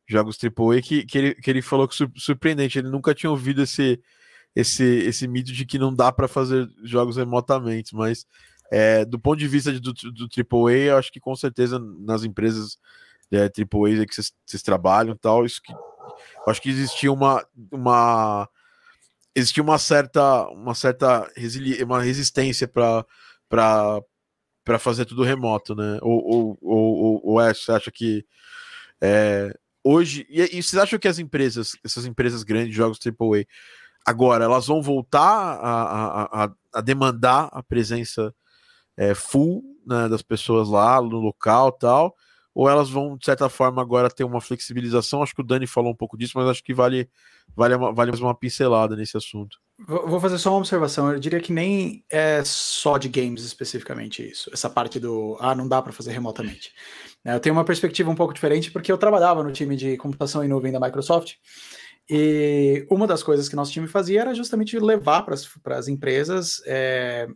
jogos 0.09 0.39
AAA 0.43 0.83
que, 0.83 1.05
que, 1.05 1.19
ele, 1.19 1.35
que 1.35 1.51
ele 1.51 1.63
falou 1.63 1.87
que 1.89 1.95
surpreendente, 2.17 2.79
ele 2.79 2.89
nunca 2.91 3.15
tinha 3.15 3.31
ouvido 3.31 3.63
esse 3.63 4.01
esse 4.55 4.85
esse 4.85 5.29
mito 5.29 5.53
de 5.53 5.65
que 5.65 5.79
não 5.79 5.95
dá 5.95 6.11
para 6.11 6.27
fazer 6.27 6.69
jogos 6.83 7.17
remotamente, 7.17 7.95
mas 7.95 8.27
é, 8.71 9.05
do 9.05 9.19
ponto 9.19 9.39
de 9.39 9.49
vista 9.49 9.73
de, 9.73 9.81
do, 9.81 9.93
do 9.93 10.29
AAA, 10.29 10.73
eu 10.73 10.97
acho 10.97 11.13
que 11.13 11.21
com 11.21 11.35
certeza 11.37 11.79
nas 11.79 12.25
empresas 12.25 12.79
é, 13.33 13.45
AAA 13.45 14.07
que 14.07 14.15
vocês 14.15 14.63
trabalham 14.63 15.17
tal, 15.17 15.45
isso 15.45 15.63
que 15.63 15.73
acho 16.47 16.61
que 16.61 16.71
existia 16.71 17.13
uma, 17.13 17.45
uma 17.71 18.49
existia 19.35 19.63
uma 19.63 19.79
certa 19.79 20.49
uma 20.49 20.75
certa 20.75 21.31
resili 21.37 21.83
uma 21.83 22.03
resistência 22.03 22.67
para 22.69 23.05
para 23.49 24.79
fazer 24.79 25.05
tudo 25.05 25.25
remoto, 25.25 25.75
né? 25.75 25.99
Ou, 26.03 26.23
ou, 26.25 26.59
ou, 26.63 27.21
ou 27.25 27.41
é, 27.41 27.53
você 27.53 27.73
acha 27.73 27.91
que 27.91 28.25
é, 29.01 29.53
hoje 29.85 30.27
e, 30.29 30.59
e 30.59 30.63
vocês 30.63 30.81
acham 30.81 30.99
que 30.99 31.09
as 31.09 31.19
empresas, 31.19 31.77
essas 31.85 32.05
empresas 32.07 32.43
grandes 32.43 32.71
de 32.71 32.77
jogos 32.77 32.99
AAA, 33.05 33.45
agora 34.07 34.45
elas 34.45 34.67
vão 34.67 34.83
voltar 34.83 35.23
a, 35.23 36.45
a, 36.45 36.53
a 36.75 36.81
demandar 36.81 37.49
a 37.53 37.63
presença 37.63 38.35
é, 38.97 39.15
full 39.15 39.63
né, 39.87 40.09
das 40.09 40.23
pessoas 40.23 40.69
lá 40.69 41.01
no 41.01 41.19
local 41.19 41.73
tal? 41.73 42.15
ou 42.55 42.69
elas 42.69 42.91
vão, 42.91 43.17
de 43.17 43.25
certa 43.25 43.49
forma, 43.49 43.81
agora 43.81 44.11
ter 44.11 44.25
uma 44.25 44.41
flexibilização? 44.41 45.23
Acho 45.23 45.35
que 45.35 45.41
o 45.41 45.45
Dani 45.45 45.67
falou 45.67 45.93
um 45.93 45.97
pouco 45.97 46.19
disso, 46.19 46.33
mas 46.35 46.49
acho 46.49 46.63
que 46.63 46.75
vale, 46.75 47.09
vale, 47.57 47.77
vale 47.77 48.11
mais 48.11 48.21
uma 48.21 48.35
pincelada 48.35 48.97
nesse 48.97 49.17
assunto. 49.17 49.59
Vou 49.87 50.21
fazer 50.21 50.37
só 50.37 50.51
uma 50.51 50.59
observação. 50.59 51.11
Eu 51.11 51.19
diria 51.19 51.41
que 51.41 51.53
nem 51.53 52.05
é 52.11 52.43
só 52.45 52.99
de 52.99 53.09
games 53.09 53.45
especificamente 53.45 54.29
isso, 54.29 54.51
essa 54.53 54.69
parte 54.69 54.99
do 54.99 55.37
ah, 55.41 55.55
não 55.55 55.67
dá 55.67 55.81
para 55.81 55.93
fazer 55.93 56.13
remotamente. 56.13 56.73
É, 57.25 57.35
eu 57.35 57.41
tenho 57.41 57.55
uma 57.55 57.65
perspectiva 57.65 58.11
um 58.11 58.15
pouco 58.15 58.33
diferente 58.33 58.71
porque 58.71 58.91
eu 58.91 58.99
trabalhava 58.99 59.43
no 59.43 59.53
time 59.53 59.77
de 59.77 59.97
computação 59.97 60.45
em 60.45 60.49
nuvem 60.49 60.73
da 60.73 60.81
Microsoft. 60.81 61.35
E 62.09 62.87
uma 62.91 63.07
das 63.07 63.23
coisas 63.23 63.49
que 63.49 63.57
nosso 63.57 63.73
time 63.73 63.87
fazia 63.87 64.23
era 64.23 64.35
justamente 64.35 64.79
levar 64.79 65.23
para 65.23 65.79
as 65.79 65.87
empresas 65.87 66.61
é, 66.67 67.29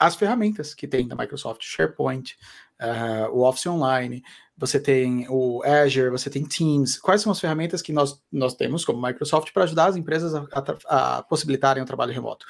as 0.00 0.16
ferramentas 0.16 0.72
que 0.72 0.88
tem 0.88 1.06
da 1.06 1.14
Microsoft, 1.14 1.62
SharePoint, 1.62 2.34
uh, 2.80 3.30
o 3.32 3.46
Office 3.46 3.66
Online, 3.66 4.22
você 4.56 4.80
tem 4.80 5.26
o 5.28 5.62
Azure, 5.62 6.08
você 6.08 6.30
tem 6.30 6.42
Teams. 6.42 6.98
Quais 6.98 7.20
são 7.20 7.30
as 7.30 7.38
ferramentas 7.38 7.82
que 7.82 7.92
nós, 7.92 8.18
nós 8.32 8.54
temos 8.54 8.82
como 8.82 9.06
Microsoft 9.06 9.52
para 9.52 9.64
ajudar 9.64 9.86
as 9.86 9.96
empresas 9.96 10.34
a, 10.34 10.46
a, 10.52 11.18
a, 11.18 11.22
possibilitarem 11.24 11.82
o 11.82 11.86
trabalho 11.86 12.14
remoto? 12.14 12.46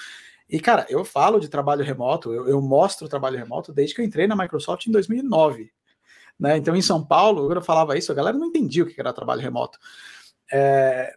E, 0.49 0.61
cara, 0.61 0.87
eu 0.88 1.05
falo 1.05 1.40
de 1.40 1.49
trabalho 1.49 1.85
remoto, 1.85 2.33
eu, 2.33 2.49
eu 2.49 2.62
mostro 2.62 3.09
trabalho 3.09 3.37
remoto 3.37 3.73
desde 3.73 3.97
que 3.97 4.01
eu 4.01 4.05
entrei 4.05 4.29
na 4.29 4.37
Microsoft 4.37 4.87
em 4.87 4.93
2009. 4.93 5.73
Né? 6.40 6.57
Então, 6.57 6.74
em 6.74 6.81
São 6.81 7.05
Paulo, 7.05 7.53
eu 7.53 7.61
falava 7.61 7.98
isso, 7.98 8.11
a 8.11 8.14
galera 8.14 8.38
não 8.38 8.46
entendia 8.46 8.83
o 8.83 8.87
que 8.87 8.98
era 8.98 9.12
trabalho 9.12 9.42
remoto. 9.42 9.79
É, 10.50 11.14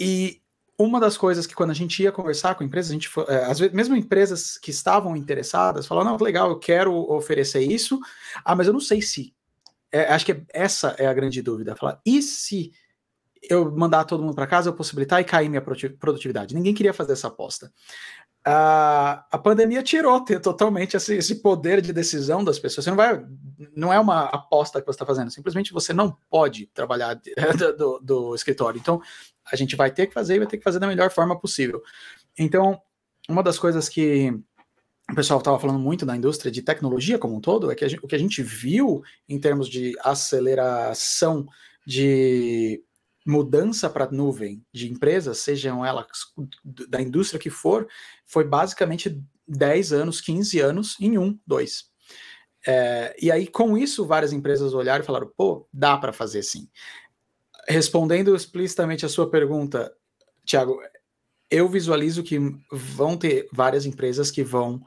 e 0.00 0.40
uma 0.78 0.98
das 0.98 1.16
coisas 1.16 1.46
que 1.46 1.54
quando 1.54 1.70
a 1.70 1.74
gente 1.74 2.02
ia 2.02 2.10
conversar 2.10 2.54
com 2.54 2.64
empresas, 2.64 2.90
a 2.90 2.94
gente 2.94 3.10
é, 3.28 3.44
às 3.44 3.58
vezes, 3.58 3.74
mesmo 3.74 3.94
empresas 3.94 4.56
que 4.56 4.70
estavam 4.70 5.14
interessadas, 5.16 5.86
falavam, 5.86 6.12
não, 6.12 6.24
legal, 6.24 6.48
eu 6.48 6.58
quero 6.58 6.94
oferecer 7.12 7.60
isso, 7.60 8.00
ah, 8.42 8.56
mas 8.56 8.66
eu 8.66 8.72
não 8.72 8.80
sei 8.80 9.02
se. 9.02 9.34
É, 9.92 10.12
acho 10.12 10.24
que 10.26 10.42
essa 10.52 10.96
é 10.98 11.06
a 11.06 11.14
grande 11.14 11.40
dúvida. 11.42 11.76
Falar, 11.76 12.00
e 12.04 12.20
se 12.22 12.72
eu 13.48 13.70
mandar 13.70 14.04
todo 14.04 14.22
mundo 14.22 14.34
para 14.34 14.46
casa, 14.46 14.70
eu 14.70 14.74
possibilitar 14.74 15.20
e 15.20 15.24
cair 15.24 15.48
minha 15.48 15.62
produtividade? 15.62 16.54
Ninguém 16.54 16.74
queria 16.74 16.94
fazer 16.94 17.12
essa 17.12 17.28
aposta. 17.28 17.70
A, 18.46 19.26
a 19.30 19.38
pandemia 19.38 19.82
tirou 19.82 20.22
totalmente 20.22 20.96
esse, 20.96 21.14
esse, 21.14 21.36
poder 21.36 21.80
de 21.80 21.94
decisão 21.94 22.44
das 22.44 22.58
pessoas. 22.58 22.84
Você 22.84 22.90
não 22.90 22.96
vai, 22.96 23.24
não 23.74 23.90
é 23.90 23.98
uma 23.98 24.24
aposta 24.24 24.80
que 24.80 24.86
você 24.86 24.96
está 24.96 25.06
fazendo, 25.06 25.30
simplesmente 25.30 25.72
você 25.72 25.94
não 25.94 26.14
pode 26.28 26.66
trabalhar 26.66 27.14
do, 27.78 27.98
do, 28.00 28.34
escritório. 28.34 28.78
Então, 28.78 29.00
a 29.50 29.56
gente 29.56 29.76
vai 29.76 29.90
ter 29.90 30.08
que 30.08 30.12
fazer 30.12 30.36
e 30.36 30.38
vai 30.40 30.46
ter 30.46 30.58
que 30.58 30.64
fazer 30.64 30.78
da 30.78 30.86
melhor 30.86 31.10
forma 31.10 31.38
possível. 31.38 31.82
Então, 32.38 32.78
uma 33.28 33.42
das 33.42 33.58
coisas 33.58 33.88
que 33.88 34.30
o 35.10 35.14
pessoal 35.14 35.38
estava 35.38 35.58
falando 35.58 35.78
muito 35.78 36.04
na 36.04 36.16
indústria 36.16 36.52
de 36.52 36.60
tecnologia 36.60 37.18
como 37.18 37.36
um 37.36 37.40
todo 37.40 37.70
é 37.70 37.74
que 37.74 37.88
gente, 37.88 38.04
o 38.04 38.08
que 38.08 38.14
a 38.14 38.18
gente 38.18 38.42
viu 38.42 39.02
em 39.26 39.38
termos 39.38 39.68
de 39.68 39.94
aceleração 40.02 41.46
de 41.86 42.82
mudança 43.26 43.88
para 43.88 44.10
nuvem 44.10 44.62
de 44.72 44.90
empresas, 44.90 45.38
sejam 45.38 45.84
elas 45.84 46.06
da 46.88 47.00
indústria 47.00 47.40
que 47.40 47.48
for, 47.48 47.88
foi 48.26 48.44
basicamente 48.44 49.20
10 49.46 49.92
anos, 49.92 50.20
15 50.20 50.60
anos 50.60 50.96
em 51.00 51.18
um, 51.18 51.38
dois. 51.46 51.84
É, 52.66 53.14
e 53.20 53.30
aí, 53.30 53.46
com 53.46 53.76
isso, 53.76 54.06
várias 54.06 54.32
empresas 54.32 54.72
olharam 54.72 55.02
e 55.02 55.06
falaram: 55.06 55.30
pô, 55.36 55.68
dá 55.72 55.96
para 55.96 56.12
fazer 56.12 56.42
sim 56.42 56.68
respondendo 57.68 58.34
explicitamente 58.34 59.04
a 59.04 59.08
sua 59.08 59.28
pergunta, 59.28 59.92
Tiago, 60.44 60.80
eu 61.50 61.68
visualizo 61.68 62.22
que 62.22 62.38
vão 62.70 63.16
ter 63.16 63.48
várias 63.52 63.86
empresas 63.86 64.30
que 64.30 64.42
vão, 64.42 64.82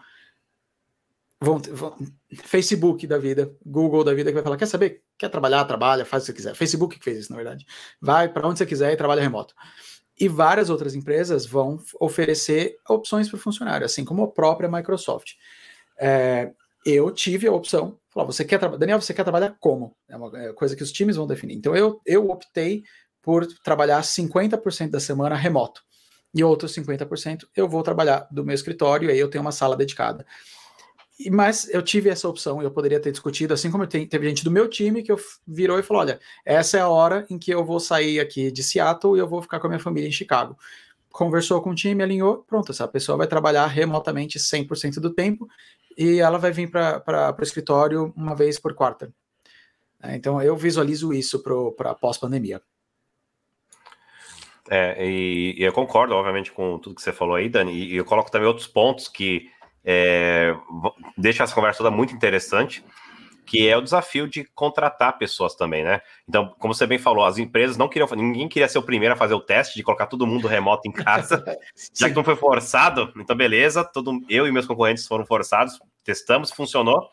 vão, 1.39 1.59
vão, 1.59 1.97
Facebook 2.43 3.05
da 3.07 3.17
vida, 3.17 3.55
Google 3.65 4.03
da 4.03 4.13
vida, 4.13 4.29
que 4.29 4.35
vai 4.35 4.43
falar: 4.43 4.57
quer 4.57 4.67
saber? 4.67 5.03
Quer 5.17 5.29
trabalhar? 5.29 5.65
Trabalha, 5.65 6.05
faz 6.05 6.23
o 6.23 6.25
que 6.25 6.31
você 6.31 6.35
quiser. 6.35 6.55
Facebook 6.55 6.97
que 6.97 7.03
fez 7.03 7.19
isso, 7.19 7.31
na 7.31 7.37
verdade. 7.37 7.65
Vai 8.01 8.29
para 8.29 8.47
onde 8.47 8.59
você 8.59 8.65
quiser 8.65 8.91
e 8.91 8.97
trabalha 8.97 9.21
remoto. 9.21 9.55
E 10.19 10.27
várias 10.27 10.69
outras 10.69 10.95
empresas 10.95 11.45
vão 11.45 11.79
oferecer 11.99 12.77
opções 12.89 13.29
para 13.29 13.37
o 13.37 13.39
funcionário, 13.39 13.85
assim 13.85 14.03
como 14.03 14.23
a 14.23 14.31
própria 14.31 14.69
Microsoft. 14.69 15.33
É, 15.99 16.51
eu 16.85 17.11
tive 17.11 17.47
a 17.47 17.51
opção 17.51 17.97
Falou, 18.17 18.31
você 18.31 18.43
quer 18.43 18.57
Daniel, 18.79 18.99
você 18.99 19.13
quer 19.13 19.23
trabalhar 19.23 19.55
como? 19.59 19.95
É 20.09 20.17
uma 20.17 20.35
é 20.41 20.51
coisa 20.51 20.75
que 20.75 20.81
os 20.81 20.91
times 20.91 21.17
vão 21.17 21.27
definir. 21.27 21.55
Então 21.55 21.75
eu, 21.75 22.01
eu 22.03 22.31
optei 22.31 22.83
por 23.21 23.45
trabalhar 23.63 24.01
50% 24.01 24.89
da 24.89 24.99
semana 24.99 25.35
remoto. 25.35 25.83
E 26.33 26.43
outros 26.43 26.73
50% 26.75 27.45
eu 27.55 27.69
vou 27.69 27.83
trabalhar 27.83 28.27
do 28.31 28.43
meu 28.43 28.55
escritório, 28.55 29.07
e 29.07 29.11
aí 29.11 29.19
eu 29.19 29.29
tenho 29.29 29.43
uma 29.43 29.51
sala 29.51 29.77
dedicada. 29.77 30.25
E, 31.19 31.31
mas 31.31 31.67
eu 31.69 31.81
tive 31.81 32.09
essa 32.09 32.29
opção, 32.29 32.61
eu 32.61 32.69
poderia 32.69 32.99
ter 32.99 33.11
discutido, 33.11 33.53
assim 33.53 33.71
como 33.71 33.87
tenho, 33.87 34.07
teve 34.07 34.29
gente 34.29 34.43
do 34.43 34.51
meu 34.51 34.69
time 34.69 35.01
que 35.01 35.11
eu 35.11 35.19
virou 35.47 35.79
e 35.79 35.83
falou: 35.83 36.01
olha, 36.01 36.19
essa 36.45 36.77
é 36.77 36.81
a 36.81 36.87
hora 36.87 37.25
em 37.29 37.39
que 37.39 37.51
eu 37.51 37.65
vou 37.65 37.79
sair 37.79 38.19
aqui 38.19 38.51
de 38.51 38.63
Seattle 38.63 39.17
e 39.17 39.19
eu 39.19 39.27
vou 39.27 39.41
ficar 39.41 39.59
com 39.59 39.67
a 39.67 39.69
minha 39.69 39.79
família 39.79 40.07
em 40.07 40.11
Chicago. 40.11 40.57
Conversou 41.11 41.61
com 41.61 41.71
o 41.71 41.75
time, 41.75 42.03
alinhou, 42.03 42.45
pronto, 42.47 42.71
essa 42.71 42.87
pessoa 42.87 43.17
vai 43.17 43.27
trabalhar 43.27 43.65
remotamente 43.65 44.37
100% 44.37 44.99
do 44.99 45.11
tempo 45.11 45.47
e 45.97 46.19
ela 46.19 46.37
vai 46.37 46.51
vir 46.51 46.69
para 46.69 47.35
o 47.37 47.43
escritório 47.43 48.13
uma 48.15 48.35
vez 48.35 48.59
por 48.59 48.75
quarta. 48.75 49.11
É, 50.03 50.15
então 50.15 50.39
eu 50.39 50.55
visualizo 50.55 51.11
isso 51.11 51.41
para 51.75 51.95
pós-pandemia. 51.95 52.61
É, 54.69 55.03
e, 55.03 55.55
e, 55.57 55.63
eu 55.63 55.71
concordo, 55.71 56.13
obviamente, 56.13 56.51
com 56.51 56.77
tudo 56.77 56.95
que 56.95 57.01
você 57.01 57.13
falou 57.13 57.35
aí, 57.35 57.47
Dani, 57.49 57.71
e 57.71 57.95
eu 57.95 58.05
coloco 58.05 58.29
também 58.29 58.47
outros 58.47 58.67
pontos 58.67 59.07
que 59.07 59.49
é, 59.89 60.53
deixam 61.17 61.45
essa 61.45 61.55
conversa 61.55 61.77
toda 61.77 61.89
muito 61.89 62.13
interessante 62.13 62.83
que 63.47 63.65
é 63.65 63.77
o 63.77 63.81
desafio 63.81 64.27
de 64.27 64.43
contratar 64.53 65.17
pessoas 65.17 65.55
também, 65.55 65.81
né? 65.81 66.01
Então, 66.27 66.53
como 66.59 66.73
você 66.73 66.85
bem 66.85 66.99
falou, 66.99 67.23
as 67.23 67.37
empresas 67.37 67.77
não 67.77 67.87
queriam, 67.87 68.09
ninguém 68.17 68.49
queria 68.49 68.67
ser 68.67 68.77
o 68.77 68.83
primeiro 68.83 69.13
a 69.13 69.17
fazer 69.17 69.33
o 69.33 69.39
teste 69.39 69.75
de 69.75 69.83
colocar 69.83 70.05
todo 70.05 70.27
mundo 70.27 70.49
remoto 70.49 70.81
em 70.85 70.91
casa, 70.91 71.43
já 71.95 72.09
que 72.09 72.15
não 72.15 72.25
foi 72.25 72.35
forçado. 72.35 73.13
Então, 73.15 73.35
beleza, 73.37 73.85
todo, 73.85 74.19
eu 74.27 74.45
e 74.45 74.51
meus 74.51 74.67
concorrentes 74.67 75.07
foram 75.07 75.25
forçados, 75.25 75.79
testamos, 76.03 76.51
funcionou. 76.51 77.09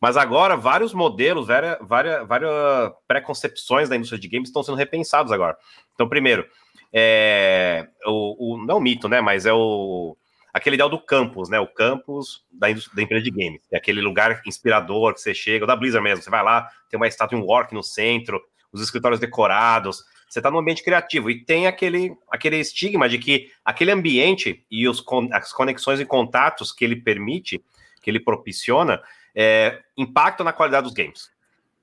Mas 0.00 0.16
agora, 0.16 0.56
vários 0.56 0.94
modelos, 0.94 1.46
várias, 1.46 1.76
várias, 1.82 2.26
várias 2.26 2.92
preconcepções 3.06 3.90
da 3.90 3.94
indústria 3.94 4.18
de 4.18 4.28
games 4.28 4.48
estão 4.48 4.62
sendo 4.62 4.78
repensados 4.78 5.30
agora. 5.30 5.56
Então, 5.94 6.08
primeiro, 6.08 6.46
é, 6.90 7.86
o, 8.06 8.54
o, 8.54 8.64
não 8.64 8.76
é 8.76 8.78
o 8.78 8.80
mito, 8.80 9.06
né? 9.06 9.20
Mas 9.20 9.44
é 9.44 9.52
o 9.52 10.16
aquele 10.52 10.74
ideal 10.74 10.88
do 10.88 10.98
campus, 10.98 11.48
né? 11.48 11.58
O 11.58 11.66
campus 11.66 12.44
da, 12.52 12.68
da 12.94 13.02
empresa 13.02 13.24
de 13.24 13.30
games. 13.30 13.62
É 13.70 13.76
aquele 13.76 14.00
lugar 14.00 14.42
inspirador 14.46 15.14
que 15.14 15.20
você 15.20 15.34
chega, 15.34 15.66
da 15.66 15.74
Blizzard 15.74 16.04
mesmo. 16.04 16.22
Você 16.22 16.30
vai 16.30 16.42
lá, 16.42 16.68
tem 16.90 16.98
uma 16.98 17.08
estátua 17.08 17.38
em 17.38 17.42
Work 17.42 17.72
no 17.74 17.82
centro, 17.82 18.40
os 18.70 18.82
escritórios 18.82 19.20
decorados. 19.20 20.04
Você 20.28 20.38
está 20.38 20.50
num 20.50 20.58
ambiente 20.58 20.82
criativo 20.82 21.30
e 21.30 21.44
tem 21.44 21.66
aquele, 21.66 22.16
aquele 22.30 22.56
estigma 22.56 23.08
de 23.08 23.18
que 23.18 23.50
aquele 23.64 23.90
ambiente 23.90 24.64
e 24.70 24.88
os, 24.88 25.04
as 25.32 25.52
conexões 25.52 26.00
e 26.00 26.06
contatos 26.06 26.72
que 26.72 26.84
ele 26.84 26.96
permite, 26.96 27.62
que 28.02 28.10
ele 28.10 28.20
propiciona, 28.20 29.02
é, 29.34 29.80
impactam 29.96 30.44
na 30.44 30.52
qualidade 30.52 30.84
dos 30.84 30.94
games. 30.94 31.30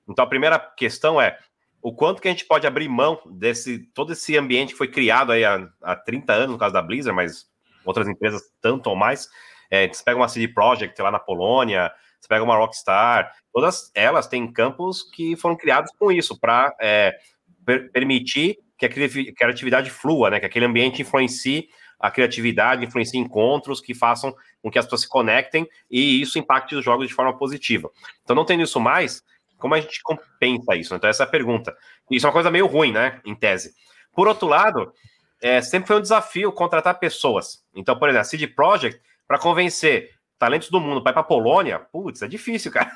Então 0.08 0.24
a 0.24 0.28
primeira 0.28 0.58
questão 0.58 1.20
é 1.20 1.38
o 1.82 1.92
quanto 1.92 2.20
que 2.20 2.28
a 2.28 2.30
gente 2.30 2.44
pode 2.44 2.66
abrir 2.66 2.88
mão 2.88 3.20
desse 3.26 3.78
todo 3.94 4.12
esse 4.12 4.36
ambiente 4.36 4.72
que 4.72 4.78
foi 4.78 4.88
criado 4.88 5.32
aí 5.32 5.44
há, 5.44 5.68
há 5.80 5.96
30 5.96 6.32
anos, 6.32 6.50
no 6.50 6.58
caso 6.58 6.74
da 6.74 6.82
Blizzard, 6.82 7.14
mas 7.14 7.49
outras 7.90 8.08
empresas 8.08 8.42
tanto 8.60 8.88
ou 8.88 8.96
mais. 8.96 9.28
É, 9.70 9.86
você 9.86 10.02
pega 10.02 10.16
uma 10.16 10.28
CD 10.28 10.48
Projekt 10.48 11.00
lá 11.00 11.10
na 11.10 11.18
Polônia, 11.18 11.92
você 12.20 12.28
pega 12.28 12.42
uma 12.42 12.56
Rockstar, 12.56 13.32
todas 13.52 13.90
elas 13.94 14.26
têm 14.26 14.50
campos 14.52 15.02
que 15.02 15.36
foram 15.36 15.56
criados 15.56 15.92
com 15.98 16.10
isso, 16.10 16.38
para 16.38 16.74
é, 16.80 17.16
per 17.64 17.90
permitir 17.92 18.58
que 18.78 18.86
a 18.86 18.88
criatividade 18.88 19.90
flua, 19.90 20.30
né? 20.30 20.40
Que 20.40 20.46
aquele 20.46 20.64
ambiente 20.64 21.02
influencie 21.02 21.68
a 21.98 22.10
criatividade, 22.10 22.84
influencie 22.84 23.20
encontros 23.20 23.80
que 23.80 23.94
façam 23.94 24.34
com 24.62 24.70
que 24.70 24.78
as 24.78 24.86
pessoas 24.86 25.02
se 25.02 25.08
conectem 25.08 25.68
e 25.90 26.20
isso 26.20 26.38
impacte 26.38 26.74
os 26.74 26.82
jogos 26.82 27.06
de 27.06 27.14
forma 27.14 27.36
positiva. 27.36 27.90
Então, 28.22 28.34
não 28.34 28.44
tendo 28.44 28.62
isso 28.62 28.80
mais, 28.80 29.22
como 29.58 29.74
a 29.74 29.80
gente 29.80 30.02
compensa 30.02 30.74
isso? 30.74 30.94
Então, 30.94 31.10
essa 31.10 31.24
é 31.24 31.26
a 31.26 31.30
pergunta. 31.30 31.76
Isso 32.10 32.24
é 32.24 32.28
uma 32.28 32.32
coisa 32.32 32.50
meio 32.50 32.66
ruim, 32.66 32.90
né? 32.90 33.20
Em 33.24 33.34
tese. 33.34 33.74
Por 34.12 34.26
outro 34.26 34.48
lado, 34.48 34.92
é, 35.40 35.62
sempre 35.62 35.88
foi 35.88 35.96
um 35.96 36.02
desafio 36.02 36.52
contratar 36.52 36.98
pessoas. 36.98 37.64
Então, 37.74 37.98
por 37.98 38.08
exemplo, 38.08 38.22
a 38.22 38.24
CD 38.24 38.46
Projekt, 38.46 39.00
para 39.26 39.38
convencer 39.38 40.10
talentos 40.38 40.70
do 40.70 40.80
mundo 40.80 41.02
para 41.02 41.10
ir 41.10 41.14
para 41.14 41.22
Polônia, 41.22 41.78
putz, 41.78 42.22
é 42.22 42.28
difícil, 42.28 42.70
cara. 42.72 42.90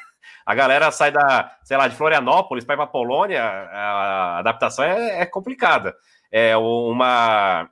A 0.44 0.54
galera 0.54 0.90
sai 0.90 1.10
da, 1.10 1.56
sei 1.62 1.76
lá, 1.76 1.88
de 1.88 1.96
Florianópolis 1.96 2.64
para 2.64 2.74
ir 2.74 2.78
para 2.78 2.86
Polônia, 2.86 3.42
a 3.42 4.38
adaptação 4.38 4.84
é, 4.84 5.20
é 5.20 5.26
complicada. 5.26 5.94
É 6.30 6.56
uma 6.56 7.70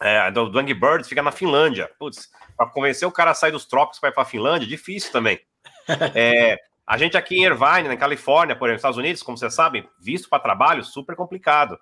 é, 0.00 0.30
do, 0.30 0.58
Angry 0.58 0.74
Birds 0.74 1.08
fica 1.08 1.22
na 1.22 1.32
Finlândia. 1.32 1.90
Putz, 1.98 2.30
para 2.56 2.68
convencer 2.68 3.06
o 3.06 3.12
cara 3.12 3.30
a 3.30 3.34
sair 3.34 3.52
dos 3.52 3.66
trópicos 3.66 3.98
para 3.98 4.10
ir 4.10 4.12
para 4.12 4.22
a 4.22 4.26
Finlândia, 4.26 4.68
difícil 4.68 5.12
também. 5.12 5.40
É, 6.14 6.58
a 6.86 6.96
gente 6.96 7.16
aqui 7.16 7.36
em 7.36 7.44
Irvine, 7.44 7.88
na 7.88 7.96
Califórnia, 7.96 8.56
por 8.56 8.68
exemplo, 8.68 8.74
nos 8.74 8.80
Estados 8.80 8.98
Unidos, 8.98 9.22
como 9.22 9.36
vocês 9.36 9.52
sabem, 9.52 9.86
visto 9.98 10.30
para 10.30 10.42
trabalho, 10.42 10.82
super 10.82 11.14
complicado. 11.14 11.78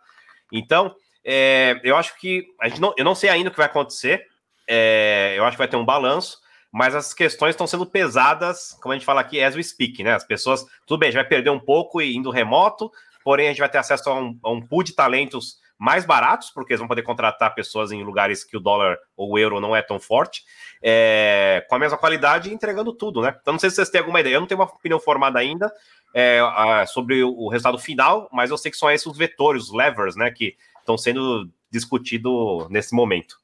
Então, 0.50 0.94
é, 1.24 1.80
eu 1.84 1.96
acho 1.96 2.18
que 2.18 2.46
a 2.60 2.68
gente 2.68 2.80
não, 2.80 2.94
eu 2.96 3.04
não 3.04 3.14
sei 3.14 3.30
ainda 3.30 3.48
o 3.48 3.52
que 3.52 3.58
vai 3.58 3.66
acontecer. 3.66 4.26
É, 4.68 5.34
eu 5.36 5.44
acho 5.44 5.56
que 5.56 5.58
vai 5.62 5.68
ter 5.68 5.76
um 5.76 5.84
balanço, 5.84 6.38
mas 6.72 6.94
as 6.94 7.12
questões 7.12 7.50
estão 7.50 7.66
sendo 7.66 7.86
pesadas, 7.86 8.76
como 8.80 8.92
a 8.92 8.96
gente 8.96 9.04
fala 9.04 9.20
aqui, 9.20 9.42
as 9.42 9.54
we 9.54 9.62
speak, 9.62 10.02
né? 10.02 10.14
As 10.14 10.24
pessoas, 10.24 10.64
tudo 10.86 11.00
bem, 11.00 11.08
a 11.08 11.12
gente 11.12 11.20
vai 11.20 11.28
perder 11.28 11.50
um 11.50 11.60
pouco 11.60 12.00
indo 12.00 12.30
remoto, 12.30 12.90
porém 13.24 13.46
a 13.46 13.50
gente 13.50 13.60
vai 13.60 13.68
ter 13.68 13.78
acesso 13.78 14.08
a 14.08 14.20
um, 14.20 14.38
a 14.42 14.50
um 14.50 14.60
pool 14.60 14.82
de 14.82 14.94
talentos 14.94 15.60
mais 15.78 16.06
baratos, 16.06 16.48
porque 16.50 16.72
eles 16.72 16.78
vão 16.78 16.86
poder 16.86 17.02
contratar 17.02 17.54
pessoas 17.56 17.90
em 17.90 18.04
lugares 18.04 18.44
que 18.44 18.56
o 18.56 18.60
dólar 18.60 18.96
ou 19.16 19.32
o 19.32 19.38
euro 19.38 19.60
não 19.60 19.74
é 19.74 19.82
tão 19.82 19.98
forte, 19.98 20.44
é, 20.80 21.66
com 21.68 21.74
a 21.74 21.78
mesma 21.78 21.98
qualidade 21.98 22.54
entregando 22.54 22.92
tudo, 22.92 23.20
né? 23.20 23.36
Então, 23.40 23.52
não 23.52 23.58
sei 23.58 23.68
se 23.68 23.76
vocês 23.76 23.90
têm 23.90 23.98
alguma 23.98 24.20
ideia. 24.20 24.34
Eu 24.34 24.40
não 24.40 24.46
tenho 24.46 24.60
uma 24.60 24.66
opinião 24.66 25.00
formada 25.00 25.40
ainda 25.40 25.72
é, 26.14 26.40
a, 26.40 26.86
sobre 26.86 27.24
o, 27.24 27.48
resultado 27.48 27.78
final, 27.78 28.28
mas 28.32 28.50
eu 28.50 28.58
sei 28.58 28.70
que 28.70 28.76
são 28.76 28.90
esses 28.90 29.06
os 29.06 29.18
vetores, 29.18 29.64
os 29.64 29.72
levers, 29.72 30.14
né, 30.14 30.30
que 30.30 30.56
estão 30.82 30.98
sendo 30.98 31.50
discutidos 31.70 32.68
nesse 32.68 32.94
momento. 32.94 33.40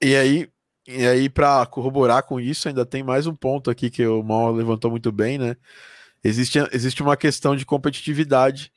E 0.00 0.14
aí, 0.14 0.48
e 0.86 1.06
aí 1.06 1.28
para 1.28 1.66
corroborar 1.66 2.22
com 2.22 2.40
isso, 2.40 2.68
ainda 2.68 2.86
tem 2.86 3.02
mais 3.02 3.26
um 3.26 3.34
ponto 3.34 3.70
aqui 3.70 3.90
que 3.90 4.06
o 4.06 4.22
Mal 4.22 4.52
levantou 4.52 4.90
muito 4.90 5.10
bem, 5.10 5.38
né? 5.38 5.56
Existe, 6.22 6.58
existe 6.72 7.02
uma 7.02 7.16
questão 7.16 7.56
de 7.56 7.66
competitividade 7.66 8.72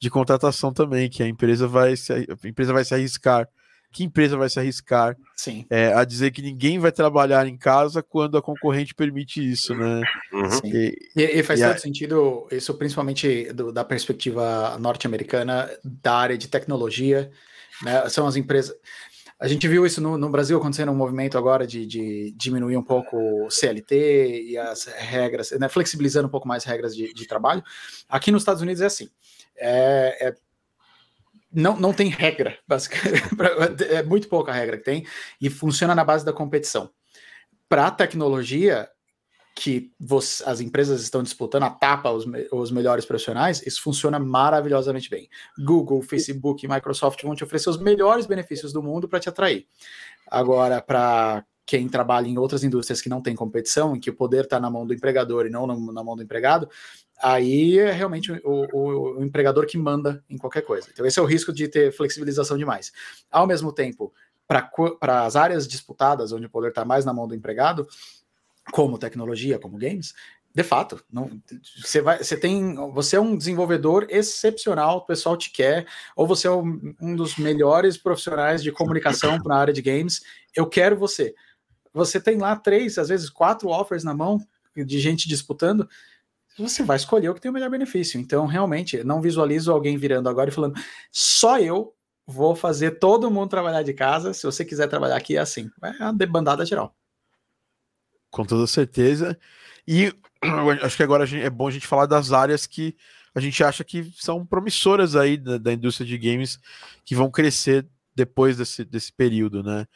de 0.00 0.08
contratação 0.08 0.72
também, 0.72 1.10
que 1.10 1.22
a 1.22 1.28
empresa 1.28 1.66
vai 1.66 1.96
se, 1.96 2.12
a 2.12 2.48
empresa 2.48 2.72
vai 2.72 2.84
se 2.84 2.94
arriscar. 2.94 3.48
Que 3.92 4.04
empresa 4.04 4.36
vai 4.36 4.48
se 4.48 4.58
arriscar 4.58 5.16
Sim. 5.36 5.64
É, 5.70 5.92
a 5.92 6.04
dizer 6.04 6.30
que 6.30 6.42
ninguém 6.42 6.78
vai 6.78 6.92
trabalhar 6.92 7.46
em 7.46 7.56
casa 7.56 8.02
quando 8.02 8.36
a 8.36 8.42
concorrente 8.42 8.94
permite 8.94 9.40
isso, 9.40 9.74
né? 9.74 10.02
Uhum. 10.32 10.60
E, 10.64 10.98
e, 11.16 11.22
e, 11.22 11.42
faz 11.42 11.60
e 11.60 11.64
todo 11.64 11.74
a... 11.74 11.78
sentido, 11.78 12.48
isso 12.50 12.74
principalmente 12.74 13.52
do, 13.52 13.72
da 13.72 13.84
perspectiva 13.84 14.76
norte-americana, 14.78 15.70
da 15.82 16.14
área 16.14 16.36
de 16.36 16.48
tecnologia, 16.48 17.30
né? 17.82 18.08
São 18.08 18.26
as 18.26 18.36
empresas. 18.36 18.74
A 19.40 19.46
gente 19.46 19.68
viu 19.68 19.86
isso 19.86 20.00
no, 20.00 20.18
no 20.18 20.28
Brasil 20.28 20.58
acontecendo 20.58 20.90
um 20.90 20.96
movimento 20.96 21.38
agora 21.38 21.66
de, 21.66 21.86
de, 21.86 22.34
diminuir 22.36 22.76
um 22.76 22.82
pouco 22.82 23.16
o 23.16 23.50
CLT 23.50 24.50
e 24.50 24.58
as 24.58 24.86
regras, 24.86 25.52
né, 25.52 25.68
flexibilizando 25.68 26.26
um 26.26 26.30
pouco 26.30 26.48
mais 26.48 26.64
as 26.64 26.68
regras 26.68 26.96
de, 26.96 27.14
de 27.14 27.26
trabalho. 27.26 27.62
Aqui 28.08 28.32
nos 28.32 28.42
Estados 28.42 28.62
Unidos 28.62 28.82
é 28.82 28.86
assim 28.86 29.08
é, 29.58 30.28
é 30.28 30.34
não, 31.52 31.78
não 31.78 31.92
tem 31.92 32.08
regra, 32.08 32.58
basicamente. 32.66 33.22
é 33.90 34.02
muito 34.02 34.28
pouca 34.28 34.52
regra 34.52 34.76
que 34.76 34.84
tem, 34.84 35.06
e 35.40 35.48
funciona 35.48 35.94
na 35.94 36.04
base 36.04 36.24
da 36.24 36.32
competição. 36.32 36.90
Para 37.68 37.86
a 37.86 37.90
tecnologia, 37.90 38.88
que 39.58 39.92
você, 39.98 40.44
as 40.46 40.60
empresas 40.60 41.02
estão 41.02 41.20
disputando 41.20 41.64
a 41.64 41.70
tapa 41.70 42.12
os, 42.12 42.24
os 42.52 42.70
melhores 42.70 43.04
profissionais, 43.04 43.60
isso 43.66 43.82
funciona 43.82 44.16
maravilhosamente 44.16 45.10
bem. 45.10 45.28
Google, 45.58 46.00
Facebook, 46.00 46.66
Microsoft 46.68 47.20
vão 47.24 47.34
te 47.34 47.42
oferecer 47.42 47.68
os 47.68 47.80
melhores 47.80 48.24
benefícios 48.24 48.72
do 48.72 48.80
mundo 48.80 49.08
para 49.08 49.18
te 49.18 49.28
atrair. 49.28 49.66
Agora, 50.30 50.80
para 50.80 51.44
quem 51.66 51.88
trabalha 51.88 52.28
em 52.28 52.38
outras 52.38 52.62
indústrias 52.62 53.00
que 53.00 53.08
não 53.08 53.20
tem 53.20 53.34
competição, 53.34 53.96
em 53.96 54.00
que 54.00 54.10
o 54.10 54.14
poder 54.14 54.44
está 54.44 54.60
na 54.60 54.70
mão 54.70 54.86
do 54.86 54.94
empregador 54.94 55.46
e 55.46 55.50
não 55.50 55.66
na 55.66 56.04
mão 56.04 56.14
do 56.14 56.22
empregado, 56.22 56.68
aí 57.20 57.78
é 57.78 57.90
realmente 57.90 58.32
o, 58.32 58.40
o, 58.44 59.18
o, 59.18 59.24
empregador 59.24 59.66
que 59.66 59.76
manda 59.76 60.24
em 60.28 60.36
qualquer 60.36 60.62
coisa. 60.62 60.88
Então, 60.92 61.04
esse 61.04 61.18
é 61.18 61.22
o 61.22 61.26
risco 61.26 61.52
de 61.52 61.68
ter 61.68 61.92
flexibilização 61.92 62.56
demais. 62.56 62.92
Ao 63.30 63.46
mesmo 63.46 63.72
tempo, 63.72 64.12
para 64.46 65.24
as 65.24 65.36
áreas 65.36 65.66
disputadas, 65.66 66.32
onde 66.32 66.46
o 66.46 66.50
poder 66.50 66.68
está 66.68 66.84
mais 66.84 67.04
na 67.04 67.12
mão 67.12 67.28
do 67.28 67.34
empregado, 67.34 67.86
como 68.72 68.98
tecnologia, 68.98 69.58
como 69.58 69.78
games, 69.78 70.14
de 70.54 70.62
fato, 70.64 71.04
não, 71.12 71.40
você 71.76 72.00
vai, 72.00 72.18
você 72.18 72.36
tem, 72.36 72.74
você 72.92 73.16
é 73.16 73.20
um 73.20 73.36
desenvolvedor 73.36 74.06
excepcional, 74.10 74.98
o 74.98 75.06
pessoal 75.06 75.36
te 75.36 75.52
quer, 75.52 75.86
ou 76.16 76.26
você 76.26 76.48
é 76.48 76.50
um, 76.50 76.94
um 77.00 77.14
dos 77.14 77.36
melhores 77.36 77.96
profissionais 77.96 78.62
de 78.62 78.72
comunicação 78.72 79.38
na 79.44 79.56
área 79.56 79.72
de 79.72 79.82
games, 79.82 80.22
eu 80.56 80.66
quero 80.66 80.96
você 80.96 81.34
você 81.92 82.20
tem 82.20 82.38
lá 82.38 82.54
três, 82.56 82.98
às 82.98 83.08
vezes 83.08 83.30
quatro 83.30 83.68
offers 83.68 84.04
na 84.04 84.14
mão 84.14 84.40
de 84.76 84.98
gente 85.00 85.28
disputando, 85.28 85.88
você 86.62 86.82
vai 86.82 86.96
escolher 86.96 87.28
o 87.28 87.34
que 87.34 87.40
tem 87.40 87.50
o 87.50 87.54
melhor 87.54 87.70
benefício. 87.70 88.20
Então, 88.20 88.46
realmente, 88.46 89.02
não 89.04 89.20
visualizo 89.20 89.72
alguém 89.72 89.96
virando 89.96 90.28
agora 90.28 90.50
e 90.50 90.52
falando, 90.52 90.74
só 91.10 91.58
eu 91.58 91.94
vou 92.26 92.54
fazer 92.54 92.98
todo 92.98 93.30
mundo 93.30 93.48
trabalhar 93.48 93.82
de 93.82 93.94
casa. 93.94 94.34
Se 94.34 94.44
você 94.44 94.64
quiser 94.64 94.88
trabalhar 94.88 95.16
aqui, 95.16 95.36
é 95.36 95.40
assim. 95.40 95.70
É 95.82 96.04
a 96.04 96.12
debandada 96.12 96.64
geral. 96.66 96.94
Com 98.30 98.44
toda 98.44 98.66
certeza. 98.66 99.38
E 99.86 100.12
acho 100.82 100.96
que 100.96 101.02
agora 101.02 101.24
é 101.36 101.50
bom 101.50 101.68
a 101.68 101.70
gente 101.70 101.86
falar 101.86 102.06
das 102.06 102.32
áreas 102.32 102.66
que 102.66 102.96
a 103.34 103.40
gente 103.40 103.62
acha 103.62 103.84
que 103.84 104.12
são 104.16 104.44
promissoras 104.44 105.16
aí 105.16 105.36
da, 105.36 105.58
da 105.58 105.72
indústria 105.72 106.06
de 106.06 106.18
games 106.18 106.58
que 107.04 107.14
vão 107.14 107.30
crescer 107.30 107.86
depois 108.14 108.56
desse, 108.56 108.84
desse 108.84 109.12
período, 109.12 109.62
né? 109.62 109.86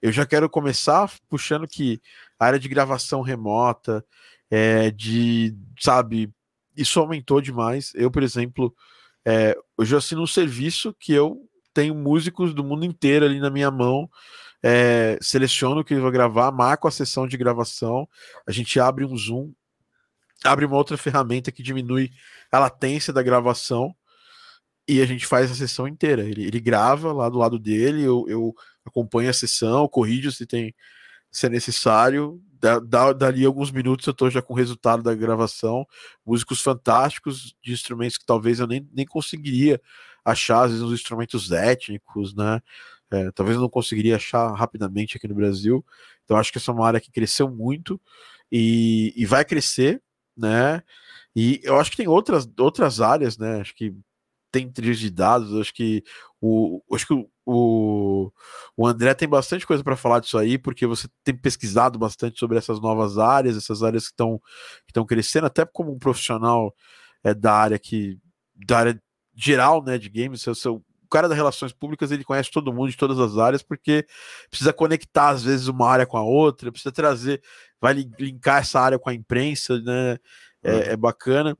Eu 0.00 0.12
já 0.12 0.26
quero 0.26 0.48
começar 0.48 1.10
puxando 1.28 1.66
que 1.66 2.00
a 2.38 2.46
área 2.46 2.58
de 2.58 2.68
gravação 2.68 3.22
remota, 3.22 4.04
é, 4.50 4.90
de, 4.90 5.56
sabe, 5.78 6.30
isso 6.76 7.00
aumentou 7.00 7.40
demais. 7.40 7.92
Eu, 7.94 8.10
por 8.10 8.22
exemplo, 8.22 8.74
é, 9.24 9.56
hoje 9.76 9.94
eu 9.94 9.98
assino 9.98 10.22
um 10.22 10.26
serviço 10.26 10.94
que 10.98 11.12
eu 11.12 11.40
tenho 11.74 11.94
músicos 11.94 12.54
do 12.54 12.64
mundo 12.64 12.84
inteiro 12.84 13.26
ali 13.26 13.38
na 13.38 13.50
minha 13.50 13.70
mão, 13.70 14.08
é, 14.62 15.18
seleciono 15.20 15.80
o 15.80 15.84
que 15.84 15.94
eu 15.94 16.00
vou 16.00 16.10
gravar, 16.10 16.50
marco 16.50 16.88
a 16.88 16.90
sessão 16.90 17.26
de 17.26 17.36
gravação, 17.36 18.08
a 18.46 18.52
gente 18.52 18.80
abre 18.80 19.04
um 19.04 19.16
Zoom, 19.16 19.52
abre 20.44 20.64
uma 20.64 20.76
outra 20.76 20.96
ferramenta 20.96 21.52
que 21.52 21.62
diminui 21.62 22.10
a 22.50 22.58
latência 22.58 23.12
da 23.12 23.22
gravação 23.22 23.94
e 24.88 25.02
a 25.02 25.06
gente 25.06 25.26
faz 25.26 25.50
a 25.50 25.54
sessão 25.54 25.86
inteira. 25.86 26.22
Ele, 26.22 26.44
ele 26.44 26.60
grava 26.60 27.12
lá 27.12 27.28
do 27.28 27.38
lado 27.38 27.58
dele, 27.58 28.02
eu, 28.02 28.24
eu 28.28 28.54
acompanho 28.84 29.28
a 29.30 29.32
sessão, 29.32 29.88
corrijo 29.88 30.30
se 30.32 30.46
tem 30.46 30.74
se 31.30 31.46
é 31.46 31.48
necessário. 31.50 32.40
Da, 32.60 32.78
da, 32.78 33.12
dali 33.12 33.44
alguns 33.44 33.70
minutos 33.70 34.06
eu 34.06 34.12
estou 34.12 34.30
já 34.30 34.40
com 34.42 34.54
o 34.54 34.56
resultado 34.56 35.02
da 35.02 35.14
gravação. 35.14 35.86
Músicos 36.24 36.60
fantásticos 36.60 37.54
de 37.62 37.72
instrumentos 37.72 38.18
que 38.18 38.26
talvez 38.26 38.60
eu 38.60 38.66
nem, 38.66 38.88
nem 38.92 39.06
conseguiria 39.06 39.80
achar, 40.24 40.64
às 40.64 40.70
vezes 40.70 40.84
uns 40.84 40.92
instrumentos 40.92 41.52
étnicos, 41.52 42.34
né? 42.34 42.60
É, 43.10 43.30
talvez 43.30 43.56
eu 43.56 43.62
não 43.62 43.68
conseguiria 43.68 44.16
achar 44.16 44.52
rapidamente 44.54 45.16
aqui 45.16 45.28
no 45.28 45.34
Brasil. 45.34 45.84
Então 46.24 46.36
acho 46.36 46.50
que 46.50 46.58
essa 46.58 46.70
é 46.70 46.74
uma 46.74 46.86
área 46.86 47.00
que 47.00 47.10
cresceu 47.10 47.48
muito 47.48 48.00
e, 48.50 49.12
e 49.16 49.24
vai 49.24 49.44
crescer, 49.44 50.02
né? 50.36 50.82
E 51.34 51.60
eu 51.62 51.78
acho 51.78 51.90
que 51.90 51.96
tem 51.96 52.08
outras, 52.08 52.48
outras 52.58 53.00
áreas, 53.00 53.38
né? 53.38 53.60
Acho 53.60 53.74
que 53.74 53.94
tem 54.50 54.70
trilhas 54.70 54.98
de 54.98 55.10
dados, 55.10 55.52
acho 55.60 55.74
que 55.74 56.02
o, 56.46 56.94
acho 56.94 57.06
que 57.06 57.14
o, 57.14 57.28
o, 57.44 58.32
o 58.76 58.86
André 58.86 59.14
tem 59.14 59.28
bastante 59.28 59.66
coisa 59.66 59.82
para 59.82 59.96
falar 59.96 60.20
disso 60.20 60.38
aí, 60.38 60.58
porque 60.58 60.86
você 60.86 61.08
tem 61.24 61.36
pesquisado 61.36 61.98
bastante 61.98 62.38
sobre 62.38 62.58
essas 62.58 62.80
novas 62.80 63.18
áreas, 63.18 63.56
essas 63.56 63.82
áreas 63.82 64.04
que 64.04 64.12
estão 64.12 64.40
que 64.86 65.04
crescendo, 65.06 65.46
até 65.46 65.64
como 65.64 65.92
um 65.92 65.98
profissional 65.98 66.74
é, 67.24 67.34
da 67.34 67.52
área 67.52 67.78
que 67.78 68.18
da 68.66 68.78
área 68.78 69.02
geral, 69.34 69.82
né, 69.82 69.98
de 69.98 70.08
games, 70.08 70.40
seu, 70.40 70.54
seu, 70.54 70.76
o 70.76 71.08
cara 71.10 71.28
das 71.28 71.36
relações 71.36 71.72
públicas 71.72 72.10
ele 72.10 72.24
conhece 72.24 72.50
todo 72.50 72.72
mundo 72.72 72.90
de 72.90 72.96
todas 72.96 73.18
as 73.18 73.36
áreas 73.36 73.62
porque 73.62 74.06
precisa 74.48 74.72
conectar 74.72 75.28
às 75.30 75.42
vezes 75.42 75.68
uma 75.68 75.88
área 75.88 76.06
com 76.06 76.16
a 76.16 76.22
outra, 76.22 76.72
precisa 76.72 76.92
trazer, 76.92 77.42
vai 77.80 77.92
linkar 77.92 78.60
essa 78.62 78.80
área 78.80 78.98
com 78.98 79.10
a 79.10 79.14
imprensa, 79.14 79.78
né? 79.80 80.18
É, 80.62 80.72
uhum. 80.72 80.80
é 80.80 80.96
bacana 80.96 81.56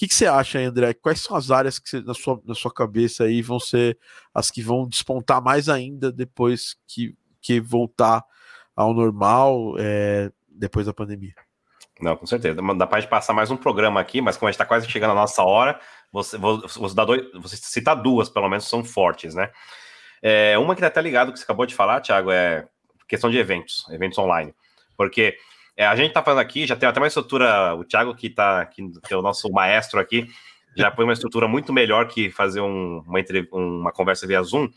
que, 0.00 0.08
que 0.08 0.14
você 0.14 0.24
acha, 0.24 0.58
André? 0.58 0.94
Quais 0.94 1.20
são 1.20 1.36
as 1.36 1.50
áreas 1.50 1.78
que 1.78 1.90
você, 1.90 2.00
na, 2.00 2.14
sua, 2.14 2.40
na 2.46 2.54
sua 2.54 2.72
cabeça 2.72 3.24
aí 3.24 3.42
vão 3.42 3.60
ser 3.60 3.98
as 4.32 4.50
que 4.50 4.62
vão 4.62 4.88
despontar 4.88 5.42
mais 5.42 5.68
ainda 5.68 6.10
depois 6.10 6.74
que, 6.88 7.14
que 7.38 7.60
voltar 7.60 8.24
ao 8.74 8.94
normal 8.94 9.74
é, 9.78 10.32
depois 10.48 10.86
da 10.86 10.94
pandemia? 10.94 11.34
Não, 12.00 12.16
com 12.16 12.24
certeza. 12.24 12.62
Dá 12.78 12.86
para 12.86 13.06
passar 13.08 13.34
mais 13.34 13.50
um 13.50 13.58
programa 13.58 14.00
aqui, 14.00 14.22
mas 14.22 14.38
como 14.38 14.48
a 14.48 14.50
gente 14.50 14.54
está 14.54 14.64
quase 14.64 14.88
chegando 14.88 15.10
à 15.10 15.14
nossa 15.14 15.42
hora, 15.42 15.78
você, 16.10 16.38
você, 16.38 16.94
dois, 16.94 17.30
você 17.34 17.56
cita 17.56 17.94
duas, 17.94 18.30
pelo 18.30 18.48
menos, 18.48 18.66
são 18.66 18.82
fortes, 18.82 19.34
né? 19.34 19.50
É, 20.22 20.56
uma 20.56 20.74
que 20.74 20.80
está 20.80 20.86
até 20.86 21.02
ligado 21.02 21.30
que 21.30 21.38
você 21.38 21.44
acabou 21.44 21.66
de 21.66 21.74
falar, 21.74 22.00
Thiago, 22.00 22.30
é 22.30 22.66
questão 23.06 23.30
de 23.30 23.36
eventos, 23.36 23.86
eventos 23.90 24.16
online. 24.16 24.54
Porque 24.96 25.36
é, 25.76 25.86
a 25.86 25.96
gente 25.96 26.08
está 26.08 26.22
falando 26.22 26.40
aqui, 26.40 26.66
já 26.66 26.76
tem 26.76 26.88
até 26.88 27.00
uma 27.00 27.06
estrutura, 27.06 27.74
o 27.74 27.84
Thiago 27.84 28.14
que, 28.14 28.30
tá, 28.30 28.66
que, 28.66 28.88
que 29.00 29.14
é 29.14 29.16
o 29.16 29.22
nosso 29.22 29.50
maestro 29.50 29.98
aqui, 30.00 30.28
já 30.76 30.90
põe 30.90 31.04
uma 31.04 31.12
estrutura 31.12 31.48
muito 31.48 31.72
melhor 31.72 32.06
que 32.06 32.30
fazer 32.30 32.60
um, 32.60 33.02
uma, 33.06 33.20
uma 33.52 33.92
conversa 33.92 34.26
via 34.26 34.42
Zoom. 34.42 34.68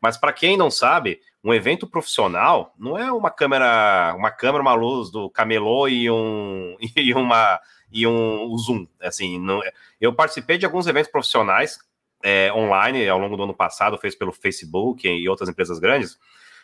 Mas 0.00 0.16
para 0.16 0.32
quem 0.32 0.56
não 0.56 0.70
sabe, 0.70 1.20
um 1.42 1.54
evento 1.54 1.86
profissional 1.86 2.74
não 2.78 2.98
é 2.98 3.10
uma 3.10 3.30
câmera, 3.30 4.14
uma 4.16 4.30
câmera, 4.30 4.62
uma 4.62 4.74
luz 4.74 5.10
do 5.10 5.30
camelô 5.30 5.88
e 5.88 6.10
um 6.10 6.76
e 6.96 7.14
uma 7.14 7.60
e 7.90 8.06
um, 8.06 8.52
um 8.52 8.58
zoom. 8.58 8.86
Assim, 9.00 9.38
não, 9.38 9.60
eu 10.00 10.12
participei 10.12 10.58
de 10.58 10.66
alguns 10.66 10.86
eventos 10.86 11.10
profissionais 11.10 11.78
é, 12.22 12.52
online 12.52 13.08
ao 13.08 13.18
longo 13.18 13.36
do 13.36 13.44
ano 13.44 13.54
passado, 13.54 13.98
fez 13.98 14.14
pelo 14.14 14.32
Facebook 14.32 15.08
e 15.08 15.28
outras 15.28 15.48
empresas 15.48 15.78
grandes. 15.78 16.18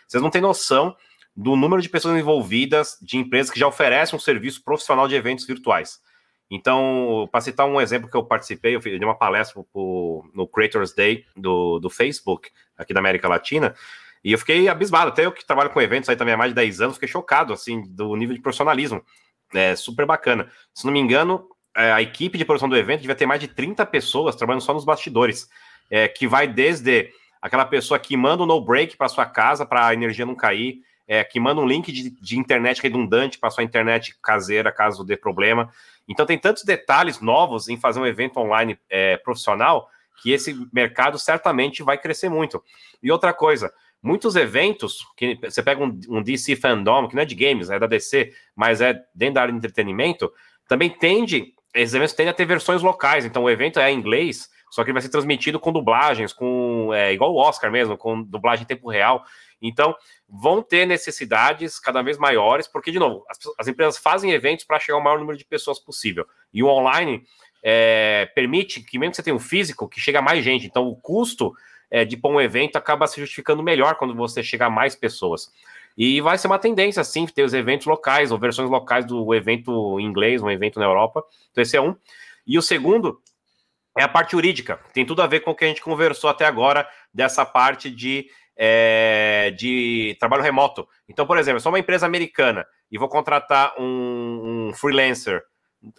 Vocês 0.07 0.23
não 0.23 0.31
têm 0.31 0.41
noção 0.41 0.95
do 1.35 1.57
número 1.57 1.81
de 1.81 1.89
pessoas 1.89 2.19
envolvidas 2.19 2.99
de 3.01 3.17
empresas 3.17 3.51
que 3.51 3.59
já 3.59 3.67
oferecem 3.67 4.17
um 4.17 4.21
serviço 4.21 4.63
profissional 4.63 5.09
de 5.09 5.15
eventos 5.15 5.47
virtuais. 5.47 6.01
Então, 6.51 7.27
para 7.33 7.41
citar 7.41 7.67
um 7.67 7.81
exemplo 7.81 8.11
que 8.11 8.17
eu 8.17 8.23
participei, 8.23 8.77
eu 8.77 8.83
fiz 8.83 9.01
uma 9.01 9.15
palestra 9.15 9.65
pro, 9.73 10.31
no 10.35 10.47
Creators 10.47 10.93
Day 10.93 11.25
do, 11.35 11.79
do 11.79 11.89
Facebook, 11.89 12.51
aqui 12.77 12.93
da 12.93 13.01
América 13.01 13.27
Latina, 13.27 13.75
e 14.23 14.33
eu 14.33 14.39
fiquei 14.39 14.69
abismado. 14.69 15.09
Até 15.09 15.25
eu 15.25 15.33
que 15.33 15.47
trabalho 15.47 15.71
com 15.71 15.81
eventos 15.81 16.11
aí 16.11 16.17
também 16.17 16.35
há 16.35 16.37
mais 16.37 16.51
de 16.51 16.55
10 16.57 16.83
anos, 16.83 16.97
fiquei 16.97 17.09
chocado, 17.09 17.55
assim, 17.55 17.83
do 17.89 18.15
nível 18.17 18.37
de 18.37 18.43
profissionalismo. 18.43 19.03
É 19.55 19.75
super 19.75 20.05
bacana. 20.05 20.51
Se 20.75 20.85
não 20.85 20.93
me 20.93 21.01
engano, 21.01 21.49
é, 21.75 21.91
a 21.91 22.03
equipe 22.03 22.37
de 22.37 22.45
produção 22.45 22.69
do 22.69 22.77
evento 22.77 23.01
devia 23.01 23.17
ter 23.17 23.25
mais 23.25 23.41
de 23.41 23.49
30 23.49 23.87
pessoas 23.87 24.37
trabalhando 24.37 24.63
só 24.63 24.75
nos 24.75 24.85
bastidores, 24.85 25.49
é, 25.91 26.07
que 26.07 26.27
vai 26.29 26.47
desde 26.47 27.11
aquela 27.41 27.65
pessoa 27.65 27.99
que 27.99 28.15
manda 28.15 28.43
o 28.43 28.45
um 28.45 28.49
no 28.49 28.61
break 28.61 28.97
para 28.99 29.09
sua 29.09 29.25
casa 29.25 29.65
para 29.65 29.87
a 29.87 29.95
energia 29.95 30.27
não 30.27 30.35
cair, 30.35 30.81
é, 31.13 31.23
que 31.23 31.39
manda 31.39 31.61
um 31.61 31.67
link 31.67 31.93
de, 31.93 32.09
de 32.09 32.39
internet 32.39 32.81
redundante 32.83 33.39
para 33.39 33.51
sua 33.51 33.63
internet 33.63 34.17
caseira 34.23 34.73
caso 34.73 35.05
dê 35.05 35.15
problema. 35.15 35.71
Então 36.09 36.25
tem 36.25 36.39
tantos 36.39 36.65
detalhes 36.65 37.21
novos 37.21 37.69
em 37.69 37.77
fazer 37.77 38.01
um 38.01 38.07
evento 38.07 38.41
online 38.41 38.79
é, 38.89 39.19
profissional 39.19 39.91
que 40.23 40.33
esse 40.33 40.67
mercado 40.73 41.19
certamente 41.19 41.83
vai 41.83 41.99
crescer 41.99 42.31
muito. 42.31 42.65
E 43.03 43.13
outra 43.13 43.35
coisa, 43.35 43.71
muitos 44.03 44.37
eventos, 44.37 45.07
que 45.15 45.39
você 45.43 45.63
pega 45.63 45.85
um, 45.85 46.01
um, 46.09 46.23
DC 46.23 46.57
Fandom, 46.57 47.07
que 47.07 47.15
não 47.15 47.23
é 47.23 47.27
de 47.27 47.35
games, 47.35 47.69
é 47.69 47.79
da 47.79 47.87
DC, 47.87 48.33
mas 48.57 48.81
é 48.81 48.99
dentro 49.15 49.35
da 49.35 49.43
área 49.43 49.53
de 49.53 49.59
entretenimento, 49.59 50.33
também 50.67 50.89
tende, 50.89 51.53
esses 51.75 51.93
eventos 51.93 52.15
tendem 52.15 52.31
a 52.31 52.35
ter 52.35 52.47
versões 52.47 52.81
locais, 52.81 53.27
então 53.27 53.43
o 53.43 53.51
evento 53.51 53.79
é 53.79 53.93
em 53.93 53.99
inglês, 53.99 54.49
só 54.71 54.83
que 54.83 54.89
ele 54.89 54.95
vai 54.95 55.03
ser 55.03 55.11
transmitido 55.11 55.61
com 55.61 55.71
dublagens, 55.71 56.33
com 56.33 56.91
é, 56.95 57.13
igual 57.13 57.35
o 57.35 57.37
Oscar 57.37 57.71
mesmo, 57.71 57.99
com 57.99 58.23
dublagem 58.23 58.63
em 58.65 58.67
tempo 58.67 58.89
real. 58.89 59.23
Então, 59.63 59.95
vão 60.29 60.63
ter 60.63 60.87
necessidades 60.87 61.79
cada 61.79 62.03
vez 62.03 62.19
maiores, 62.19 62.67
porque, 62.67 62.91
de 62.91 62.99
novo, 62.99 63.25
as, 63.29 63.39
as 63.59 63.69
empresas 63.69 63.97
fazem 63.99 64.33
eventos 64.33 64.65
para 64.65 64.81
chegar 64.81 64.97
ao 64.97 65.03
maior 65.03 65.19
número 65.19 65.39
de 65.39 65.45
pessoas 65.45 65.79
possível. 65.79 66.27
E 66.53 66.63
o 66.63 66.67
online 66.67 67.25
é, 67.63 68.27
permite 68.35 68.83
que, 68.83 68.99
mesmo 68.99 69.13
que 69.13 69.17
você 69.17 69.23
tenha 69.23 69.37
um 69.37 69.39
físico, 69.39 69.89
que 69.89 70.01
chega 70.01 70.21
mais 70.21 70.45
gente. 70.45 70.67
Então, 70.67 70.89
o 70.89 70.97
custo 70.97 71.53
é, 71.91 72.05
de 72.05 72.17
pôr 72.17 72.33
um 72.33 72.41
evento 72.41 72.77
acaba 72.77 73.07
se 73.07 73.21
justificando 73.21 73.63
melhor 73.63 73.95
quando 73.95 74.15
você 74.15 74.43
chega 74.43 74.67
a 74.67 74.71
mais 74.71 74.97
pessoas. 74.97 75.53
E 75.97 76.21
vai 76.21 76.39
ser 76.39 76.47
uma 76.47 76.59
tendência, 76.59 77.05
sim, 77.05 77.27
ter 77.27 77.43
os 77.43 77.55
eventos 77.55 77.87
locais, 77.87 78.33
ou 78.33 78.39
versões 78.39 78.69
locais 78.69 79.05
do 79.05 79.35
evento 79.35 80.01
em 80.01 80.05
inglês, 80.05 80.43
um 80.43 80.51
evento 80.51 80.81
na 80.81 80.87
Europa. 80.87 81.23
Então, 81.51 81.63
esse 81.63 81.77
é 81.77 81.81
um. 81.81 81.95
E 82.47 82.59
o 82.59 82.63
segundo 82.63 83.21
é 83.97 84.03
a 84.03 84.09
parte 84.09 84.33
jurídica. 84.33 84.81
Tem 84.93 85.05
tudo 85.05 85.23
a 85.23 85.27
ver 85.27 85.41
com 85.41 85.51
o 85.51 85.55
que 85.55 85.65
a 85.65 85.69
gente 85.69 85.83
conversou 85.83 86.31
até 86.31 86.47
agora, 86.47 86.89
dessa 87.13 87.45
parte 87.45 87.91
de 87.91 88.27
é, 88.57 89.53
de 89.57 90.17
trabalho 90.21 90.43
remoto. 90.43 90.87
Então, 91.09 91.27
por 91.27 91.39
exemplo, 91.39 91.61
sou 91.61 91.73
uma 91.73 91.79
empresa 91.79 92.07
americana 92.07 92.67
e 92.91 92.99
vou 92.99 93.09
contratar 93.09 93.75
um, 93.79 94.69
um, 94.69 94.75
freelancer 94.75 95.43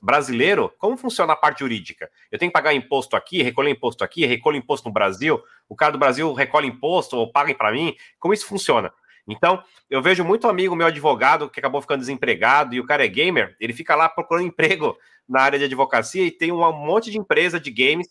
brasileiro, 0.02 0.72
como 0.78 0.96
funciona 0.96 1.34
a 1.34 1.36
parte 1.36 1.60
jurídica? 1.60 2.10
Eu 2.32 2.40
tenho 2.40 2.50
que 2.50 2.54
pagar 2.54 2.74
imposto 2.74 3.16
aqui, 3.16 3.44
recolher 3.44 3.72
imposto 3.72 4.04
aqui, 4.04 4.26
recolher 4.26 4.60
imposto 4.60 4.88
no 4.88 4.94
Brasil, 4.94 5.42
o 5.68 5.76
cara 5.76 5.92
do 5.92 5.98
Brasil 5.98 6.32
recolhe 6.34 6.68
imposto 6.68 7.18
ou 7.18 7.32
paga 7.32 7.54
para 7.54 7.72
mim? 7.72 7.96
Como 8.20 8.34
isso 8.34 8.46
funciona? 8.46 8.94
Então, 9.28 9.64
eu 9.90 10.02
vejo 10.02 10.24
muito 10.24 10.48
amigo 10.48 10.76
meu 10.76 10.88
advogado 10.88 11.50
que 11.50 11.60
acabou 11.60 11.82
ficando 11.82 12.00
desempregado 12.00 12.76
e 12.76 12.80
o 12.80 12.86
cara 12.86 13.06
é 13.06 13.08
gamer, 13.08 13.56
ele 13.60 13.74
fica 13.74 13.96
lá 13.96 14.08
procurando 14.08 14.48
emprego 14.48 14.98
na 15.28 15.42
área 15.42 15.60
de 15.60 15.66
advocacia 15.66 16.26
e 16.26 16.32
tem 16.32 16.52
um 16.52 16.72
monte 16.72 17.10
de 17.10 17.18
empresa 17.18 17.60
de 17.60 17.72
games 17.72 18.08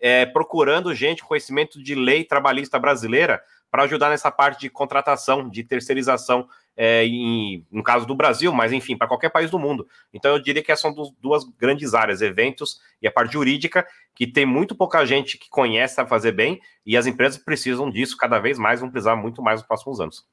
é, 0.00 0.24
procurando 0.26 0.94
gente 0.94 1.22
com 1.22 1.28
conhecimento 1.28 1.82
de 1.82 1.94
lei 1.94 2.24
trabalhista 2.24 2.78
brasileira 2.78 3.42
para 3.70 3.84
ajudar 3.84 4.10
nessa 4.10 4.30
parte 4.30 4.60
de 4.60 4.70
contratação, 4.70 5.48
de 5.48 5.62
terceirização, 5.62 6.48
é, 6.76 7.04
em, 7.04 7.66
no 7.70 7.82
caso 7.82 8.06
do 8.06 8.14
Brasil, 8.14 8.52
mas 8.52 8.72
enfim, 8.72 8.96
para 8.96 9.06
qualquer 9.06 9.30
país 9.30 9.50
do 9.50 9.58
mundo. 9.58 9.86
Então 10.12 10.32
eu 10.32 10.38
diria 10.42 10.62
que 10.62 10.72
essas 10.72 10.82
são 10.82 11.14
duas 11.20 11.44
grandes 11.58 11.94
áreas, 11.94 12.22
eventos 12.22 12.80
e 13.00 13.06
a 13.06 13.12
parte 13.12 13.32
jurídica, 13.32 13.86
que 14.14 14.26
tem 14.26 14.46
muito 14.46 14.74
pouca 14.74 15.04
gente 15.04 15.38
que 15.38 15.48
conhece 15.48 16.00
a 16.00 16.06
fazer 16.06 16.32
bem, 16.32 16.60
e 16.84 16.96
as 16.96 17.06
empresas 17.06 17.42
precisam 17.42 17.90
disso 17.90 18.16
cada 18.16 18.38
vez 18.38 18.58
mais, 18.58 18.80
vão 18.80 18.90
precisar 18.90 19.16
muito 19.16 19.42
mais 19.42 19.60
nos 19.60 19.66
próximos 19.66 20.00
anos. 20.00 20.26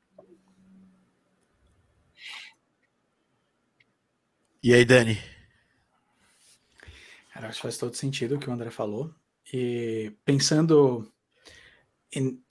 E 4.64 4.74
aí, 4.74 4.84
Dani? 4.84 5.18
Cara, 7.32 7.50
acho 7.50 7.58
que 7.58 7.62
faz 7.62 7.78
todo 7.78 7.96
sentido 7.96 8.36
o 8.36 8.40
que 8.40 8.50
o 8.50 8.54
André 8.54 8.72
falou. 8.72 9.14
E 9.54 10.12
pensando 10.26 11.10
em, 12.12 12.42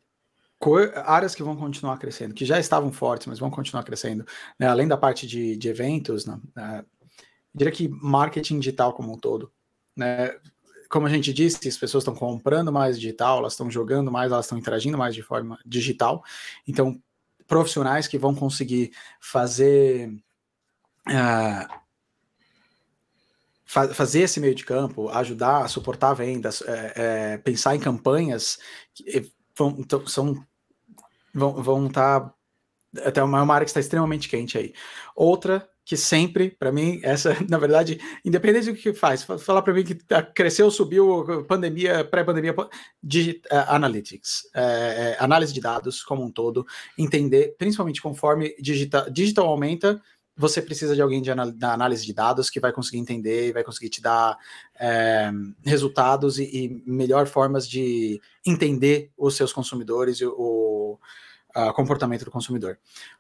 áreas 1.05 1.35
que 1.35 1.43
vão 1.43 1.57
continuar 1.57 1.99
crescendo, 1.99 2.35
que 2.35 2.45
já 2.45 2.59
estavam 2.59 2.93
fortes, 2.93 3.27
mas 3.27 3.39
vão 3.39 3.51
continuar 3.51 3.83
crescendo, 3.85 4.25
né? 4.59 4.67
além 4.67 4.89
da 4.89 4.97
parte 4.97 5.27
de, 5.27 5.57
de 5.57 5.69
eventos, 5.69 6.27
né? 6.27 6.41
Uh, 6.57 6.85
diria 7.55 7.73
que 7.73 7.89
marketing 7.89 8.59
digital 8.59 8.93
como 8.93 9.15
um 9.15 9.19
todo. 9.19 9.51
Né? 9.97 10.35
Como 10.91 11.07
a 11.07 11.11
gente 11.11 11.33
disse, 11.33 11.67
as 11.69 11.77
pessoas 11.77 12.03
estão 12.03 12.15
comprando 12.15 12.71
mais 12.71 13.01
digital, 13.01 13.39
elas 13.39 13.55
estão 13.55 13.71
jogando 13.71 14.13
mais, 14.13 14.31
elas 14.31 14.45
estão 14.45 14.59
interagindo 14.59 14.99
mais 14.99 15.15
de 15.15 15.23
forma 15.23 15.59
digital. 15.65 16.23
Então, 16.69 17.01
profissionais 17.47 18.07
que 18.07 18.19
vão 18.19 18.35
conseguir 18.35 18.93
fazer. 19.21 20.11
Uh, 21.09 21.87
fazer 23.67 24.21
esse 24.21 24.39
meio 24.39 24.55
de 24.55 24.65
campo, 24.65 25.09
ajudar 25.09 25.69
suportar 25.69 26.15
vendas, 26.15 26.63
é, 26.63 26.93
é, 27.35 27.39
pensar 27.39 27.75
em 27.75 27.81
campanhas 27.81 28.59
que 28.95 29.31
então, 29.59 30.07
são 30.07 30.47
vão 31.37 31.87
estar 31.87 32.21
tá, 32.21 32.35
até 33.05 33.23
uma, 33.23 33.43
uma 33.43 33.55
área 33.55 33.65
que 33.65 33.71
está 33.71 33.81
extremamente 33.81 34.29
quente 34.29 34.57
aí. 34.57 34.73
Outra 35.15 35.69
que 35.87 35.97
sempre, 35.97 36.51
para 36.51 36.73
mim, 36.73 36.99
essa, 37.05 37.37
na 37.49 37.59
verdade, 37.59 38.01
independente 38.25 38.73
do 38.73 38.77
que 38.77 38.93
faz, 38.93 39.23
falar 39.23 39.63
para 39.63 39.73
mim 39.73 39.85
que 39.85 39.95
tá, 39.95 40.21
cresceu, 40.21 40.69
subiu, 40.69 41.45
pandemia, 41.47 42.05
pré-pandemia, 42.05 42.53
uh, 42.53 42.67
analytics, 43.69 44.51
é, 44.53 45.17
análise 45.21 45.55
de 45.55 45.61
dados 45.61 46.03
como 46.03 46.25
um 46.25 46.31
todo, 46.31 46.67
entender, 46.99 47.55
principalmente 47.57 48.03
conforme 48.03 48.57
digital, 48.61 49.09
digital 49.09 49.47
aumenta, 49.47 50.03
você 50.37 50.61
precisa 50.61 50.95
de 50.95 51.01
alguém 51.01 51.23
de 51.23 51.33
da 51.55 51.73
análise 51.73 52.05
de 52.05 52.13
dados 52.13 52.51
que 52.51 52.61
vai 52.61 52.73
conseguir 52.73 52.99
entender, 52.99 53.53
vai 53.53 53.63
conseguir 53.63 53.89
te 53.89 54.03
dar 54.03 54.37
é, 54.79 55.31
resultados 55.65 56.39
e, 56.39 56.45
e 56.45 56.83
melhor 56.85 57.27
formas 57.27 57.67
de 57.67 58.21
entender 58.45 59.13
os 59.17 59.37
seus 59.37 59.53
consumidores 59.53 60.21
e 60.21 60.27
o 60.27 60.99
uh, 61.57 61.73
comportamento 61.73 62.25
do 62.25 62.31
consumidor. 62.31 62.79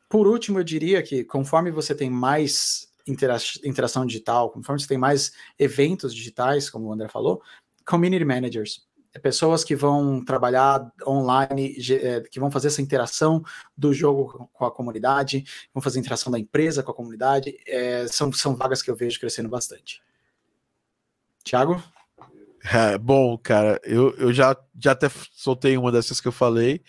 Por 0.08 0.26
último, 0.26 0.58
eu 0.60 0.64
diria 0.64 1.02
que 1.02 1.24
conforme 1.24 1.70
você 1.70 1.94
tem 1.94 2.10
mais 2.10 2.88
intera 3.06 3.36
interação 3.64 4.04
digital, 4.04 4.50
conforme 4.50 4.80
você 4.80 4.88
tem 4.88 4.98
mais 4.98 5.32
eventos 5.58 6.14
digitais, 6.14 6.68
como 6.68 6.86
o 6.86 6.92
André 6.92 7.08
falou, 7.08 7.40
community 7.84 8.24
managers, 8.24 8.84
é 9.14 9.18
pessoas 9.18 9.64
que 9.64 9.74
vão 9.74 10.22
trabalhar 10.22 10.92
online, 11.06 11.74
é, 11.90 12.20
que 12.20 12.38
vão 12.38 12.50
fazer 12.50 12.68
essa 12.68 12.82
interação 12.82 13.42
do 13.74 13.94
jogo 13.94 14.50
com 14.52 14.64
a 14.66 14.70
comunidade, 14.70 15.42
vão 15.72 15.80
fazer 15.80 15.98
interação 15.98 16.30
da 16.30 16.38
empresa 16.38 16.82
com 16.82 16.90
a 16.90 16.94
comunidade, 16.94 17.56
é, 17.66 18.06
são, 18.08 18.30
são 18.32 18.54
vagas 18.54 18.82
que 18.82 18.90
eu 18.90 18.96
vejo 18.96 19.18
crescendo 19.18 19.48
bastante. 19.48 20.02
Tiago? 21.42 21.82
É, 22.64 22.98
bom, 22.98 23.38
cara, 23.38 23.80
eu, 23.84 24.14
eu 24.16 24.32
já, 24.32 24.54
já 24.78 24.92
até 24.92 25.08
soltei 25.32 25.78
uma 25.78 25.92
dessas 25.92 26.20
que 26.20 26.28
eu 26.28 26.32
falei. 26.32 26.82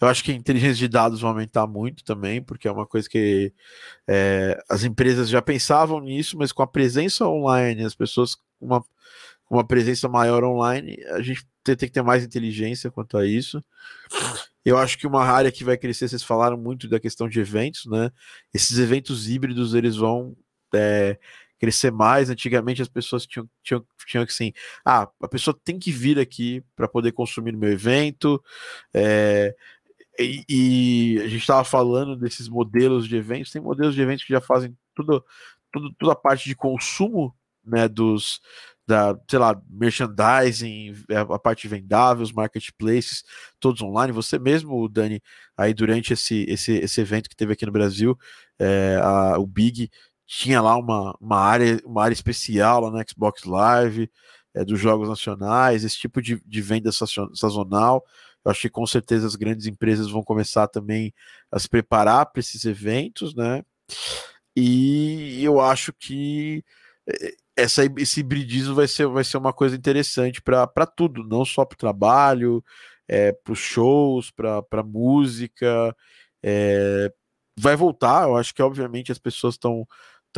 Eu 0.00 0.08
acho 0.08 0.22
que 0.22 0.30
a 0.30 0.34
inteligência 0.34 0.76
de 0.76 0.88
dados 0.88 1.20
vai 1.20 1.30
aumentar 1.30 1.66
muito 1.66 2.04
também, 2.04 2.42
porque 2.42 2.68
é 2.68 2.72
uma 2.72 2.86
coisa 2.86 3.08
que 3.08 3.52
é, 4.06 4.58
as 4.68 4.84
empresas 4.84 5.28
já 5.28 5.42
pensavam 5.42 6.00
nisso, 6.00 6.36
mas 6.38 6.52
com 6.52 6.62
a 6.62 6.66
presença 6.66 7.26
online, 7.26 7.84
as 7.84 7.94
pessoas 7.94 8.36
uma, 8.60 8.84
uma 9.50 9.66
presença 9.66 10.08
maior 10.08 10.44
online, 10.44 10.96
a 11.10 11.22
gente 11.22 11.46
tem, 11.64 11.76
tem 11.76 11.88
que 11.88 11.94
ter 11.94 12.02
mais 12.02 12.24
inteligência 12.24 12.90
quanto 12.90 13.16
a 13.16 13.26
isso. 13.26 13.62
Eu 14.64 14.76
acho 14.78 14.98
que 14.98 15.06
uma 15.06 15.24
área 15.24 15.50
que 15.50 15.64
vai 15.64 15.78
crescer, 15.78 16.08
vocês 16.08 16.22
falaram 16.22 16.56
muito 16.56 16.88
da 16.88 17.00
questão 17.00 17.28
de 17.28 17.40
eventos, 17.40 17.86
né? 17.86 18.10
Esses 18.52 18.78
eventos 18.78 19.28
híbridos, 19.28 19.74
eles 19.74 19.96
vão 19.96 20.36
é, 20.74 21.18
crescer 21.58 21.90
mais. 21.90 22.30
Antigamente 22.30 22.82
as 22.82 22.88
pessoas 22.88 23.26
tinham, 23.26 23.48
tinham, 23.62 23.84
tinham 24.06 24.26
que 24.26 24.32
assim, 24.32 24.52
ah, 24.84 25.08
a 25.22 25.28
pessoa 25.28 25.58
tem 25.64 25.78
que 25.78 25.90
vir 25.90 26.18
aqui 26.18 26.62
para 26.76 26.88
poder 26.88 27.12
consumir 27.12 27.56
meu 27.56 27.70
evento. 27.70 28.42
É, 28.92 29.54
e, 30.18 30.44
e, 30.48 31.20
a 31.20 31.28
gente 31.28 31.40
estava 31.40 31.64
falando 31.64 32.16
desses 32.16 32.48
modelos 32.48 33.08
de 33.08 33.16
eventos, 33.16 33.52
tem 33.52 33.62
modelos 33.62 33.94
de 33.94 34.02
eventos 34.02 34.24
que 34.24 34.32
já 34.32 34.40
fazem 34.40 34.76
tudo, 34.94 35.24
tudo, 35.72 35.94
toda 35.98 36.12
a 36.12 36.16
parte 36.16 36.48
de 36.48 36.56
consumo 36.56 37.34
né, 37.64 37.88
dos, 37.88 38.40
da, 38.86 39.18
sei 39.28 39.38
lá, 39.38 39.60
merchandising, 39.68 40.94
é, 41.10 41.18
a 41.18 41.38
parte 41.38 41.62
de 41.62 41.68
vendáveis, 41.68 42.32
marketplaces, 42.32 43.22
todos 43.60 43.82
online. 43.82 44.12
Você 44.12 44.38
mesmo, 44.38 44.88
Dani, 44.88 45.22
aí 45.56 45.74
durante 45.74 46.14
esse, 46.14 46.46
esse, 46.48 46.72
esse 46.72 47.00
evento 47.00 47.28
que 47.28 47.36
teve 47.36 47.52
aqui 47.52 47.66
no 47.66 47.72
Brasil, 47.72 48.18
é, 48.58 48.98
a, 49.02 49.38
o 49.38 49.46
Big 49.46 49.90
tinha 50.26 50.60
lá 50.60 50.76
uma, 50.76 51.16
uma, 51.20 51.38
área, 51.38 51.80
uma 51.84 52.02
área 52.02 52.14
especial 52.14 52.80
lá 52.80 52.90
no 52.90 53.04
Xbox 53.08 53.44
Live, 53.44 54.10
é, 54.54 54.64
dos 54.64 54.80
jogos 54.80 55.08
nacionais, 55.08 55.84
esse 55.84 55.98
tipo 55.98 56.20
de, 56.22 56.42
de 56.44 56.62
venda 56.62 56.90
sazonal. 56.92 58.04
Eu 58.48 58.52
acho 58.52 58.62
que 58.62 58.70
com 58.70 58.86
certeza 58.86 59.26
as 59.26 59.36
grandes 59.36 59.66
empresas 59.66 60.10
vão 60.10 60.22
começar 60.22 60.66
também 60.68 61.12
a 61.52 61.58
se 61.58 61.68
preparar 61.68 62.24
para 62.26 62.40
esses 62.40 62.64
eventos, 62.64 63.34
né? 63.34 63.62
E 64.56 65.44
eu 65.44 65.60
acho 65.60 65.92
que 65.92 66.64
é, 67.06 67.34
essa, 67.54 67.84
esse 67.98 68.20
hibridismo 68.20 68.74
vai 68.74 68.88
ser, 68.88 69.06
vai 69.06 69.22
ser 69.22 69.36
uma 69.36 69.52
coisa 69.52 69.76
interessante 69.76 70.40
para 70.40 70.86
tudo, 70.86 71.22
não 71.24 71.44
só 71.44 71.64
para 71.64 71.74
o 71.74 71.78
trabalho, 71.78 72.64
é, 73.06 73.32
para 73.32 73.52
os 73.52 73.58
shows, 73.58 74.30
para 74.30 74.82
música. 74.82 75.94
É, 76.42 77.12
vai 77.58 77.76
voltar, 77.76 78.28
eu 78.28 78.36
acho 78.36 78.54
que 78.54 78.62
obviamente 78.62 79.12
as 79.12 79.18
pessoas 79.18 79.54
estão 79.54 79.86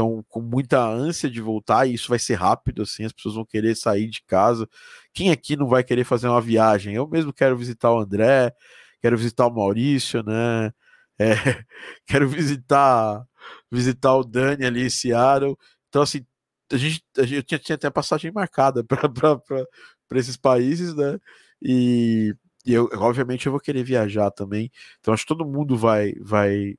estão 0.01 0.24
com 0.28 0.40
muita 0.40 0.82
ânsia 0.82 1.30
de 1.30 1.40
voltar 1.40 1.86
e 1.86 1.94
isso 1.94 2.09
vai 2.09 2.18
ser 2.18 2.34
rápido 2.34 2.82
assim, 2.82 3.05
as 3.05 3.12
pessoas 3.12 3.34
vão 3.34 3.44
querer 3.44 3.76
sair 3.76 4.09
de 4.09 4.22
casa. 4.22 4.68
Quem 5.12 5.30
aqui 5.30 5.57
não 5.57 5.68
vai 5.68 5.84
querer 5.84 6.05
fazer 6.05 6.28
uma 6.28 6.40
viagem? 6.40 6.94
Eu 6.94 7.07
mesmo 7.09 7.32
quero 7.32 7.57
visitar 7.57 7.92
o 7.92 8.01
André, 8.01 8.53
quero 9.01 9.16
visitar 9.16 9.46
o 9.46 9.55
Maurício, 9.55 10.22
né? 10.22 10.72
É, 11.18 11.34
quero 12.07 12.28
visitar 12.28 13.24
visitar 13.70 14.14
o 14.16 14.24
Dani 14.24 14.64
ali 14.64 14.86
em 14.86 14.90
Seattle. 14.90 15.57
Então 15.88 16.03
assim, 16.03 16.24
a 16.72 16.76
gente, 16.76 17.03
a 17.18 17.22
gente 17.24 17.42
tinha, 17.44 17.59
tinha 17.59 17.76
até 17.76 17.90
passagem 17.90 18.32
marcada 18.32 18.84
para 20.09 20.18
esses 20.18 20.36
países, 20.36 20.94
né? 20.94 21.18
E, 21.62 22.34
e 22.64 22.72
eu, 22.74 22.88
obviamente, 22.94 23.46
eu 23.46 23.53
vou 23.53 23.61
querer 23.61 23.82
viajar 23.84 24.30
também. 24.30 24.70
Então, 25.01 25.12
acho 25.12 25.24
que 25.24 25.28
todo 25.28 25.44
mundo 25.46 25.76
vai, 25.76 26.14
vai, 26.20 26.74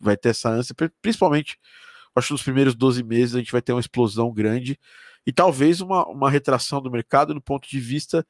vai 0.00 0.16
ter 0.16 0.30
essa 0.30 0.50
ânsia, 0.50 0.74
principalmente, 1.00 1.58
acho 2.20 2.32
nos 2.32 2.42
primeiros 2.42 2.74
12 2.74 3.02
meses 3.02 3.34
a 3.34 3.38
gente 3.38 3.52
vai 3.52 3.60
ter 3.60 3.72
uma 3.72 3.80
explosão 3.80 4.32
grande 4.32 4.78
e 5.26 5.32
talvez 5.32 5.80
uma, 5.80 6.06
uma 6.06 6.30
retração 6.30 6.80
do 6.80 6.90
mercado 6.90 7.34
no 7.34 7.40
ponto 7.40 7.68
de 7.68 7.80
vista 7.80 8.24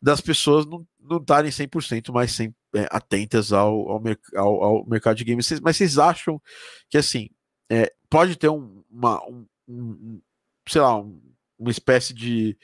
das 0.00 0.20
pessoas 0.20 0.66
não 0.66 0.86
estarem 1.18 1.50
100% 1.50 2.12
mais 2.12 2.32
sem, 2.32 2.54
é, 2.74 2.88
atentas 2.90 3.52
ao, 3.52 3.90
ao, 3.90 4.02
ao, 4.34 4.64
ao, 4.64 4.86
mercado 4.86 5.16
de 5.16 5.24
games. 5.24 5.60
Mas 5.60 5.76
vocês 5.76 5.98
acham 5.98 6.40
que, 6.88 6.98
assim, 6.98 7.28
é, 7.70 7.92
pode 8.10 8.36
ter 8.36 8.48
um, 8.48 8.82
uma, 8.90 9.22
um, 9.28 9.46
um, 9.68 10.20
sei 10.66 10.80
lá, 10.80 10.98
um, 10.98 11.20
uma 11.58 11.70
espécie 11.70 12.12
de, 12.12 12.56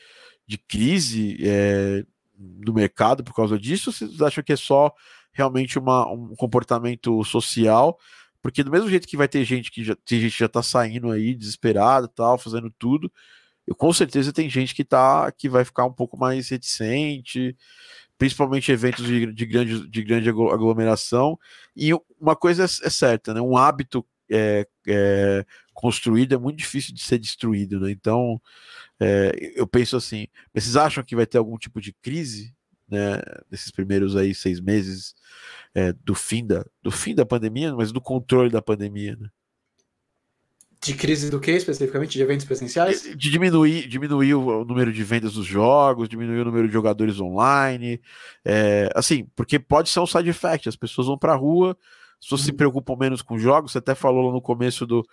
de 0.47 0.59
crise 0.59 1.37
é, 1.43 2.05
do 2.35 2.73
mercado 2.75 3.23
por 3.23 3.35
causa 3.35 3.59
disso? 3.59 3.91
Ou 3.91 3.95
vocês 3.95 4.21
acham 4.23 4.43
que 4.43 4.53
é 4.53 4.57
só 4.57 4.93
realmente 5.33 5.79
uma, 5.79 6.11
um 6.11 6.35
comportamento 6.35 7.23
social? 7.23 7.99
Porque 8.43 8.63
do 8.63 8.71
mesmo 8.71 8.89
jeito 8.89 9.09
que 9.09 9.17
vai 9.17 9.29
ter 9.29 9.45
gente 9.45 9.71
que 9.71 9.83
já, 9.85 9.97
tem 10.05 10.21
gente 10.21 10.39
já 10.39 10.49
tá 10.49 10.63
saindo 10.63 11.11
aí 11.11 11.35
desesperada 11.35 12.09
tal, 12.09 12.39
fazendo 12.39 12.71
tudo, 12.79 13.13
eu, 13.67 13.75
com 13.75 13.93
certeza 13.93 14.33
tem 14.33 14.49
gente 14.49 14.75
que 14.75 14.85
tá 14.85 15.31
que 15.33 15.49
vai 15.49 15.65
ficar 15.65 15.85
um 15.85 15.93
pouco 15.93 16.17
mais 16.17 16.49
reticente, 16.49 17.57
principalmente 18.17 18.73
eventos 18.73 19.05
de, 19.07 19.33
de, 19.33 19.47
grande, 19.47 19.89
de 19.89 20.03
grande 20.03 20.29
aglomeração. 20.29 21.39
E 21.77 21.93
uma 22.21 22.35
coisa 22.35 22.63
é, 22.65 22.65
é 22.65 22.91
certa, 22.91 23.35
né? 23.35 23.41
Um 23.41 23.57
hábito 23.57 24.05
é, 24.31 24.67
é, 24.87 25.45
construído 25.75 26.35
é 26.35 26.39
muito 26.39 26.59
difícil 26.59 26.95
de 26.95 27.03
ser 27.03 27.19
destruído, 27.19 27.81
né? 27.81 27.91
Então, 27.91 28.41
é, 29.01 29.33
eu 29.55 29.67
penso 29.67 29.97
assim, 29.97 30.27
vocês 30.55 30.77
acham 30.77 31.05
que 31.05 31.17
vai 31.17 31.27
ter 31.27 31.39
algum 31.39 31.57
tipo 31.57 31.81
de 31.81 31.93
crise, 31.93 32.55
né? 32.91 33.21
Nesses 33.51 33.71
primeiros 33.71 34.17
aí 34.17 34.35
seis 34.35 34.61
meses 34.61 35.15
é, 35.75 35.93
do 35.93 36.15
fim 36.15 36.47
da 36.47 36.65
do 36.83 36.91
fim 36.91 37.15
da 37.15 37.27
pandemia, 37.27 37.75
mas 37.75 37.93
do 37.93 38.01
controle 38.01 38.51
da 38.51 38.63
pandemia, 38.63 39.17
né? 39.17 39.29
De 40.81 40.95
crise 40.95 41.29
do 41.29 41.41
que 41.41 41.51
especificamente? 41.51 42.13
De 42.13 42.23
eventos 42.23 42.47
presenciais? 42.47 43.03
De, 43.03 43.17
diminuir, 43.17 43.89
diminuir 43.89 44.35
o, 44.35 44.65
número 44.65 44.93
de 44.93 45.03
vendas 45.03 45.33
dos 45.33 45.45
jogos, 45.45 46.09
diminuir 46.09 46.41
o 46.41 46.45
número 46.45 46.69
de 46.69 46.73
jogadores 46.73 47.19
online. 47.19 48.01
É, 48.45 48.89
assim, 48.95 49.27
porque 49.35 49.59
pode 49.59 49.91
ser 49.91 49.99
um 49.99 50.07
side 50.07 50.31
effect, 50.31 50.69
as 50.69 50.77
pessoas 50.77 51.09
vão 51.09 51.19
para 51.19 51.33
a 51.33 51.37
rua, 51.37 51.77
as 52.21 52.27
pessoas 52.27 52.43
se 52.43 52.53
uhum. 52.53 52.57
preocupam 52.57 52.97
menos 52.97 53.23
com 53.23 53.37
jogos. 53.37 53.73
Você 53.73 53.79
até 53.79 53.93
falou 53.93 54.29
lá 54.29 54.33
no 54.33 54.41
começo 54.41 54.87
do, 54.87 55.05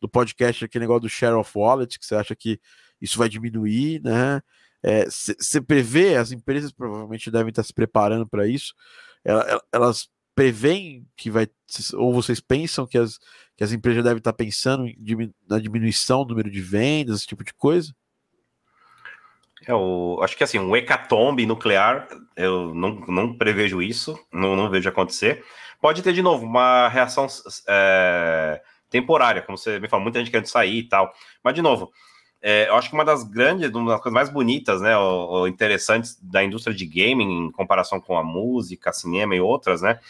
do 0.00 0.08
podcast 0.08 0.64
aquele 0.64 0.82
negócio 0.82 1.02
do 1.02 1.08
share 1.08 1.36
of 1.36 1.50
wallet, 1.56 2.00
que 2.00 2.04
você 2.04 2.16
acha 2.16 2.34
que 2.34 2.60
isso 3.00 3.16
vai 3.16 3.28
diminuir, 3.28 4.02
né? 4.02 4.42
Você 4.82 5.58
é, 5.58 5.60
prevê, 5.60 6.16
as 6.16 6.32
empresas 6.32 6.72
provavelmente 6.72 7.30
devem 7.30 7.50
estar 7.50 7.62
se 7.62 7.72
preparando 7.72 8.26
para 8.26 8.46
isso. 8.46 8.74
Elas 9.72 10.08
preveem 10.34 11.06
que 11.16 11.30
vai, 11.30 11.46
ou 11.94 12.12
vocês 12.12 12.40
pensam 12.40 12.86
que 12.86 12.98
as, 12.98 13.18
que 13.56 13.62
as 13.62 13.72
empresas 13.72 14.02
devem 14.02 14.18
estar 14.18 14.32
pensando 14.32 14.84
na 15.48 15.58
diminuição 15.58 16.24
do 16.24 16.30
número 16.30 16.50
de 16.50 16.60
vendas, 16.60 17.18
esse 17.18 17.26
tipo 17.26 17.44
de 17.44 17.54
coisa? 17.54 17.94
É, 19.66 19.72
eu 19.72 20.18
acho 20.22 20.36
que 20.36 20.42
assim, 20.42 20.58
um 20.58 20.74
hecatombe 20.74 21.46
nuclear, 21.46 22.08
eu 22.36 22.74
não, 22.74 22.94
não 23.06 23.36
prevejo 23.36 23.80
isso, 23.80 24.18
não, 24.32 24.56
não 24.56 24.70
vejo 24.70 24.88
acontecer. 24.88 25.44
Pode 25.80 26.02
ter 26.02 26.12
de 26.12 26.22
novo 26.22 26.44
uma 26.44 26.88
reação 26.88 27.26
é, 27.68 28.60
temporária, 28.90 29.42
como 29.42 29.58
você 29.58 29.78
me 29.78 29.88
falou, 29.88 30.02
muita 30.02 30.18
gente 30.18 30.30
querendo 30.30 30.46
sair 30.46 30.78
e 30.78 30.88
tal. 30.88 31.12
Mas, 31.42 31.54
de 31.54 31.62
novo, 31.62 31.92
é, 32.42 32.68
eu 32.68 32.74
acho 32.74 32.88
que 32.88 32.94
uma 32.94 33.04
das 33.04 33.22
grandes, 33.22 33.70
uma 33.70 33.92
das 33.92 34.00
coisas 34.00 34.12
mais 34.12 34.28
bonitas, 34.28 34.80
né, 34.80 34.98
ou, 34.98 35.28
ou 35.28 35.48
interessantes 35.48 36.18
da 36.20 36.42
indústria 36.42 36.74
de 36.74 36.84
gaming, 36.84 37.46
em 37.46 37.50
comparação 37.52 38.00
com 38.00 38.18
a 38.18 38.24
música, 38.24 38.92
cinema 38.92 39.36
e 39.36 39.40
outras, 39.40 39.80
né, 39.80 40.00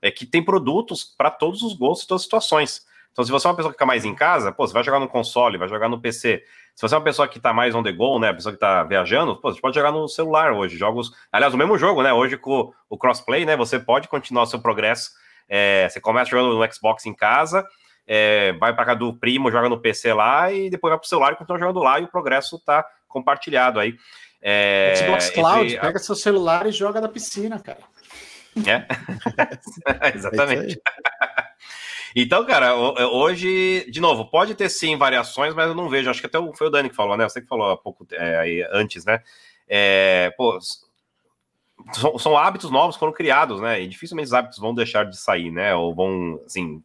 é 0.00 0.10
que 0.10 0.24
tem 0.24 0.42
produtos 0.42 1.02
para 1.02 1.30
todos 1.30 1.60
os 1.62 1.74
gostos 1.74 2.04
e 2.04 2.08
todas 2.08 2.22
as 2.22 2.24
situações. 2.24 2.86
Então, 3.10 3.24
se 3.24 3.30
você 3.30 3.46
é 3.46 3.50
uma 3.50 3.56
pessoa 3.56 3.72
que 3.72 3.76
fica 3.76 3.86
mais 3.86 4.04
em 4.04 4.14
casa, 4.14 4.52
pô, 4.52 4.66
você 4.66 4.72
vai 4.72 4.84
jogar 4.84 5.00
no 5.00 5.08
console, 5.08 5.58
vai 5.58 5.68
jogar 5.68 5.88
no 5.88 6.00
PC. 6.00 6.44
Se 6.74 6.80
você 6.80 6.94
é 6.94 6.98
uma 6.98 7.04
pessoa 7.04 7.28
que 7.28 7.36
está 7.38 7.52
mais 7.52 7.74
on 7.74 7.82
the 7.82 7.92
go, 7.92 8.18
né, 8.18 8.28
a 8.28 8.34
pessoa 8.34 8.52
que 8.52 8.56
está 8.56 8.84
viajando, 8.84 9.36
pô, 9.36 9.52
você 9.52 9.60
pode 9.60 9.74
jogar 9.74 9.90
no 9.90 10.08
celular 10.08 10.52
hoje, 10.52 10.76
jogos, 10.76 11.12
aliás, 11.32 11.52
o 11.52 11.58
mesmo 11.58 11.76
jogo, 11.76 12.02
né, 12.02 12.12
hoje 12.12 12.38
com 12.38 12.72
o 12.88 12.96
crossplay, 12.96 13.44
né, 13.44 13.56
você 13.56 13.78
pode 13.78 14.08
continuar 14.08 14.44
o 14.44 14.46
seu 14.46 14.60
progresso, 14.60 15.10
é, 15.48 15.88
você 15.88 16.00
começa 16.00 16.30
jogando 16.30 16.56
no 16.56 16.72
Xbox 16.72 17.04
em 17.04 17.12
casa, 17.12 17.66
é, 18.06 18.52
vai 18.54 18.74
para 18.74 18.84
casa 18.84 18.98
do 18.98 19.14
primo, 19.14 19.50
joga 19.50 19.68
no 19.68 19.80
PC 19.80 20.12
lá 20.12 20.52
e 20.52 20.70
depois 20.70 20.90
vai 20.90 20.98
para 20.98 21.06
o 21.06 21.08
celular 21.08 21.32
e 21.32 21.36
continua 21.36 21.58
jogando 21.58 21.80
lá 21.80 22.00
e 22.00 22.04
o 22.04 22.08
progresso 22.08 22.56
está 22.56 22.84
compartilhado 23.08 23.78
aí. 23.78 23.94
É, 24.40 24.94
Xbox 24.96 25.30
Cloud, 25.30 25.66
entre... 25.66 25.80
pega 25.80 25.98
seu 25.98 26.16
celular 26.16 26.66
e 26.66 26.72
joga 26.72 27.00
na 27.00 27.08
piscina, 27.08 27.60
cara. 27.60 27.78
É, 28.66 30.12
exatamente. 30.14 30.74
É 30.74 31.52
então, 32.14 32.44
cara, 32.44 32.74
hoje, 32.74 33.90
de 33.90 34.00
novo, 34.00 34.26
pode 34.26 34.54
ter 34.54 34.68
sim 34.68 34.96
variações, 34.96 35.54
mas 35.54 35.68
eu 35.68 35.74
não 35.74 35.88
vejo. 35.88 36.10
Acho 36.10 36.20
que 36.20 36.26
até 36.26 36.38
foi 36.54 36.66
o 36.66 36.70
Dani 36.70 36.90
que 36.90 36.96
falou, 36.96 37.16
né? 37.16 37.26
Você 37.26 37.40
que 37.40 37.48
falou 37.48 37.70
há 37.70 37.76
pouco 37.76 38.06
é, 38.12 38.38
aí, 38.38 38.66
antes, 38.70 39.04
né? 39.04 39.22
É, 39.66 40.30
pô, 40.36 40.58
são, 41.92 42.18
são, 42.18 42.36
hábitos 42.36 42.70
novos 42.70 42.96
foram 42.96 43.12
criados, 43.12 43.60
né? 43.60 43.80
E 43.80 43.88
dificilmente 43.88 44.26
os 44.26 44.34
hábitos 44.34 44.58
vão 44.58 44.74
deixar 44.74 45.06
de 45.06 45.16
sair, 45.16 45.50
né? 45.50 45.74
Ou 45.74 45.94
vão, 45.94 46.40
assim, 46.44 46.82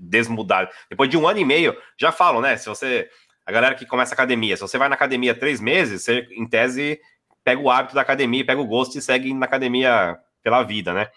desmudar. 0.00 0.70
Depois 0.88 1.10
de 1.10 1.16
um 1.16 1.28
ano 1.28 1.38
e 1.38 1.44
meio, 1.44 1.76
já 1.98 2.10
falam, 2.10 2.40
né? 2.40 2.56
Se 2.56 2.68
você. 2.68 3.08
A 3.46 3.52
galera 3.52 3.74
que 3.74 3.84
começa 3.84 4.14
academia, 4.14 4.56
se 4.56 4.62
você 4.62 4.78
vai 4.78 4.88
na 4.88 4.94
academia 4.94 5.34
três 5.34 5.60
meses, 5.60 6.04
você, 6.04 6.26
em 6.30 6.46
tese, 6.46 7.00
pega 7.42 7.60
o 7.60 7.70
hábito 7.70 7.94
da 7.94 8.00
academia, 8.00 8.44
pega 8.46 8.60
o 8.60 8.66
gosto 8.66 8.96
e 8.96 9.02
segue 9.02 9.32
na 9.34 9.46
academia 9.46 10.16
pela 10.42 10.62
vida, 10.62 10.92
né? 10.92 11.08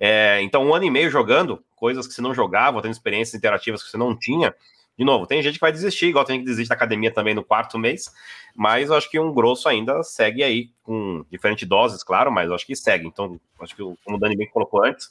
É, 0.00 0.40
então, 0.42 0.64
um 0.64 0.74
ano 0.74 0.84
e 0.84 0.90
meio 0.90 1.10
jogando 1.10 1.62
coisas 1.76 2.06
que 2.06 2.14
você 2.14 2.20
não 2.20 2.34
jogava, 2.34 2.82
tendo 2.82 2.92
experiências 2.92 3.34
interativas 3.34 3.82
que 3.82 3.90
você 3.90 3.96
não 3.96 4.16
tinha. 4.16 4.54
De 4.98 5.04
novo, 5.04 5.26
tem 5.26 5.42
gente 5.42 5.54
que 5.54 5.60
vai 5.60 5.72
desistir, 5.72 6.06
igual 6.06 6.24
tem 6.24 6.38
que 6.38 6.46
desistir 6.46 6.70
da 6.70 6.74
academia 6.74 7.10
também 7.10 7.34
no 7.34 7.44
quarto 7.44 7.78
mês, 7.78 8.10
mas 8.54 8.88
eu 8.88 8.96
acho 8.96 9.10
que 9.10 9.18
um 9.18 9.32
grosso 9.32 9.68
ainda 9.68 10.02
segue 10.02 10.42
aí, 10.42 10.70
com 10.82 11.24
diferentes 11.30 11.68
doses, 11.68 12.02
claro, 12.02 12.32
mas 12.32 12.48
eu 12.48 12.54
acho 12.54 12.66
que 12.66 12.74
segue. 12.74 13.06
Então, 13.06 13.38
acho 13.60 13.76
que, 13.76 13.82
como 13.82 14.16
o 14.16 14.18
Dani 14.18 14.36
bem 14.36 14.48
colocou 14.48 14.82
antes, 14.82 15.10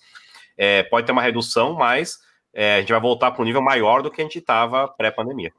é, 0.58 0.82
pode 0.84 1.06
ter 1.06 1.12
uma 1.12 1.22
redução, 1.22 1.74
mas 1.74 2.20
é, 2.56 2.76
a 2.76 2.80
gente 2.80 2.94
vai 2.94 3.02
voltar 3.02 3.32
para 3.32 3.42
um 3.42 3.46
nível 3.46 3.62
maior 3.62 4.02
do 4.02 4.10
que 4.10 4.22
a 4.22 4.24
gente 4.24 4.40
estava 4.40 4.88
pré-pandemia. 4.88 5.52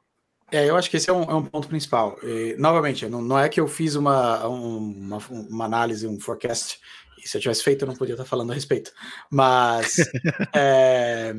É, 0.51 0.67
eu 0.67 0.75
acho 0.75 0.89
que 0.89 0.97
esse 0.97 1.09
é 1.09 1.13
um, 1.13 1.23
é 1.23 1.35
um 1.35 1.43
ponto 1.43 1.67
principal. 1.67 2.17
E, 2.23 2.55
novamente, 2.57 3.07
não, 3.07 3.21
não, 3.21 3.37
é 3.37 3.47
que 3.47 3.59
eu 3.59 3.67
fiz 3.67 3.95
uma, 3.95 4.47
uma, 4.47 5.17
uma, 5.29 5.65
análise, 5.65 6.07
um 6.07 6.19
forecast, 6.19 6.79
e 7.23 7.27
se 7.27 7.37
eu 7.37 7.41
tivesse 7.41 7.63
feito 7.63 7.83
eu 7.83 7.87
não 7.87 7.95
podia 7.95 8.15
estar 8.15 8.25
falando 8.25 8.51
a 8.51 8.55
respeito. 8.55 8.91
Mas 9.29 9.97
é, 10.55 11.35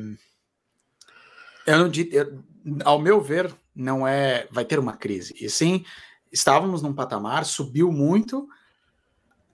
Eu 1.65 1.77
não 1.77 1.91
eu, 2.11 2.43
ao 2.85 2.99
meu 2.99 3.19
ver, 3.19 3.53
não 3.75 4.07
é 4.07 4.47
vai 4.51 4.63
ter 4.63 4.79
uma 4.79 4.95
crise. 4.95 5.33
E 5.41 5.49
sim, 5.49 5.83
estávamos 6.31 6.81
num 6.81 6.93
patamar, 6.93 7.45
subiu 7.45 7.91
muito, 7.91 8.47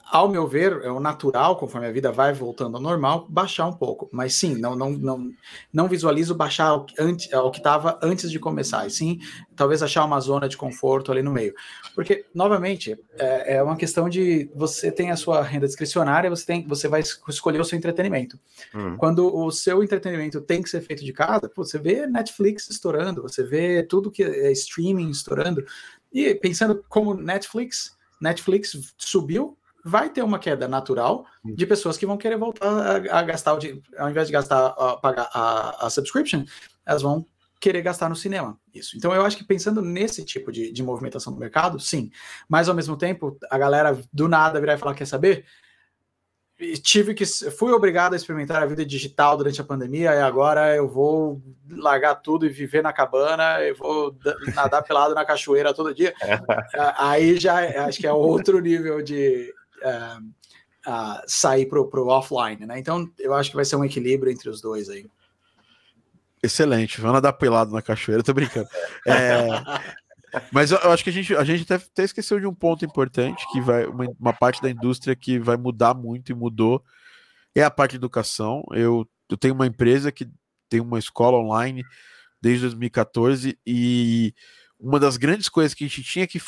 ao 0.06 0.30
meu 0.30 0.48
ver, 0.48 0.82
é 0.84 0.92
o 0.92 1.00
natural, 1.00 1.58
conforme 1.58 1.88
a 1.88 1.92
vida 1.92 2.12
vai 2.12 2.32
voltando 2.32 2.78
ao 2.78 2.82
normal, 2.82 3.26
baixar 3.28 3.68
um 3.68 3.74
pouco. 3.74 4.08
Mas 4.12 4.36
sim, 4.36 4.56
não 4.56 4.76
não 4.76 4.92
não, 4.92 5.32
não 5.74 5.88
visualizo 5.88 6.36
baixar 6.36 6.68
ao, 6.68 6.86
antes, 7.00 7.34
ao 7.34 7.50
que 7.50 7.58
estava 7.58 8.00
antes 8.02 8.30
de 8.30 8.40
começar. 8.40 8.86
E 8.86 8.92
sim, 8.92 9.20
talvez 9.56 9.82
achar 9.82 10.06
uma 10.06 10.20
zona 10.20 10.48
de 10.48 10.58
conforto 10.58 11.12
ali 11.12 11.24
no 11.24 11.32
meio. 11.32 11.54
Porque, 11.96 12.26
novamente, 12.34 12.98
é, 13.18 13.56
é 13.56 13.64
uma 13.64 13.76
questão 13.76 14.08
de 14.08 14.50
você 14.54 14.92
tem 14.92 15.12
a 15.12 15.16
sua 15.16 15.42
renda 15.42 15.66
discricionária, 15.66 16.30
você, 16.30 16.46
tem, 16.46 16.68
você 16.68 16.88
vai 16.88 17.02
escolher 17.02 17.60
o 17.60 17.66
seu 17.66 17.78
entretenimento. 17.78 18.40
Uhum. 18.74 18.98
Quando 18.98 19.36
o 19.36 19.52
seu 19.52 19.84
entretenimento 19.84 20.40
tem 20.40 20.62
que 20.62 20.70
ser 20.70 20.82
feito 20.82 21.04
de 21.04 21.14
casa, 21.14 21.50
pô, 21.50 21.64
você 21.64 21.80
vê 21.80 22.06
Netflix 22.06 22.70
estourando, 22.70 23.24
você 23.24 23.44
vê 23.44 23.82
tudo 23.82 24.12
que 24.12 24.24
é 24.24 24.52
streaming 24.52 25.10
estourando. 25.10 25.66
E 26.14 26.36
pensando 26.36 26.84
como 26.88 27.14
Netflix, 27.16 27.96
Netflix 28.22 28.94
subiu 28.98 29.58
vai 29.88 30.10
ter 30.10 30.24
uma 30.24 30.40
queda 30.40 30.68
natural 30.68 31.28
de 31.44 31.64
pessoas 31.68 31.96
que 31.96 32.08
vão 32.08 32.18
querer 32.18 32.38
voltar 32.38 32.68
a, 32.68 33.20
a 33.20 33.22
gastar, 33.22 33.52
ao 33.52 34.10
invés 34.10 34.26
de 34.26 34.34
gastar, 34.34 34.66
a, 34.66 34.98
pagar 34.98 35.30
a, 35.32 35.86
a 35.86 35.90
subscription, 35.92 36.44
elas 36.84 37.04
vão 37.04 37.24
querer 37.62 37.84
gastar 37.84 38.10
no 38.10 38.16
cinema. 38.16 38.60
Isso. 38.74 38.98
Então 38.98 39.14
eu 39.14 39.24
acho 39.24 39.38
que 39.38 39.44
pensando 39.44 39.84
nesse 39.84 40.26
tipo 40.26 40.52
de, 40.52 40.72
de 40.72 40.82
movimentação 40.82 41.32
do 41.32 41.40
mercado, 41.40 41.80
sim. 41.80 42.10
Mas 42.50 42.68
ao 42.68 42.74
mesmo 42.74 42.98
tempo, 42.98 43.38
a 43.48 43.60
galera 43.60 43.96
do 44.12 44.28
nada 44.28 44.60
virar 44.60 44.74
e 44.74 44.78
falar, 44.80 44.96
quer 44.96 45.06
saber? 45.06 45.46
tive 46.82 47.14
que 47.14 47.26
fui 47.26 47.74
obrigado 47.74 48.14
a 48.14 48.16
experimentar 48.16 48.64
a 48.64 48.66
vida 48.66 48.86
digital 48.86 49.36
durante 49.36 49.60
a 49.60 49.64
pandemia 49.64 50.16
e 50.16 50.22
agora 50.22 50.74
eu 50.74 50.88
vou 50.88 51.42
largar 51.70 52.16
tudo 52.16 52.46
e 52.46 52.50
viver 52.50 52.82
na 52.82 52.94
cabana, 52.94 53.62
eu 53.62 53.76
vou 53.76 54.16
nadar 54.56 54.82
pelado 54.82 55.14
na 55.14 55.26
cachoeira 55.26 55.74
todo 55.74 55.94
dia. 55.94 56.14
Aí 56.98 57.38
já 57.38 57.62
é, 57.62 57.80
acho 57.80 58.00
que 58.00 58.08
é 58.08 58.14
outro 58.14 58.60
nível 58.62 59.02
de, 59.02 59.54
uh, 59.84 61.22
sair 61.28 61.66
para 61.68 61.80
o 61.80 62.08
offline, 62.08 62.66
né? 62.66 62.80
Então 62.80 63.10
eu 63.20 63.34
acho 63.34 63.50
que 63.50 63.56
vai 63.56 63.66
ser 63.66 63.76
um 63.76 63.86
equilíbrio 63.86 64.32
entre 64.32 64.50
os 64.50 64.62
dois 64.62 64.90
aí. 64.90 65.06
Excelente, 66.42 67.02
vamos 67.02 67.16
nadar 67.16 67.34
pelado 67.34 67.74
na 67.74 67.82
cachoeira, 67.82 68.24
tô 68.24 68.34
brincando. 68.34 68.68
É, 69.08 69.48
mas 70.52 70.72
eu, 70.72 70.78
eu, 70.80 70.92
acho 70.92 71.04
que 71.04 71.10
a 71.10 71.14
gente, 71.14 71.36
a 71.36 71.44
gente 71.44 71.64
até, 71.64 71.84
até, 71.84 72.04
esqueceu 72.04 72.40
de 72.40 72.46
um 72.46 72.54
ponto 72.54 72.86
importante, 72.86 73.46
que 73.52 73.62
vai 73.62 73.86
uma, 73.86 74.06
uma, 74.20 74.34
parte 74.34 74.62
da 74.62 74.70
indústria 74.70 75.16
que 75.16 75.40
vai 75.40 75.58
mudar 75.58 75.94
muito 75.94 76.32
e 76.32 76.36
mudou, 76.36 76.84
é 77.56 77.64
a 77.64 77.72
parte 77.72 77.92
de 77.92 77.98
educação. 77.98 78.64
Eu, 78.72 79.08
eu 79.30 79.38
tenho 79.38 79.54
uma 79.54 79.66
empresa 79.66 80.12
que 80.12 80.30
tem 80.70 80.80
uma 80.80 81.00
escola 81.00 81.38
online 81.38 81.84
desde 82.42 82.62
2014 82.62 83.58
e 83.66 84.34
uma 84.80 85.00
das 85.00 85.18
grandes 85.18 85.50
coisas 85.50 85.74
que 85.74 85.86
a 85.86 85.88
gente 85.88 86.04
tinha 86.04 86.28
que 86.28 86.40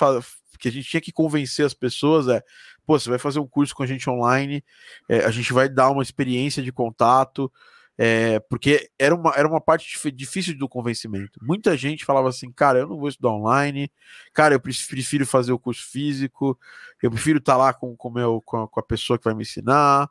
que 0.59 0.67
a 0.67 0.71
gente 0.71 0.89
tinha 0.89 1.01
que 1.01 1.11
convencer 1.11 1.65
as 1.65 1.73
pessoas 1.73 2.27
é 2.27 2.43
pô, 2.87 2.97
você 2.97 3.09
vai 3.09 3.19
fazer 3.19 3.39
um 3.39 3.47
curso 3.47 3.75
com 3.75 3.83
a 3.83 3.85
gente 3.85 4.09
online, 4.09 4.63
é, 5.09 5.25
a 5.25 5.29
gente 5.29 5.51
vai 5.51 5.67
dar 5.67 5.91
uma 5.91 6.01
experiência 6.01 6.63
de 6.63 6.71
contato, 6.71 7.51
é, 7.97 8.39
porque 8.39 8.89
era 8.97 9.13
uma, 9.13 9.33
era 9.35 9.45
uma 9.47 9.59
parte 9.59 9.99
difícil 10.13 10.57
do 10.57 10.69
convencimento. 10.69 11.37
Muita 11.43 11.75
gente 11.75 12.05
falava 12.05 12.29
assim, 12.29 12.49
cara, 12.49 12.79
eu 12.79 12.87
não 12.87 12.97
vou 12.97 13.09
estudar 13.09 13.31
online, 13.31 13.91
cara, 14.33 14.55
eu 14.55 14.59
prefiro 14.59 15.25
fazer 15.25 15.51
o 15.51 15.59
curso 15.59 15.83
físico, 15.91 16.57
eu 17.03 17.11
prefiro 17.11 17.39
estar 17.39 17.53
tá 17.53 17.57
lá 17.57 17.73
com, 17.73 17.93
com, 17.97 18.09
meu, 18.09 18.41
com, 18.45 18.63
a, 18.63 18.67
com 18.69 18.79
a 18.79 18.83
pessoa 18.83 19.19
que 19.19 19.25
vai 19.25 19.33
me 19.33 19.41
ensinar 19.41 20.09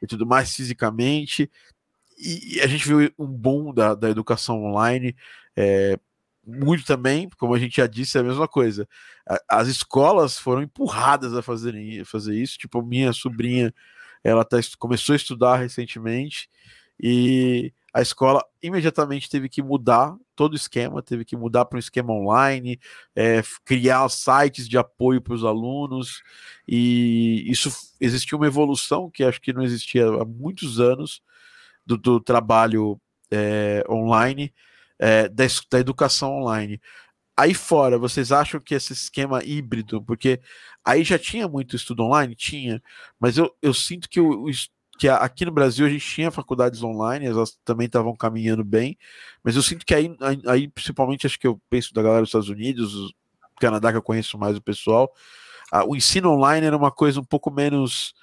e 0.00 0.06
tudo 0.06 0.26
mais 0.26 0.54
fisicamente. 0.56 1.50
E, 2.18 2.56
e 2.56 2.60
a 2.62 2.66
gente 2.66 2.86
viu 2.88 3.12
um 3.18 3.26
boom 3.26 3.74
da, 3.74 3.94
da 3.94 4.08
educação 4.08 4.64
online. 4.64 5.14
É, 5.54 5.98
muito 6.46 6.84
também, 6.84 7.28
como 7.38 7.54
a 7.54 7.58
gente 7.58 7.76
já 7.76 7.86
disse, 7.86 8.18
é 8.18 8.20
a 8.20 8.24
mesma 8.24 8.48
coisa. 8.48 8.88
As 9.48 9.68
escolas 9.68 10.38
foram 10.38 10.62
empurradas 10.62 11.34
a 11.34 11.42
fazerem, 11.42 12.00
a 12.00 12.04
fazer 12.04 12.34
isso. 12.36 12.58
Tipo, 12.58 12.82
minha 12.82 13.12
sobrinha, 13.12 13.74
ela 14.22 14.44
tá, 14.44 14.58
começou 14.78 15.12
a 15.12 15.16
estudar 15.16 15.56
recentemente 15.56 16.48
e 17.00 17.72
a 17.92 18.02
escola 18.02 18.44
imediatamente 18.62 19.30
teve 19.30 19.48
que 19.48 19.62
mudar 19.62 20.16
todo 20.34 20.54
o 20.54 20.56
esquema, 20.56 21.02
teve 21.02 21.24
que 21.24 21.36
mudar 21.36 21.64
para 21.64 21.76
um 21.76 21.78
esquema 21.78 22.12
online, 22.12 22.80
é, 23.14 23.40
criar 23.64 24.08
sites 24.08 24.68
de 24.68 24.76
apoio 24.76 25.20
para 25.20 25.34
os 25.34 25.44
alunos, 25.44 26.22
e 26.66 27.44
isso 27.46 27.70
existiu 28.00 28.36
uma 28.36 28.48
evolução 28.48 29.08
que 29.08 29.22
acho 29.22 29.40
que 29.40 29.52
não 29.52 29.62
existia 29.62 30.06
há 30.06 30.24
muitos 30.24 30.80
anos 30.80 31.22
do, 31.86 31.96
do 31.96 32.18
trabalho 32.18 33.00
é, 33.30 33.84
online 33.88 34.52
é, 34.98 35.28
da, 35.28 35.44
da 35.70 35.80
educação 35.80 36.32
online. 36.32 36.80
Aí 37.36 37.52
fora, 37.52 37.98
vocês 37.98 38.30
acham 38.30 38.60
que 38.60 38.74
esse 38.74 38.92
esquema 38.92 39.42
híbrido, 39.44 40.00
porque 40.02 40.40
aí 40.84 41.02
já 41.02 41.18
tinha 41.18 41.48
muito 41.48 41.74
estudo 41.74 42.04
online? 42.04 42.34
Tinha, 42.36 42.80
mas 43.18 43.36
eu, 43.36 43.52
eu 43.60 43.74
sinto 43.74 44.08
que, 44.08 44.20
o, 44.20 44.46
que 44.98 45.08
aqui 45.08 45.44
no 45.44 45.50
Brasil 45.50 45.86
a 45.86 45.90
gente 45.90 46.06
tinha 46.06 46.30
faculdades 46.30 46.82
online, 46.82 47.26
elas 47.26 47.58
também 47.64 47.86
estavam 47.86 48.14
caminhando 48.16 48.64
bem, 48.64 48.96
mas 49.42 49.56
eu 49.56 49.62
sinto 49.62 49.84
que 49.84 49.94
aí, 49.94 50.14
aí, 50.46 50.68
principalmente, 50.68 51.26
acho 51.26 51.38
que 51.38 51.46
eu 51.46 51.60
penso 51.68 51.92
da 51.92 52.02
galera 52.02 52.20
dos 52.22 52.28
Estados 52.28 52.48
Unidos, 52.48 53.12
Canadá, 53.60 53.90
que 53.90 53.98
eu 53.98 54.02
conheço 54.02 54.38
mais 54.38 54.56
o 54.56 54.62
pessoal, 54.62 55.12
o 55.88 55.96
ensino 55.96 56.30
online 56.30 56.66
era 56.66 56.76
uma 56.76 56.92
coisa 56.92 57.20
um 57.20 57.24
pouco 57.24 57.50
menos 57.50 58.14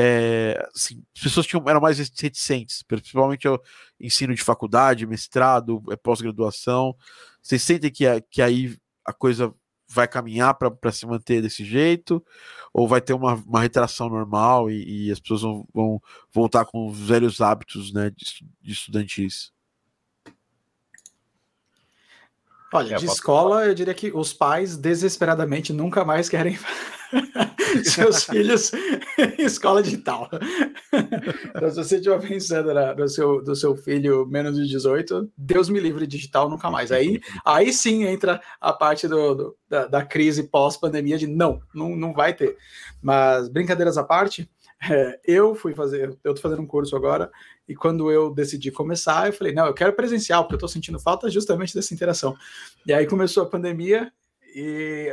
é, 0.00 0.56
assim, 0.72 1.02
as 1.12 1.22
pessoas 1.24 1.44
tinham, 1.44 1.64
eram 1.68 1.80
mais 1.80 1.98
reticentes, 1.98 2.84
principalmente 2.84 3.48
o 3.48 3.60
ensino 3.98 4.32
de 4.32 4.44
faculdade, 4.44 5.04
mestrado, 5.08 5.82
é, 5.90 5.96
pós-graduação. 5.96 6.94
Vocês 7.42 7.60
sentem 7.62 7.90
que, 7.90 8.04
que 8.30 8.40
aí 8.40 8.76
a 9.04 9.12
coisa 9.12 9.52
vai 9.88 10.06
caminhar 10.06 10.54
para 10.54 10.92
se 10.92 11.04
manter 11.04 11.42
desse 11.42 11.64
jeito? 11.64 12.24
Ou 12.72 12.86
vai 12.86 13.00
ter 13.00 13.12
uma, 13.12 13.34
uma 13.34 13.60
retração 13.60 14.08
normal 14.08 14.70
e, 14.70 15.08
e 15.08 15.10
as 15.10 15.18
pessoas 15.18 15.42
vão, 15.42 15.66
vão, 15.74 16.02
voltar 16.32 16.64
com 16.64 16.86
os 16.86 16.96
velhos 16.96 17.40
hábitos 17.40 17.92
né, 17.92 18.08
de, 18.10 18.46
de? 18.62 19.52
Olha, 22.72 22.96
de 22.96 23.06
escola, 23.06 23.66
eu 23.66 23.74
diria 23.74 23.94
que 23.94 24.10
os 24.14 24.32
pais 24.32 24.76
desesperadamente 24.76 25.72
nunca 25.72 26.04
mais 26.04 26.28
querem 26.28 26.58
seus 27.84 28.24
filhos 28.24 28.72
em 29.38 29.44
escola 29.44 29.82
digital. 29.82 30.28
Então, 31.48 31.70
se 31.70 31.76
você 31.76 31.96
estiver 31.96 32.20
pensando 32.20 32.72
na, 32.72 32.94
no 32.94 33.08
seu, 33.08 33.42
do 33.42 33.54
seu 33.54 33.76
filho 33.76 34.26
menos 34.26 34.56
de 34.56 34.66
18, 34.66 35.30
Deus 35.36 35.68
me 35.68 35.80
livre 35.80 36.06
digital 36.06 36.48
nunca 36.48 36.70
mais. 36.70 36.92
Aí, 36.92 37.20
aí 37.44 37.72
sim 37.72 38.04
entra 38.04 38.40
a 38.60 38.72
parte 38.72 39.06
do, 39.08 39.34
do 39.34 39.56
da, 39.68 39.86
da, 39.86 40.04
crise 40.04 40.44
pós-pandemia 40.44 41.18
de 41.18 41.26
não, 41.26 41.60
não, 41.74 41.96
não 41.96 42.12
vai 42.12 42.32
ter. 42.32 42.56
Mas 43.02 43.48
brincadeiras 43.48 43.98
à 43.98 44.04
parte, 44.04 44.48
é, 44.90 45.18
eu 45.24 45.54
fui 45.54 45.74
fazer, 45.74 46.16
eu 46.22 46.34
tô 46.34 46.40
fazendo 46.40 46.62
um 46.62 46.66
curso 46.66 46.94
agora, 46.94 47.30
e 47.68 47.74
quando 47.74 48.10
eu 48.10 48.32
decidi 48.32 48.70
começar, 48.70 49.26
eu 49.26 49.32
falei, 49.32 49.52
não, 49.52 49.66
eu 49.66 49.74
quero 49.74 49.92
presencial, 49.92 50.44
porque 50.44 50.54
eu 50.54 50.60
tô 50.60 50.68
sentindo 50.68 50.98
falta 50.98 51.28
justamente 51.30 51.74
dessa 51.74 51.92
interação. 51.92 52.36
E 52.86 52.92
aí 52.92 53.06
começou 53.06 53.42
a 53.42 53.48
pandemia 53.48 54.12
e 54.54 55.08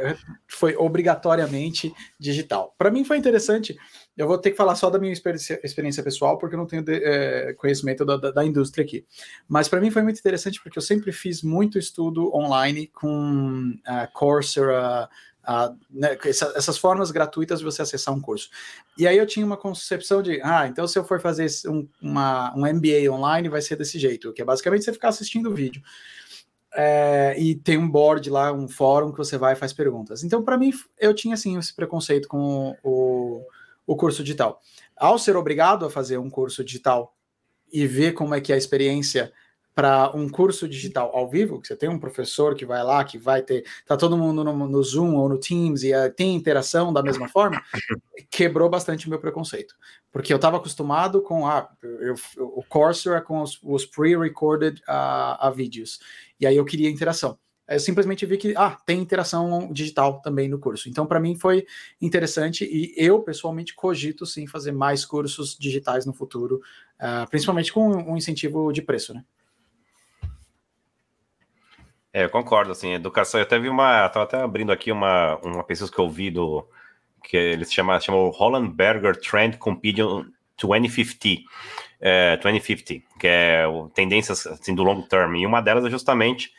foi 0.47 0.76
obrigatoriamente 0.76 1.93
digital. 2.20 2.74
Para 2.78 2.89
mim 2.89 3.03
foi 3.03 3.18
interessante, 3.18 3.76
eu 4.16 4.28
vou 4.28 4.38
ter 4.38 4.51
que 4.51 4.57
falar 4.57 4.76
só 4.76 4.89
da 4.89 4.97
minha 4.97 5.11
experiência, 5.11 5.59
experiência 5.63 6.03
pessoal, 6.03 6.38
porque 6.38 6.55
eu 6.55 6.59
não 6.59 6.66
tenho 6.66 6.84
de, 6.84 6.95
é, 7.03 7.53
conhecimento 7.53 8.05
da, 8.05 8.18
da, 8.18 8.32
da, 8.32 8.45
indústria 8.45 8.84
aqui. 8.84 9.05
Mas 9.47 9.68
para 9.68 9.82
mim 9.82 9.91
foi 9.91 10.03
muito 10.03 10.20
interessante, 10.20 10.61
porque 10.61 10.78
eu 10.78 10.82
sempre 10.82 11.11
fiz 11.11 11.41
muito 11.41 11.78
estudo 11.78 12.34
online 12.36 12.88
com 12.88 13.72
uh, 13.72 14.13
Coursera, 14.13 15.09
Uh, 15.48 15.78
né, 15.91 16.18
essa, 16.26 16.54
essas 16.56 16.78
formas 16.78 17.12
gratuitas 17.12 17.60
de 17.60 17.66
você 17.66 17.82
acessar 17.82 18.14
um 18.14 18.20
curso. 18.20 18.50
E 18.98 19.08
aí 19.08 19.16
eu 19.16 19.28
tinha 19.28 19.46
uma 19.46 19.56
concepção 19.56 20.24
de, 20.24 20.41
ah, 20.43 20.68
então 20.68 20.88
se 20.88 20.98
eu 20.98 21.04
for 21.04 21.22
fazer 21.22 21.48
um, 21.68 21.88
uma, 22.02 22.52
um 22.56 22.62
MBA 22.62 23.12
online, 23.12 23.48
vai 23.48 23.62
ser 23.62 23.76
desse 23.76 24.00
jeito, 24.00 24.34
que 24.34 24.41
é 24.41 24.46
basicamente 24.46 24.84
você 24.84 24.91
ficar 24.91 25.10
assistindo 25.10 25.52
o 25.52 25.54
vídeo. 25.54 25.84
É, 26.78 27.36
e 27.39 27.56
tem 27.56 27.78
um 27.78 27.89
board 27.89 28.30
lá, 28.30 28.52
um 28.52 28.68
fórum 28.68 29.12
que 29.12 29.18
você 29.18 29.38
vai 29.38 29.54
e 29.54 29.56
faz 29.56 29.72
perguntas. 29.72 30.24
Então, 30.24 30.43
para 30.43 30.58
mim, 30.58 30.74
eu 31.00 31.14
tinha 31.14 31.36
assim 31.36 31.58
esse 31.58 31.74
preconceito 31.74 32.28
com 32.28 32.76
o, 32.84 33.41
o 33.88 33.96
curso 33.96 34.24
digital. 34.24 34.60
Ao 34.98 35.18
ser 35.18 35.38
obrigado 35.38 35.86
a 35.86 35.89
fazer 35.89 36.18
um 36.18 36.30
curso 36.30 36.64
digital 36.64 37.16
e 37.72 37.88
ver 37.88 38.12
como 38.12 38.36
é 38.36 38.41
que 38.41 38.52
é 38.52 38.56
a 38.56 38.58
experiência 38.58 39.32
para 39.76 40.09
um 40.15 40.30
curso 40.30 40.69
digital 40.69 41.11
ao 41.13 41.30
vivo, 41.30 41.59
que 41.59 41.67
você 41.67 41.76
tem 41.76 41.89
um 41.89 41.99
professor 41.99 42.55
que 42.55 42.65
vai 42.65 42.82
lá, 42.82 43.03
que 43.03 43.17
vai 43.17 43.41
ter, 43.41 43.65
tá 43.86 43.97
todo 43.97 44.17
mundo 44.17 44.41
no, 44.41 44.67
no 44.69 44.82
Zoom 44.84 45.15
ou 45.15 45.28
no 45.28 45.38
Teams 45.38 45.84
e 45.84 45.93
uh, 45.93 46.09
tem 46.15 46.34
interação 46.34 46.93
da 46.93 47.03
mesma 47.03 47.28
forma, 47.28 47.61
quebrou 48.32 48.69
bastante 48.69 49.05
o 49.05 49.09
meu 49.09 49.19
preconceito. 49.19 49.76
Porque 50.13 50.32
eu 50.32 50.38
estava 50.38 50.55
acostumado 50.55 51.21
com 51.21 51.45
a, 51.45 51.57
ah, 51.59 51.69
eu, 51.84 52.15
o 52.38 52.63
Coursera 52.63 53.21
com 53.21 53.41
os, 53.41 53.59
os 53.61 53.86
pre-recorded 53.86 54.82
uh, 54.88 55.45
uh, 55.45 55.53
vídeos, 55.53 55.99
e 56.39 56.47
aí 56.47 56.55
eu 56.55 56.63
queria 56.63 56.89
interação. 56.89 57.38
Eu 57.67 57.80
simplesmente 57.80 58.26
vi 58.26 58.38
que 58.38 58.53
ah, 58.55 58.78
tem 58.86 59.01
interação 59.01 59.73
digital 59.73 60.21
também 60.21 60.47
no 60.47 60.59
curso. 60.59 60.88
Então, 60.88 61.05
para 61.05 61.19
mim 61.19 61.36
foi 61.36 61.65
interessante 61.99 62.63
e 62.63 62.93
eu 62.95 63.19
pessoalmente 63.21 63.76
cogito 63.76 64.26
sim 64.26 64.45
fazer 64.45 64.71
mais 64.71 65.03
cursos 65.03 65.57
digitais 65.57 66.05
no 66.05 66.13
futuro, 66.13 66.61
uh, 67.01 67.28
principalmente 67.30 67.73
com 67.73 67.89
um 67.89 68.15
incentivo 68.15 68.71
de 68.71 68.82
preço, 68.84 69.13
né? 69.13 69.26
É, 72.16 72.24
eu 72.24 72.30
concordo, 72.30 72.72
assim, 72.72 72.93
educação, 72.93 73.41
eu 73.41 73.43
até 73.43 73.59
vi 73.59 73.68
uma, 73.68 74.05
estava 74.05 74.24
até 74.24 74.38
abrindo 74.38 74.72
aqui 74.72 74.89
uma, 74.89 75.36
uma 75.43 75.66
pesquisa 75.66 75.91
que 75.91 75.99
eu 75.99 76.09
vi 76.09 76.32
do, 76.32 76.66
que 77.22 77.36
eles 77.36 77.74
chamam, 77.74 77.99
chamam 77.99 78.30
Holland 78.30 78.72
Berger 78.74 79.20
Trend 79.20 79.57
Compendium 79.57 80.26
2050, 80.57 81.41
é, 81.99 82.38
2050, 82.38 83.05
que 83.20 83.28
é 83.28 83.68
o, 83.68 83.89
tendências 83.89 84.47
assim, 84.47 84.74
do 84.74 84.82
long 84.82 85.01
term, 85.01 85.36
e 85.36 85.45
uma 85.45 85.61
delas 85.61 85.84
é 85.84 85.89
justamente 85.89 86.53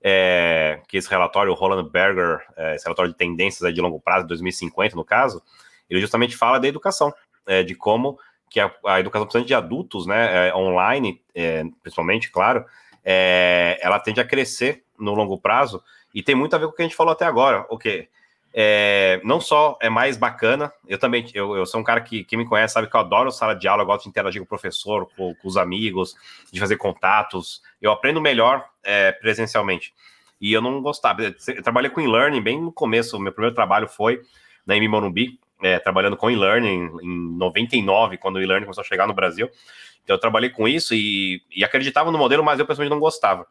é, 0.00 0.80
que 0.86 0.96
esse 0.96 1.10
relatório, 1.10 1.50
o 1.50 1.56
Holland 1.56 1.90
Berger, 1.90 2.38
é, 2.56 2.76
esse 2.76 2.84
relatório 2.84 3.10
de 3.10 3.18
tendências 3.18 3.74
de 3.74 3.80
longo 3.80 3.98
prazo, 3.98 4.28
2050 4.28 4.94
no 4.94 5.04
caso, 5.04 5.42
ele 5.90 6.00
justamente 6.00 6.36
fala 6.36 6.60
da 6.60 6.68
educação, 6.68 7.12
é, 7.48 7.64
de 7.64 7.74
como 7.74 8.16
que 8.48 8.60
a, 8.60 8.72
a 8.86 9.00
educação, 9.00 9.26
principalmente 9.26 9.48
de 9.48 9.54
adultos, 9.54 10.06
né, 10.06 10.50
é, 10.50 10.54
online, 10.54 11.20
é, 11.34 11.64
principalmente, 11.82 12.30
claro, 12.30 12.64
ela 13.02 13.98
tende 13.98 14.20
a 14.20 14.24
crescer 14.24 14.84
no 15.00 15.14
longo 15.14 15.38
prazo 15.38 15.82
e 16.14 16.22
tem 16.22 16.34
muito 16.34 16.54
a 16.54 16.58
ver 16.58 16.66
com 16.66 16.72
o 16.72 16.76
que 16.76 16.82
a 16.82 16.84
gente 16.84 16.96
falou 16.96 17.12
até 17.12 17.24
agora. 17.24 17.66
O 17.68 17.78
que 17.78 18.08
é, 18.52 19.20
não 19.22 19.40
só 19.40 19.78
é 19.80 19.88
mais 19.88 20.16
bacana, 20.16 20.72
eu 20.88 20.98
também 20.98 21.24
eu, 21.34 21.56
eu 21.56 21.64
sou 21.64 21.80
um 21.80 21.84
cara 21.84 22.00
que 22.00 22.24
quem 22.24 22.38
me 22.38 22.44
conhece 22.44 22.74
sabe 22.74 22.88
que 22.88 22.96
eu 22.96 23.00
adoro 23.00 23.30
sala 23.30 23.54
de 23.54 23.68
aula, 23.68 23.82
eu 23.82 23.86
gosto 23.86 24.04
de 24.04 24.08
interagir 24.10 24.40
com 24.40 24.46
o 24.46 24.48
professor, 24.48 25.08
com, 25.16 25.34
com 25.34 25.48
os 25.48 25.56
amigos, 25.56 26.16
de 26.52 26.58
fazer 26.58 26.76
contatos. 26.76 27.62
Eu 27.80 27.92
aprendo 27.92 28.20
melhor 28.20 28.66
é, 28.82 29.12
presencialmente. 29.12 29.94
E 30.40 30.52
eu 30.52 30.60
não 30.60 30.80
gostava. 30.80 31.22
Eu 31.22 31.62
trabalhei 31.62 31.90
com 31.90 32.00
e-learning 32.00 32.40
bem 32.40 32.60
no 32.60 32.72
começo. 32.72 33.18
Meu 33.20 33.32
primeiro 33.32 33.54
trabalho 33.54 33.86
foi 33.86 34.20
na 34.66 34.76
M 34.76 34.88
Morumbi, 34.88 35.38
é, 35.62 35.78
trabalhando 35.78 36.16
com 36.16 36.30
e-learning 36.30 36.90
em 37.02 37.36
99, 37.36 38.16
quando 38.16 38.36
o 38.36 38.42
e-learning 38.42 38.64
começou 38.64 38.82
a 38.82 38.86
chegar 38.86 39.06
no 39.06 39.14
Brasil. 39.14 39.48
Então 40.02 40.16
eu 40.16 40.20
trabalhei 40.20 40.50
com 40.50 40.66
isso 40.66 40.94
e, 40.94 41.42
e 41.54 41.62
acreditava 41.62 42.10
no 42.10 42.18
modelo, 42.18 42.42
mas 42.42 42.58
eu 42.58 42.66
pessoalmente 42.66 42.90
não 42.90 43.00
gostava. 43.00 43.46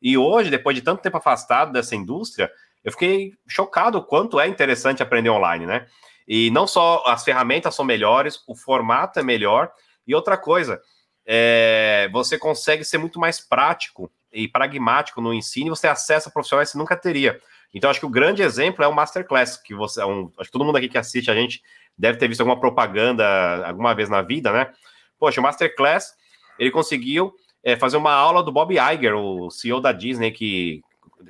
E 0.00 0.16
hoje, 0.16 0.50
depois 0.50 0.76
de 0.76 0.82
tanto 0.82 1.02
tempo 1.02 1.16
afastado 1.16 1.72
dessa 1.72 1.96
indústria, 1.96 2.50
eu 2.84 2.92
fiquei 2.92 3.32
chocado 3.48 3.98
o 3.98 4.02
quanto 4.02 4.38
é 4.38 4.46
interessante 4.46 5.02
aprender 5.02 5.30
online, 5.30 5.66
né? 5.66 5.86
E 6.26 6.50
não 6.50 6.66
só 6.66 7.02
as 7.06 7.24
ferramentas 7.24 7.74
são 7.74 7.84
melhores, 7.84 8.40
o 8.46 8.54
formato 8.54 9.18
é 9.18 9.22
melhor, 9.22 9.70
e 10.06 10.14
outra 10.14 10.36
coisa, 10.36 10.80
é, 11.24 12.08
você 12.12 12.38
consegue 12.38 12.84
ser 12.84 12.98
muito 12.98 13.18
mais 13.18 13.40
prático 13.40 14.10
e 14.32 14.46
pragmático 14.46 15.20
no 15.20 15.32
ensino, 15.32 15.68
e 15.68 15.70
você 15.70 15.88
acessa 15.88 16.30
profissionais 16.30 16.72
que 16.72 16.78
nunca 16.78 16.96
teria. 16.96 17.40
Então, 17.74 17.90
acho 17.90 18.00
que 18.00 18.06
o 18.06 18.10
grande 18.10 18.42
exemplo 18.42 18.84
é 18.84 18.88
o 18.88 18.94
Masterclass, 18.94 19.56
que 19.56 19.74
você, 19.74 20.00
é 20.00 20.06
um, 20.06 20.30
acho 20.38 20.48
que 20.48 20.52
todo 20.52 20.64
mundo 20.64 20.76
aqui 20.76 20.88
que 20.88 20.98
assiste 20.98 21.30
a 21.30 21.34
gente 21.34 21.62
deve 21.98 22.18
ter 22.18 22.28
visto 22.28 22.40
alguma 22.40 22.60
propaganda 22.60 23.66
alguma 23.66 23.94
vez 23.94 24.08
na 24.08 24.22
vida, 24.22 24.52
né? 24.52 24.72
Poxa, 25.18 25.40
o 25.40 25.42
Masterclass, 25.42 26.14
ele 26.58 26.70
conseguiu 26.70 27.34
é, 27.66 27.74
fazer 27.74 27.96
uma 27.96 28.12
aula 28.12 28.44
do 28.44 28.52
Bob 28.52 28.76
Iger, 28.78 29.16
o 29.16 29.50
CEO 29.50 29.80
da 29.80 29.90
Disney, 29.90 30.30
que, 30.30 30.84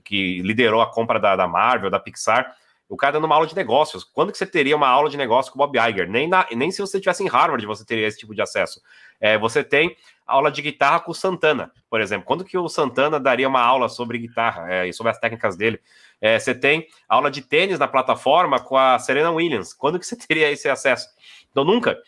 que 0.04 0.42
liderou 0.42 0.82
a 0.82 0.92
compra 0.92 1.18
da, 1.18 1.34
da 1.34 1.48
Marvel, 1.48 1.88
da 1.88 1.98
Pixar. 1.98 2.54
O 2.86 2.94
cara 2.94 3.14
dando 3.14 3.24
uma 3.24 3.34
aula 3.34 3.46
de 3.46 3.56
negócios. 3.56 4.04
Quando 4.04 4.30
que 4.30 4.36
você 4.36 4.44
teria 4.44 4.76
uma 4.76 4.86
aula 4.86 5.08
de 5.08 5.16
negócio 5.16 5.50
com 5.50 5.58
o 5.58 5.66
Bob 5.66 5.78
Iger? 5.78 6.06
Nem, 6.06 6.28
na, 6.28 6.46
nem 6.54 6.70
se 6.70 6.82
você 6.82 7.00
tivesse 7.00 7.24
em 7.24 7.26
Harvard 7.26 7.64
você 7.64 7.86
teria 7.86 8.06
esse 8.06 8.18
tipo 8.18 8.34
de 8.34 8.42
acesso. 8.42 8.82
É, 9.18 9.38
você 9.38 9.64
tem 9.64 9.96
aula 10.26 10.50
de 10.52 10.60
guitarra 10.60 11.00
com 11.00 11.10
o 11.10 11.14
Santana, 11.14 11.72
por 11.88 12.02
exemplo. 12.02 12.26
Quando 12.26 12.44
que 12.44 12.58
o 12.58 12.68
Santana 12.68 13.18
daria 13.18 13.48
uma 13.48 13.62
aula 13.62 13.88
sobre 13.88 14.18
guitarra 14.18 14.70
é, 14.70 14.86
e 14.86 14.92
sobre 14.92 15.12
as 15.12 15.18
técnicas 15.18 15.56
dele? 15.56 15.80
É, 16.20 16.38
você 16.38 16.54
tem 16.54 16.86
aula 17.08 17.30
de 17.30 17.40
tênis 17.40 17.78
na 17.78 17.88
plataforma 17.88 18.60
com 18.60 18.76
a 18.76 18.98
Serena 18.98 19.30
Williams. 19.30 19.72
Quando 19.72 19.98
que 19.98 20.04
você 20.04 20.16
teria 20.16 20.50
esse 20.50 20.68
acesso? 20.68 21.08
Então, 21.50 21.64
nunca. 21.64 21.98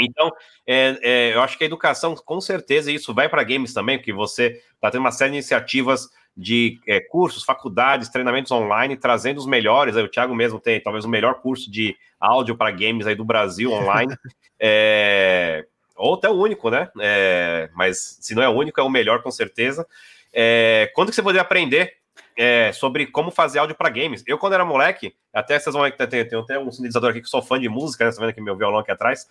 Então, 0.00 0.30
é, 0.66 0.98
é, 1.02 1.34
eu 1.34 1.42
acho 1.42 1.56
que 1.56 1.64
a 1.64 1.66
educação, 1.66 2.14
com 2.14 2.40
certeza, 2.40 2.90
isso 2.90 3.14
vai 3.14 3.28
para 3.28 3.42
games 3.42 3.72
também, 3.72 3.98
porque 3.98 4.12
você 4.12 4.60
está 4.74 4.90
tendo 4.90 5.00
uma 5.00 5.12
série 5.12 5.32
de 5.32 5.36
iniciativas 5.38 6.08
de 6.36 6.80
é, 6.86 7.00
cursos, 7.00 7.44
faculdades, 7.44 8.08
treinamentos 8.08 8.52
online, 8.52 8.96
trazendo 8.96 9.38
os 9.38 9.46
melhores. 9.46 9.96
Aí, 9.96 10.02
o 10.02 10.08
Thiago 10.08 10.34
mesmo 10.34 10.60
tem 10.60 10.80
talvez 10.80 11.04
o 11.04 11.08
melhor 11.08 11.40
curso 11.40 11.70
de 11.70 11.96
áudio 12.20 12.56
para 12.56 12.70
games 12.70 13.06
aí 13.06 13.14
do 13.14 13.24
Brasil 13.24 13.72
online. 13.72 14.14
É, 14.60 15.64
ou 15.94 16.14
até 16.14 16.28
o 16.28 16.32
único, 16.32 16.68
né? 16.68 16.88
É, 17.00 17.70
mas 17.76 18.18
se 18.20 18.34
não 18.34 18.42
é 18.42 18.48
o 18.48 18.52
único, 18.52 18.80
é 18.80 18.82
o 18.82 18.90
melhor, 18.90 19.22
com 19.22 19.30
certeza. 19.30 19.86
É, 20.32 20.90
quando 20.96 21.10
que 21.10 21.14
você 21.14 21.22
poderia 21.22 21.42
aprender 21.42 21.98
é, 22.38 22.70
sobre 22.72 23.06
como 23.06 23.32
fazer 23.32 23.58
áudio 23.58 23.74
para 23.74 23.90
games. 23.90 24.22
Eu, 24.26 24.38
quando 24.38 24.52
era 24.52 24.64
moleque, 24.64 25.14
até 25.32 25.58
vocês 25.58 25.74
vão 25.74 25.82
ver 25.82 25.90
que 25.90 26.06
tem, 26.06 26.24
tem, 26.24 26.46
tem 26.46 26.58
um 26.58 26.70
sintetizador 26.70 27.10
aqui 27.10 27.20
que 27.20 27.28
sou 27.28 27.42
fã 27.42 27.58
de 27.58 27.68
música, 27.68 28.04
né? 28.04 28.12
Você 28.12 28.16
tá 28.16 28.20
vendo 28.20 28.30
aqui 28.30 28.40
meu 28.40 28.56
violão 28.56 28.78
aqui 28.78 28.92
atrás. 28.92 29.26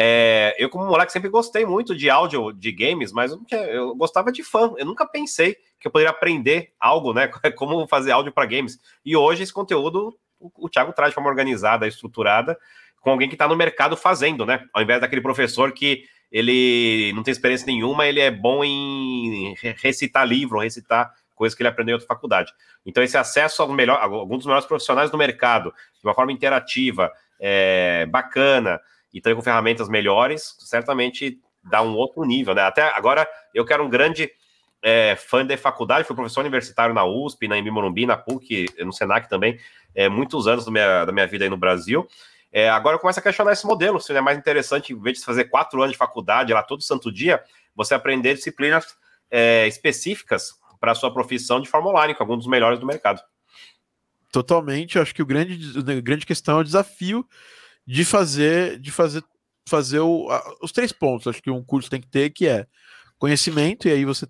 É, 0.00 0.54
eu, 0.56 0.70
como 0.70 0.86
moleque, 0.86 1.10
sempre 1.10 1.28
gostei 1.28 1.66
muito 1.66 1.92
de 1.92 2.08
áudio 2.08 2.52
de 2.52 2.70
games, 2.70 3.10
mas 3.10 3.32
eu, 3.32 3.40
eu, 3.50 3.96
gostava 3.96 4.30
de 4.30 4.44
fã. 4.44 4.72
Eu 4.76 4.86
nunca 4.86 5.04
pensei 5.04 5.56
que 5.80 5.88
eu 5.88 5.90
poderia 5.90 6.10
aprender 6.10 6.72
algo, 6.78 7.12
né? 7.12 7.26
Como 7.56 7.84
fazer 7.88 8.12
áudio 8.12 8.30
para 8.30 8.46
games. 8.46 8.78
E 9.04 9.16
hoje 9.16 9.42
esse 9.42 9.52
conteúdo 9.52 10.16
o, 10.38 10.52
o 10.56 10.68
Thiago 10.68 10.92
traz 10.92 11.10
de 11.10 11.16
forma 11.16 11.28
organizada, 11.28 11.84
estruturada, 11.88 12.56
com 13.00 13.10
alguém 13.10 13.28
que 13.28 13.34
está 13.34 13.48
no 13.48 13.56
mercado 13.56 13.96
fazendo, 13.96 14.46
né? 14.46 14.64
Ao 14.72 14.80
invés 14.80 15.00
daquele 15.00 15.20
professor 15.20 15.72
que 15.72 16.04
ele 16.30 17.12
não 17.14 17.24
tem 17.24 17.32
experiência 17.32 17.66
nenhuma, 17.66 18.06
ele 18.06 18.20
é 18.20 18.30
bom 18.30 18.62
em 18.62 19.56
recitar 19.82 20.24
livro, 20.24 20.60
recitar 20.60 21.12
coisas 21.34 21.56
que 21.56 21.62
ele 21.62 21.70
aprendeu 21.70 21.94
em 21.94 21.94
outra 21.94 22.06
faculdade. 22.06 22.52
Então, 22.86 23.02
esse 23.02 23.16
acesso 23.16 23.66
melhor, 23.72 23.98
alguns 24.00 24.38
dos 24.38 24.46
melhores 24.46 24.66
profissionais 24.66 25.10
do 25.10 25.18
mercado, 25.18 25.74
de 25.94 26.06
uma 26.06 26.14
forma 26.14 26.30
interativa, 26.30 27.10
é, 27.40 28.06
bacana, 28.06 28.80
e 29.18 29.34
com 29.34 29.42
ferramentas 29.42 29.88
melhores, 29.88 30.56
certamente 30.60 31.38
dá 31.62 31.82
um 31.82 31.94
outro 31.94 32.24
nível, 32.24 32.54
né? 32.54 32.62
Até 32.62 32.82
agora, 32.94 33.28
eu 33.54 33.64
quero 33.64 33.84
um 33.84 33.88
grande 33.88 34.30
é, 34.82 35.16
fã 35.16 35.44
de 35.44 35.56
faculdade, 35.56 36.06
fui 36.06 36.16
professor 36.16 36.40
universitário 36.40 36.94
na 36.94 37.04
USP, 37.04 37.48
na 37.48 37.58
Embi 37.58 37.70
Morumbi, 37.70 38.06
na 38.06 38.16
PUC, 38.16 38.66
no 38.84 38.92
Senac 38.92 39.28
também, 39.28 39.58
é, 39.94 40.08
muitos 40.08 40.46
anos 40.46 40.64
da 40.64 40.70
minha, 40.70 41.04
da 41.04 41.12
minha 41.12 41.26
vida 41.26 41.44
aí 41.44 41.50
no 41.50 41.56
Brasil. 41.56 42.08
É, 42.50 42.70
agora 42.70 42.96
eu 42.96 43.00
começo 43.00 43.18
a 43.18 43.22
questionar 43.22 43.52
esse 43.52 43.66
modelo, 43.66 44.00
se 44.00 44.12
é 44.12 44.20
mais 44.20 44.38
interessante, 44.38 44.92
em 44.92 45.00
vez 45.00 45.18
de 45.18 45.24
fazer 45.24 45.44
quatro 45.44 45.82
anos 45.82 45.92
de 45.92 45.98
faculdade 45.98 46.52
lá 46.52 46.62
todo 46.62 46.82
santo 46.82 47.12
dia, 47.12 47.42
você 47.74 47.94
aprender 47.94 48.34
disciplinas 48.34 48.96
é, 49.30 49.66
específicas 49.66 50.54
para 50.80 50.92
a 50.92 50.94
sua 50.94 51.12
profissão 51.12 51.60
de 51.60 51.68
forma 51.68 51.90
online, 51.90 52.14
com 52.14 52.22
alguns 52.22 52.38
dos 52.38 52.46
melhores 52.46 52.78
do 52.78 52.86
mercado. 52.86 53.20
Totalmente, 54.32 54.98
acho 54.98 55.14
que 55.14 55.22
o 55.22 55.26
grande, 55.26 55.58
a 55.78 56.00
grande 56.00 56.24
questão 56.24 56.58
é 56.58 56.60
o 56.60 56.64
desafio 56.64 57.26
de 57.88 58.04
fazer, 58.04 58.78
de 58.78 58.92
fazer, 58.92 59.24
fazer 59.66 60.00
o, 60.00 60.30
a, 60.30 60.56
os 60.62 60.72
três 60.72 60.92
pontos. 60.92 61.26
Acho 61.26 61.42
que 61.42 61.50
um 61.50 61.64
curso 61.64 61.88
tem 61.88 62.02
que 62.02 62.06
ter, 62.06 62.28
que 62.28 62.46
é 62.46 62.66
conhecimento, 63.18 63.88
e 63.88 63.90
aí 63.90 64.04
você. 64.04 64.26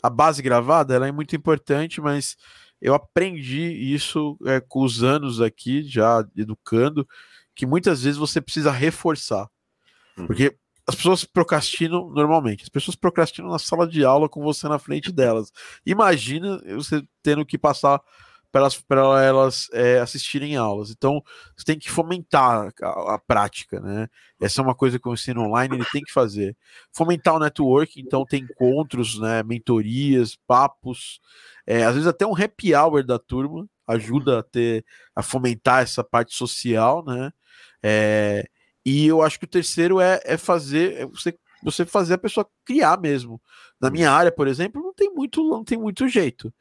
A 0.00 0.08
base 0.08 0.40
gravada 0.40 0.94
ela 0.94 1.08
é 1.08 1.12
muito 1.12 1.34
importante, 1.34 2.00
mas 2.00 2.36
eu 2.80 2.94
aprendi 2.94 3.62
isso 3.92 4.38
é, 4.46 4.60
com 4.60 4.84
os 4.84 5.02
anos 5.02 5.40
aqui, 5.40 5.82
já 5.82 6.24
educando, 6.36 7.06
que 7.52 7.66
muitas 7.66 8.04
vezes 8.04 8.16
você 8.16 8.40
precisa 8.40 8.70
reforçar. 8.70 9.48
Uhum. 10.16 10.28
Porque 10.28 10.56
as 10.86 10.94
pessoas 10.94 11.24
procrastinam 11.24 12.08
normalmente. 12.10 12.62
As 12.62 12.68
pessoas 12.68 12.94
procrastinam 12.94 13.50
na 13.50 13.58
sala 13.58 13.88
de 13.88 14.04
aula 14.04 14.28
com 14.28 14.40
você 14.40 14.68
na 14.68 14.78
frente 14.78 15.10
delas. 15.10 15.50
Imagina 15.84 16.62
você 16.76 17.02
tendo 17.24 17.44
que 17.44 17.58
passar 17.58 18.00
para 18.50 18.62
elas, 18.62 18.80
para 18.80 19.24
elas 19.24 19.68
é, 19.72 19.98
assistirem 20.00 20.56
aulas. 20.56 20.90
Então, 20.90 21.22
você 21.56 21.64
tem 21.64 21.78
que 21.78 21.90
fomentar 21.90 22.72
a, 22.82 23.14
a, 23.14 23.18
prática, 23.18 23.80
né? 23.80 24.08
Essa 24.40 24.60
é 24.60 24.64
uma 24.64 24.74
coisa 24.74 24.98
que 24.98 25.08
o 25.08 25.14
ensino 25.14 25.42
online 25.42 25.76
ele 25.76 25.86
tem 25.92 26.02
que 26.02 26.12
fazer. 26.12 26.56
Fomentar 26.92 27.34
o 27.34 27.38
network, 27.38 28.00
então 28.00 28.24
tem 28.24 28.42
encontros, 28.42 29.18
né, 29.18 29.42
mentorias, 29.42 30.36
papos, 30.46 31.20
é, 31.66 31.84
às 31.84 31.94
vezes 31.94 32.08
até 32.08 32.26
um 32.26 32.34
happy 32.34 32.74
hour 32.74 33.04
da 33.04 33.18
turma 33.18 33.68
ajuda 33.86 34.40
a 34.40 34.42
ter, 34.42 34.84
a 35.14 35.22
fomentar 35.22 35.82
essa 35.82 36.02
parte 36.02 36.34
social, 36.34 37.04
né? 37.04 37.32
É, 37.82 38.48
e 38.84 39.06
eu 39.06 39.22
acho 39.22 39.38
que 39.38 39.44
o 39.44 39.48
terceiro 39.48 40.00
é, 40.00 40.20
é 40.24 40.36
fazer 40.36 40.94
é 40.94 41.06
você, 41.06 41.34
você 41.62 41.84
fazer 41.84 42.14
a 42.14 42.18
pessoa 42.18 42.48
criar 42.64 43.00
mesmo. 43.00 43.40
Na 43.80 43.90
minha 43.90 44.10
área, 44.10 44.32
por 44.32 44.48
exemplo, 44.48 44.82
não 44.82 44.94
tem 44.94 45.10
muito, 45.12 45.42
não 45.48 45.64
tem 45.64 45.78
muito 45.78 46.08
jeito. 46.08 46.52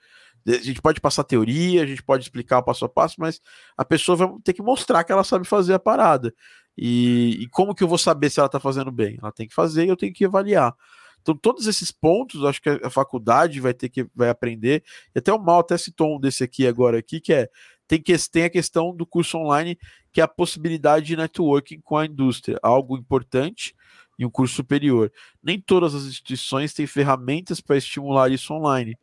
A 0.47 0.51
gente 0.51 0.81
pode 0.81 1.01
passar 1.01 1.23
teoria, 1.23 1.83
a 1.83 1.85
gente 1.85 2.03
pode 2.03 2.23
explicar 2.23 2.59
o 2.59 2.63
passo 2.63 2.85
a 2.85 2.89
passo, 2.89 3.15
mas 3.19 3.41
a 3.77 3.85
pessoa 3.85 4.15
vai 4.15 4.29
ter 4.43 4.53
que 4.53 4.61
mostrar 4.61 5.03
que 5.03 5.11
ela 5.11 5.23
sabe 5.23 5.47
fazer 5.47 5.73
a 5.73 5.79
parada. 5.79 6.33
E, 6.77 7.37
e 7.41 7.47
como 7.49 7.75
que 7.75 7.83
eu 7.83 7.87
vou 7.87 7.97
saber 7.97 8.29
se 8.29 8.39
ela 8.39 8.47
está 8.47 8.59
fazendo 8.59 8.91
bem? 8.91 9.17
Ela 9.21 9.31
tem 9.31 9.47
que 9.47 9.53
fazer 9.53 9.85
e 9.85 9.89
eu 9.89 9.97
tenho 9.97 10.13
que 10.13 10.25
avaliar. 10.25 10.73
Então, 11.21 11.35
todos 11.35 11.67
esses 11.67 11.91
pontos, 11.91 12.43
acho 12.45 12.61
que 12.61 12.69
a 12.69 12.89
faculdade 12.89 13.59
vai 13.59 13.73
ter 13.73 13.89
que 13.89 14.07
vai 14.15 14.29
aprender. 14.29 14.83
E 15.13 15.19
até 15.19 15.33
o 15.33 15.39
Mal 15.39 15.59
até 15.59 15.77
citou 15.77 16.15
um 16.15 16.19
desse 16.19 16.43
aqui 16.43 16.65
agora 16.65 16.97
aqui, 16.97 17.19
que 17.19 17.33
é 17.33 17.49
tem, 17.87 18.01
que, 18.01 18.15
tem 18.29 18.43
a 18.43 18.49
questão 18.49 18.95
do 18.95 19.05
curso 19.05 19.37
online, 19.37 19.77
que 20.11 20.21
é 20.21 20.23
a 20.23 20.27
possibilidade 20.27 21.07
de 21.07 21.17
networking 21.17 21.81
com 21.81 21.97
a 21.97 22.05
indústria, 22.05 22.59
algo 22.61 22.95
importante 22.95 23.75
em 24.19 24.25
um 24.25 24.29
curso 24.29 24.53
superior. 24.53 25.11
Nem 25.41 25.59
todas 25.59 25.95
as 25.95 26.03
instituições 26.03 26.73
têm 26.73 26.85
ferramentas 26.85 27.61
para 27.61 27.77
estimular 27.77 28.29
isso 28.29 28.53
online. 28.53 28.95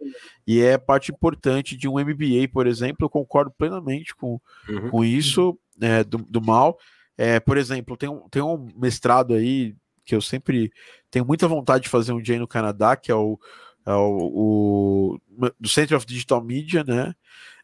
E 0.46 0.60
é 0.60 0.76
parte 0.76 1.10
importante 1.10 1.76
de 1.76 1.88
um 1.88 1.98
MBA, 1.98 2.48
por 2.52 2.66
exemplo, 2.66 3.06
eu 3.06 3.10
concordo 3.10 3.50
plenamente 3.50 4.14
com, 4.14 4.40
uhum. 4.68 4.90
com 4.90 5.04
isso, 5.04 5.58
é, 5.80 6.04
do, 6.04 6.18
do 6.18 6.40
mal. 6.40 6.78
É, 7.16 7.40
por 7.40 7.56
exemplo, 7.56 7.96
tem 7.96 8.08
um, 8.08 8.28
tem 8.28 8.42
um 8.42 8.68
mestrado 8.76 9.32
aí 9.32 9.74
que 10.04 10.14
eu 10.14 10.20
sempre 10.20 10.70
tenho 11.10 11.24
muita 11.24 11.48
vontade 11.48 11.84
de 11.84 11.90
fazer 11.90 12.12
um 12.12 12.20
dia 12.20 12.38
no 12.38 12.46
Canadá, 12.46 12.94
que 12.94 13.10
é 13.10 13.14
o 13.14 13.38
é 13.86 13.94
o, 13.94 15.18
o, 15.28 15.52
do 15.60 15.68
Center 15.68 15.96
of 15.96 16.04
Digital 16.04 16.42
Media, 16.42 16.82
né? 16.82 17.14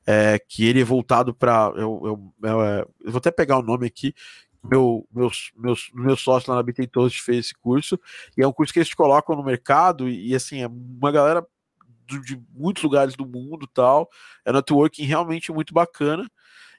É, 0.07 0.38
que 0.38 0.64
ele 0.64 0.80
é 0.80 0.84
voltado 0.84 1.34
para. 1.34 1.72
Eu, 1.76 2.00
eu, 2.05 2.32
eu, 2.42 2.62
é, 2.62 2.86
eu, 3.05 3.11
vou 3.11 3.18
até 3.18 3.30
pegar 3.30 3.59
o 3.59 3.62
nome 3.62 3.86
aqui. 3.86 4.14
Meu, 4.64 5.06
meus, 5.12 5.50
meus, 5.56 5.90
meu 5.92 6.16
sócio 6.16 6.50
lá 6.50 6.56
na 6.56 6.62
Bitem 6.62 6.86
Toast 6.86 7.20
fez 7.20 7.46
esse 7.46 7.54
curso, 7.54 7.98
e 8.36 8.42
é 8.42 8.46
um 8.46 8.52
curso 8.52 8.72
que 8.72 8.78
eles 8.78 8.94
colocam 8.94 9.34
no 9.34 9.42
mercado, 9.42 10.08
e, 10.08 10.28
e 10.28 10.34
assim, 10.34 10.62
é 10.62 10.68
uma 10.68 11.10
galera 11.10 11.44
de 12.20 12.40
muitos 12.52 12.82
lugares 12.82 13.14
do 13.14 13.26
mundo 13.26 13.66
tal. 13.66 14.08
É 14.44 14.52
networking 14.52 15.04
realmente 15.04 15.52
muito 15.52 15.72
bacana 15.72 16.30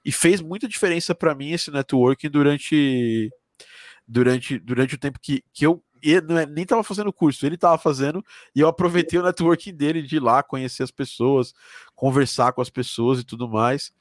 e 0.04 0.12
fez 0.12 0.42
muita 0.42 0.68
diferença 0.68 1.16
para 1.16 1.34
mim 1.34 1.52
esse 1.52 1.72
networking 1.72 2.30
durante 2.30 3.32
durante 4.08 4.60
durante 4.60 4.96
o 4.96 4.98
tempo 4.98 5.20
que, 5.20 5.44
que 5.54 5.66
eu 5.66 5.84
é, 6.04 6.46
nem 6.48 6.64
estava 6.64 6.84
fazendo 6.84 7.14
curso, 7.14 7.46
ele 7.46 7.56
estava 7.56 7.78
fazendo 7.78 8.24
e 8.54 8.60
eu 8.60 8.68
aproveitei 8.68 9.18
o 9.18 9.24
networking 9.24 9.74
dele 9.74 10.02
de 10.02 10.18
ir 10.18 10.20
lá 10.20 10.44
conhecer 10.44 10.84
as 10.84 10.92
pessoas, 10.92 11.54
conversar 11.96 12.52
com 12.52 12.62
as 12.62 12.70
pessoas 12.70 13.20
e 13.20 13.24
tudo 13.24 13.48
mais. 13.48 13.94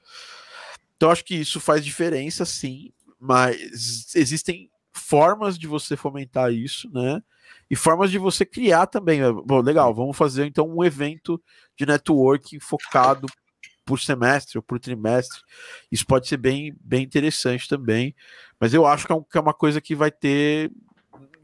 Então 0.97 1.11
acho 1.11 1.25
que 1.25 1.37
isso 1.37 1.61
faz 1.61 1.85
diferença, 1.85 2.45
sim, 2.45 2.93
mas 3.23 4.13
existem 4.17 4.69
formas 4.93 5.57
de 5.57 5.69
você 5.69 5.97
fomentar 5.97 6.53
isso, 6.53 6.91
né? 6.93 7.23
E 7.71 7.77
formas 7.77 8.11
de 8.11 8.19
você 8.19 8.45
criar 8.45 8.89
também. 8.89 9.21
Bom, 9.45 9.61
legal, 9.61 9.95
vamos 9.95 10.17
fazer 10.17 10.45
então 10.45 10.69
um 10.69 10.83
evento 10.83 11.41
de 11.77 11.87
networking 11.87 12.59
focado 12.59 13.29
por 13.85 14.01
semestre 14.01 14.59
ou 14.59 14.63
por 14.63 14.81
trimestre. 14.81 15.41
Isso 15.91 16.05
pode 16.05 16.27
ser 16.27 16.37
bem, 16.37 16.77
bem 16.81 17.05
interessante 17.05 17.69
também. 17.69 18.13
Mas 18.59 18.75
eu 18.75 18.85
acho 18.85 19.07
que 19.07 19.13
é, 19.13 19.17
que 19.31 19.39
é 19.39 19.41
uma 19.41 19.55
coisa 19.55 19.81
que 19.81 19.95
vai 19.95 20.11
ter. 20.11 20.73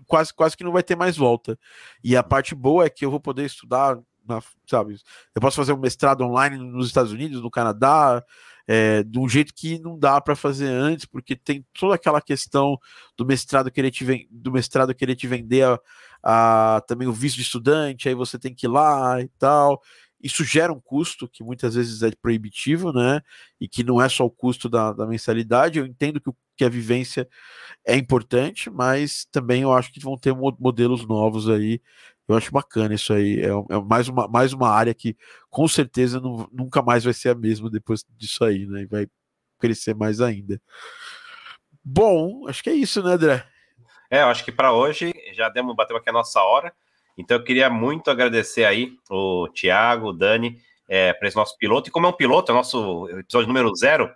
Quase, 0.05 0.35
quase 0.35 0.57
que 0.57 0.65
não 0.65 0.73
vai 0.73 0.83
ter 0.83 0.97
mais 0.97 1.17
volta. 1.17 1.57
E 2.03 2.17
a 2.17 2.25
parte 2.25 2.57
boa 2.57 2.87
é 2.87 2.91
que 2.91 3.05
eu 3.05 3.11
vou 3.11 3.21
poder 3.21 3.45
estudar, 3.45 3.97
na, 4.27 4.43
sabe? 4.67 4.97
Eu 5.33 5.41
posso 5.41 5.57
fazer 5.57 5.73
um 5.73 5.79
mestrado 5.79 6.23
online 6.23 6.57
nos 6.57 6.89
Estados 6.89 7.13
Unidos, 7.13 7.41
no 7.41 7.51
Canadá, 7.51 8.25
é, 8.69 9.03
de 9.03 9.19
um 9.19 9.27
jeito 9.27 9.55
que 9.55 9.79
não 9.79 9.99
dá 9.99 10.21
para 10.21 10.37
fazer 10.37 10.69
antes, 10.69 11.07
porque 11.07 11.35
tem 11.35 11.65
toda 11.73 11.95
aquela 11.95 12.21
questão 12.21 12.79
do 13.17 13.25
mestrado 13.25 13.71
querer 13.71 13.91
te, 13.91 14.29
do 14.31 14.53
mestrado 14.53 14.95
querer 14.95 15.17
te 15.17 15.27
vender 15.27 15.65
a, 15.65 15.81
a, 16.23 16.83
também 16.87 17.09
o 17.09 17.13
visto 17.13 17.37
de 17.37 17.43
estudante, 17.43 18.09
aí 18.09 18.15
você 18.15 18.39
tem 18.39 18.55
que 18.55 18.67
ir 18.67 18.69
lá 18.69 19.21
e 19.23 19.29
tal. 19.39 19.81
Isso 20.23 20.45
gera 20.45 20.73
um 20.73 20.81
custo 20.81 21.29
que 21.29 21.43
muitas 21.43 21.77
vezes 21.77 22.03
é 22.03 22.11
proibitivo, 22.21 22.93
né? 22.93 23.23
E 23.61 23.69
que 23.69 23.85
não 23.85 24.03
é 24.03 24.09
só 24.09 24.25
o 24.27 24.31
custo 24.31 24.69
da, 24.69 24.93
da 24.93 25.07
mensalidade. 25.07 25.79
Eu 25.79 25.87
entendo 25.87 26.21
que, 26.21 26.31
que 26.57 26.65
a 26.65 26.69
vivência 26.69 27.29
é 27.87 27.97
importante, 27.97 28.69
mas 28.69 29.27
também 29.31 29.63
eu 29.63 29.73
acho 29.73 29.93
que 29.93 30.01
vão 30.01 30.19
ter 30.19 30.35
modelos 30.35 31.07
novos 31.07 31.49
aí. 31.49 31.81
Eu 32.29 32.37
acho 32.37 32.53
bacana 32.53 32.95
isso 32.95 33.13
aí. 33.13 33.41
É, 33.41 33.49
é 33.49 33.81
mais, 33.81 34.09
uma, 34.09 34.29
mais 34.29 34.53
uma 34.53 34.69
área 34.69 34.93
que 34.95 35.17
com 35.49 35.67
certeza 35.67 36.21
não, 36.21 36.49
nunca 36.53 36.83
mais 36.83 37.05
vai 37.05 37.13
ser 37.13 37.31
a 37.31 37.35
mesma 37.35 37.71
depois 37.71 38.05
disso 38.17 38.45
aí, 38.45 38.67
né? 38.67 38.83
E 38.83 38.87
vai 38.87 39.07
crescer 39.59 39.95
mais 39.95 40.21
ainda. 40.21 40.61
Bom, 41.83 42.47
acho 42.49 42.63
que 42.63 42.71
é 42.71 42.75
isso, 42.75 43.03
né, 43.03 43.13
André? 43.13 43.47
É, 44.11 44.23
eu 44.23 44.27
acho 44.27 44.45
que 44.45 44.53
para 44.53 44.73
hoje 44.73 45.13
já 45.33 45.49
demos, 45.49 45.75
bateu 45.75 45.97
aqui 45.97 46.11
a 46.11 46.13
nossa 46.13 46.43
hora. 46.43 46.73
Então 47.17 47.37
eu 47.37 47.45
queria 47.45 47.71
muito 47.71 48.11
agradecer 48.11 48.65
aí 48.65 48.93
o 49.11 49.49
Thiago, 49.49 50.09
o 50.09 50.13
Dani, 50.13 50.59
é, 50.89 51.13
para 51.13 51.27
esse 51.27 51.37
nosso 51.37 51.57
piloto. 51.57 51.89
E 51.89 51.93
como 51.93 52.07
é 52.07 52.11
um 52.11 52.13
piloto, 52.13 52.53
é 52.53 52.55
o 52.55 52.59
nosso 52.59 53.09
episódio 53.11 53.49
número 53.49 53.75
zero, 53.75 54.09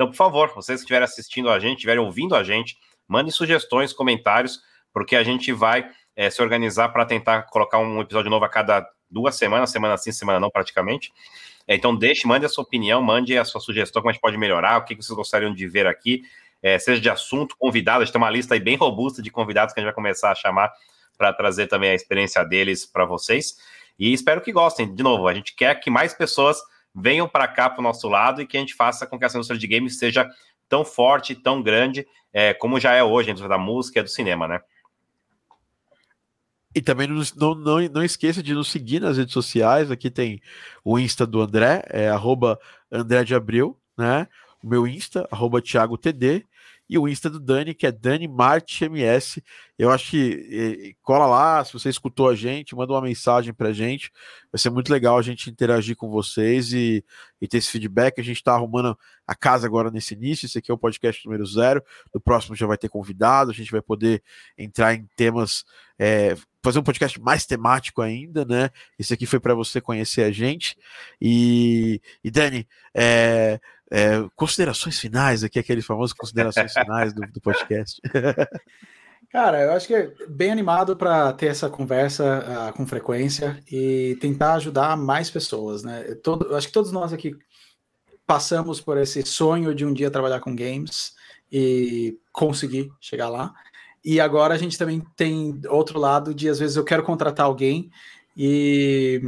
então, 0.00 0.08
por 0.08 0.16
favor, 0.16 0.48
vocês 0.54 0.78
que 0.78 0.84
estiverem 0.84 1.04
assistindo 1.04 1.50
a 1.50 1.58
gente, 1.58 1.74
estiverem 1.74 2.02
ouvindo 2.02 2.34
a 2.34 2.42
gente, 2.42 2.74
mandem 3.06 3.30
sugestões, 3.30 3.92
comentários, 3.92 4.58
porque 4.94 5.14
a 5.14 5.22
gente 5.22 5.52
vai 5.52 5.90
é, 6.16 6.28
se 6.30 6.42
organizar 6.42 6.88
para 6.90 7.04
tentar 7.04 7.42
colocar 7.44 7.78
um 7.78 8.00
episódio 8.00 8.30
novo 8.30 8.44
a 8.44 8.48
cada 8.48 8.86
duas 9.10 9.36
semanas, 9.36 9.70
semana 9.70 9.96
sim, 9.96 10.12
semana 10.12 10.38
não, 10.38 10.50
praticamente. 10.50 11.12
É, 11.66 11.74
então, 11.74 11.94
deixe, 11.94 12.26
mande 12.26 12.46
a 12.46 12.48
sua 12.48 12.64
opinião, 12.64 13.02
mande 13.02 13.36
a 13.36 13.44
sua 13.44 13.60
sugestão, 13.60 14.02
como 14.02 14.10
a 14.10 14.12
gente 14.12 14.22
pode 14.22 14.36
melhorar, 14.36 14.78
o 14.78 14.84
que 14.84 14.94
vocês 14.94 15.14
gostariam 15.16 15.52
de 15.52 15.66
ver 15.66 15.86
aqui, 15.86 16.22
é, 16.62 16.78
seja 16.78 17.00
de 17.00 17.08
assunto, 17.08 17.56
convidados, 17.58 18.02
a 18.02 18.04
gente 18.04 18.12
tem 18.12 18.20
uma 18.20 18.30
lista 18.30 18.54
aí 18.54 18.60
bem 18.60 18.76
robusta 18.76 19.22
de 19.22 19.30
convidados 19.30 19.72
que 19.72 19.80
a 19.80 19.82
gente 19.82 19.88
vai 19.88 19.94
começar 19.94 20.30
a 20.30 20.34
chamar 20.34 20.70
para 21.16 21.32
trazer 21.32 21.66
também 21.66 21.90
a 21.90 21.94
experiência 21.94 22.42
deles 22.44 22.86
para 22.86 23.04
vocês. 23.04 23.56
E 23.98 24.12
espero 24.12 24.40
que 24.40 24.52
gostem. 24.52 24.94
De 24.94 25.02
novo, 25.02 25.28
a 25.28 25.34
gente 25.34 25.54
quer 25.54 25.74
que 25.74 25.90
mais 25.90 26.14
pessoas 26.14 26.58
venham 26.94 27.28
para 27.28 27.46
cá 27.46 27.68
para 27.68 27.80
o 27.80 27.82
nosso 27.82 28.08
lado 28.08 28.40
e 28.40 28.46
que 28.46 28.56
a 28.56 28.60
gente 28.60 28.74
faça 28.74 29.06
com 29.06 29.18
que 29.18 29.24
essa 29.24 29.36
indústria 29.36 29.58
de 29.58 29.66
games 29.66 29.98
seja 29.98 30.28
tão 30.68 30.84
forte, 30.84 31.34
tão 31.34 31.62
grande, 31.62 32.06
é, 32.32 32.54
como 32.54 32.80
já 32.80 32.94
é 32.94 33.02
hoje 33.02 33.28
a 33.28 33.32
indústria 33.32 33.48
da 33.48 33.58
música 33.58 34.00
e 34.00 34.02
do 34.02 34.08
cinema, 34.08 34.48
né? 34.48 34.60
E 36.74 36.80
também 36.80 37.08
não, 37.08 37.54
não, 37.54 37.80
não 37.88 38.04
esqueça 38.04 38.42
de 38.42 38.54
nos 38.54 38.70
seguir 38.70 39.00
nas 39.00 39.16
redes 39.16 39.32
sociais. 39.32 39.90
Aqui 39.90 40.10
tem 40.10 40.40
o 40.84 40.98
Insta 40.98 41.26
do 41.26 41.40
André, 41.40 41.82
é 41.88 42.08
arroba 42.08 42.58
André 42.90 43.24
de 43.24 43.34
Abril, 43.34 43.76
né? 43.98 44.28
O 44.62 44.68
meu 44.68 44.86
Insta, 44.86 45.26
arroba 45.30 45.60
Thiago 45.60 45.98
TD 45.98 46.46
e 46.90 46.98
o 46.98 47.06
Insta 47.06 47.30
do 47.30 47.38
Dani, 47.38 47.72
que 47.72 47.86
é 47.86 47.92
Dani 47.92 48.26
Marte 48.26 48.84
MS. 48.84 49.40
Eu 49.78 49.92
acho 49.92 50.10
que 50.10 50.96
cola 51.02 51.24
lá, 51.24 51.64
se 51.64 51.72
você 51.72 51.88
escutou 51.88 52.28
a 52.28 52.34
gente, 52.34 52.74
manda 52.74 52.92
uma 52.92 53.00
mensagem 53.00 53.54
pra 53.54 53.72
gente. 53.72 54.10
Vai 54.50 54.58
ser 54.58 54.70
muito 54.70 54.92
legal 54.92 55.16
a 55.16 55.22
gente 55.22 55.48
interagir 55.48 55.94
com 55.94 56.10
vocês 56.10 56.72
e, 56.72 57.04
e 57.40 57.46
ter 57.46 57.58
esse 57.58 57.70
feedback. 57.70 58.20
A 58.20 58.24
gente 58.24 58.38
está 58.38 58.54
arrumando 58.54 58.98
a 59.24 59.36
casa 59.36 59.68
agora 59.68 59.88
nesse 59.88 60.14
início. 60.14 60.46
Esse 60.46 60.58
aqui 60.58 60.68
é 60.68 60.74
o 60.74 60.78
podcast 60.78 61.24
número 61.24 61.46
zero. 61.46 61.80
No 62.12 62.20
próximo 62.20 62.56
já 62.56 62.66
vai 62.66 62.76
ter 62.76 62.88
convidado, 62.88 63.52
a 63.52 63.54
gente 63.54 63.70
vai 63.70 63.80
poder 63.80 64.20
entrar 64.58 64.92
em 64.92 65.08
temas. 65.14 65.64
É, 65.96 66.34
fazer 66.62 66.78
um 66.80 66.82
podcast 66.82 67.20
mais 67.20 67.46
temático 67.46 68.02
ainda, 68.02 68.44
né? 68.44 68.70
Esse 68.98 69.14
aqui 69.14 69.26
foi 69.26 69.38
para 69.38 69.54
você 69.54 69.80
conhecer 69.80 70.24
a 70.24 70.32
gente. 70.32 70.76
E, 71.20 72.00
e 72.24 72.30
Dani, 72.32 72.66
é, 72.92 73.60
é, 73.90 74.24
considerações 74.36 74.98
finais 74.98 75.42
aqui, 75.42 75.58
aqueles 75.58 75.84
famosos 75.84 76.12
considerações 76.12 76.72
finais 76.72 77.12
do, 77.12 77.22
do 77.22 77.40
podcast. 77.40 78.00
Cara, 79.30 79.62
eu 79.62 79.72
acho 79.72 79.86
que 79.86 79.94
é 79.94 80.12
bem 80.28 80.50
animado 80.50 80.96
para 80.96 81.32
ter 81.32 81.46
essa 81.46 81.70
conversa 81.70 82.70
uh, 82.70 82.76
com 82.76 82.84
frequência 82.84 83.62
e 83.70 84.16
tentar 84.20 84.54
ajudar 84.54 84.96
mais 84.96 85.30
pessoas, 85.30 85.84
né? 85.84 86.02
Todo, 86.22 86.56
acho 86.56 86.66
que 86.66 86.72
todos 86.72 86.90
nós 86.90 87.12
aqui 87.12 87.36
passamos 88.26 88.80
por 88.80 88.98
esse 88.98 89.24
sonho 89.24 89.72
de 89.72 89.84
um 89.84 89.92
dia 89.92 90.10
trabalhar 90.10 90.40
com 90.40 90.54
games 90.54 91.12
e 91.50 92.18
conseguir 92.32 92.90
chegar 93.00 93.28
lá. 93.28 93.52
E 94.04 94.20
agora 94.20 94.54
a 94.54 94.58
gente 94.58 94.78
também 94.78 95.00
tem 95.16 95.60
outro 95.68 95.98
lado 95.98 96.34
de 96.34 96.48
às 96.48 96.58
vezes 96.58 96.76
eu 96.76 96.84
quero 96.84 97.02
contratar 97.02 97.46
alguém 97.46 97.88
e 98.36 99.20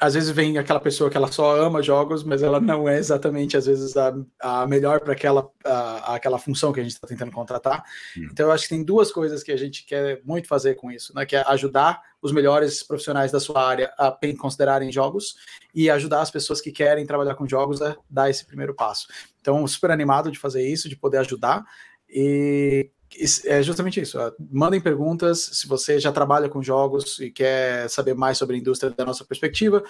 às 0.00 0.14
vezes 0.14 0.30
vem 0.30 0.58
aquela 0.58 0.80
pessoa 0.80 1.10
que 1.10 1.16
ela 1.16 1.30
só 1.30 1.56
ama 1.60 1.82
jogos, 1.82 2.22
mas 2.22 2.42
ela 2.42 2.60
não 2.60 2.88
é 2.88 2.98
exatamente, 2.98 3.56
às 3.56 3.66
vezes, 3.66 3.96
a, 3.96 4.14
a 4.40 4.66
melhor 4.66 5.00
para 5.00 5.12
aquela, 5.12 5.48
a, 5.64 6.14
aquela 6.14 6.38
função 6.38 6.72
que 6.72 6.80
a 6.80 6.82
gente 6.82 6.92
está 6.92 7.06
tentando 7.06 7.32
contratar. 7.32 7.84
Hum. 8.16 8.28
Então, 8.30 8.46
eu 8.46 8.52
acho 8.52 8.64
que 8.64 8.74
tem 8.74 8.84
duas 8.84 9.12
coisas 9.12 9.42
que 9.42 9.52
a 9.52 9.56
gente 9.56 9.84
quer 9.84 10.20
muito 10.24 10.48
fazer 10.48 10.74
com 10.74 10.90
isso, 10.90 11.14
né? 11.14 11.26
Que 11.26 11.36
é 11.36 11.44
ajudar 11.48 12.00
os 12.20 12.32
melhores 12.32 12.82
profissionais 12.82 13.30
da 13.30 13.40
sua 13.40 13.62
área 13.62 13.92
a 13.98 14.16
considerarem 14.36 14.90
jogos 14.90 15.36
e 15.74 15.88
ajudar 15.88 16.20
as 16.20 16.30
pessoas 16.30 16.60
que 16.60 16.72
querem 16.72 17.06
trabalhar 17.06 17.34
com 17.34 17.48
jogos 17.48 17.80
a 17.80 17.96
dar 18.08 18.28
esse 18.28 18.44
primeiro 18.44 18.74
passo. 18.74 19.06
Então, 19.40 19.66
super 19.66 19.90
animado 19.90 20.30
de 20.30 20.38
fazer 20.38 20.66
isso, 20.66 20.88
de 20.88 20.96
poder 20.96 21.18
ajudar. 21.18 21.64
E 22.08 22.90
é 23.46 23.62
justamente 23.62 24.00
isso. 24.00 24.18
Mandem 24.50 24.80
perguntas. 24.80 25.40
Se 25.52 25.66
você 25.66 25.98
já 25.98 26.12
trabalha 26.12 26.48
com 26.48 26.62
jogos 26.62 27.18
e 27.18 27.30
quer 27.30 27.88
saber 27.88 28.14
mais 28.14 28.38
sobre 28.38 28.56
a 28.56 28.58
indústria 28.58 28.92
da 28.92 29.04
nossa 29.04 29.24
perspectiva, 29.24 29.82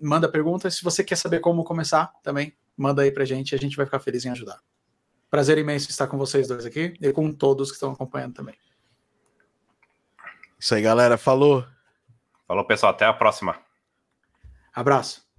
manda 0.00 0.28
perguntas. 0.28 0.74
Se 0.74 0.84
você 0.84 1.04
quer 1.04 1.16
saber 1.16 1.40
como 1.40 1.64
começar, 1.64 2.12
também 2.22 2.56
manda 2.76 3.02
aí 3.02 3.10
pra 3.10 3.24
gente. 3.24 3.54
A 3.54 3.58
gente 3.58 3.76
vai 3.76 3.86
ficar 3.86 4.00
feliz 4.00 4.24
em 4.24 4.30
ajudar. 4.30 4.60
Prazer 5.30 5.58
imenso 5.58 5.90
estar 5.90 6.06
com 6.06 6.18
vocês 6.18 6.48
dois 6.48 6.66
aqui 6.66 6.94
e 7.00 7.12
com 7.12 7.32
todos 7.32 7.68
que 7.70 7.74
estão 7.74 7.92
acompanhando 7.92 8.34
também. 8.34 8.54
Isso 10.58 10.74
aí, 10.74 10.82
galera. 10.82 11.16
Falou. 11.16 11.64
Falou, 12.46 12.66
pessoal. 12.66 12.92
Até 12.92 13.04
a 13.04 13.12
próxima. 13.12 13.58
Abraço. 14.74 15.31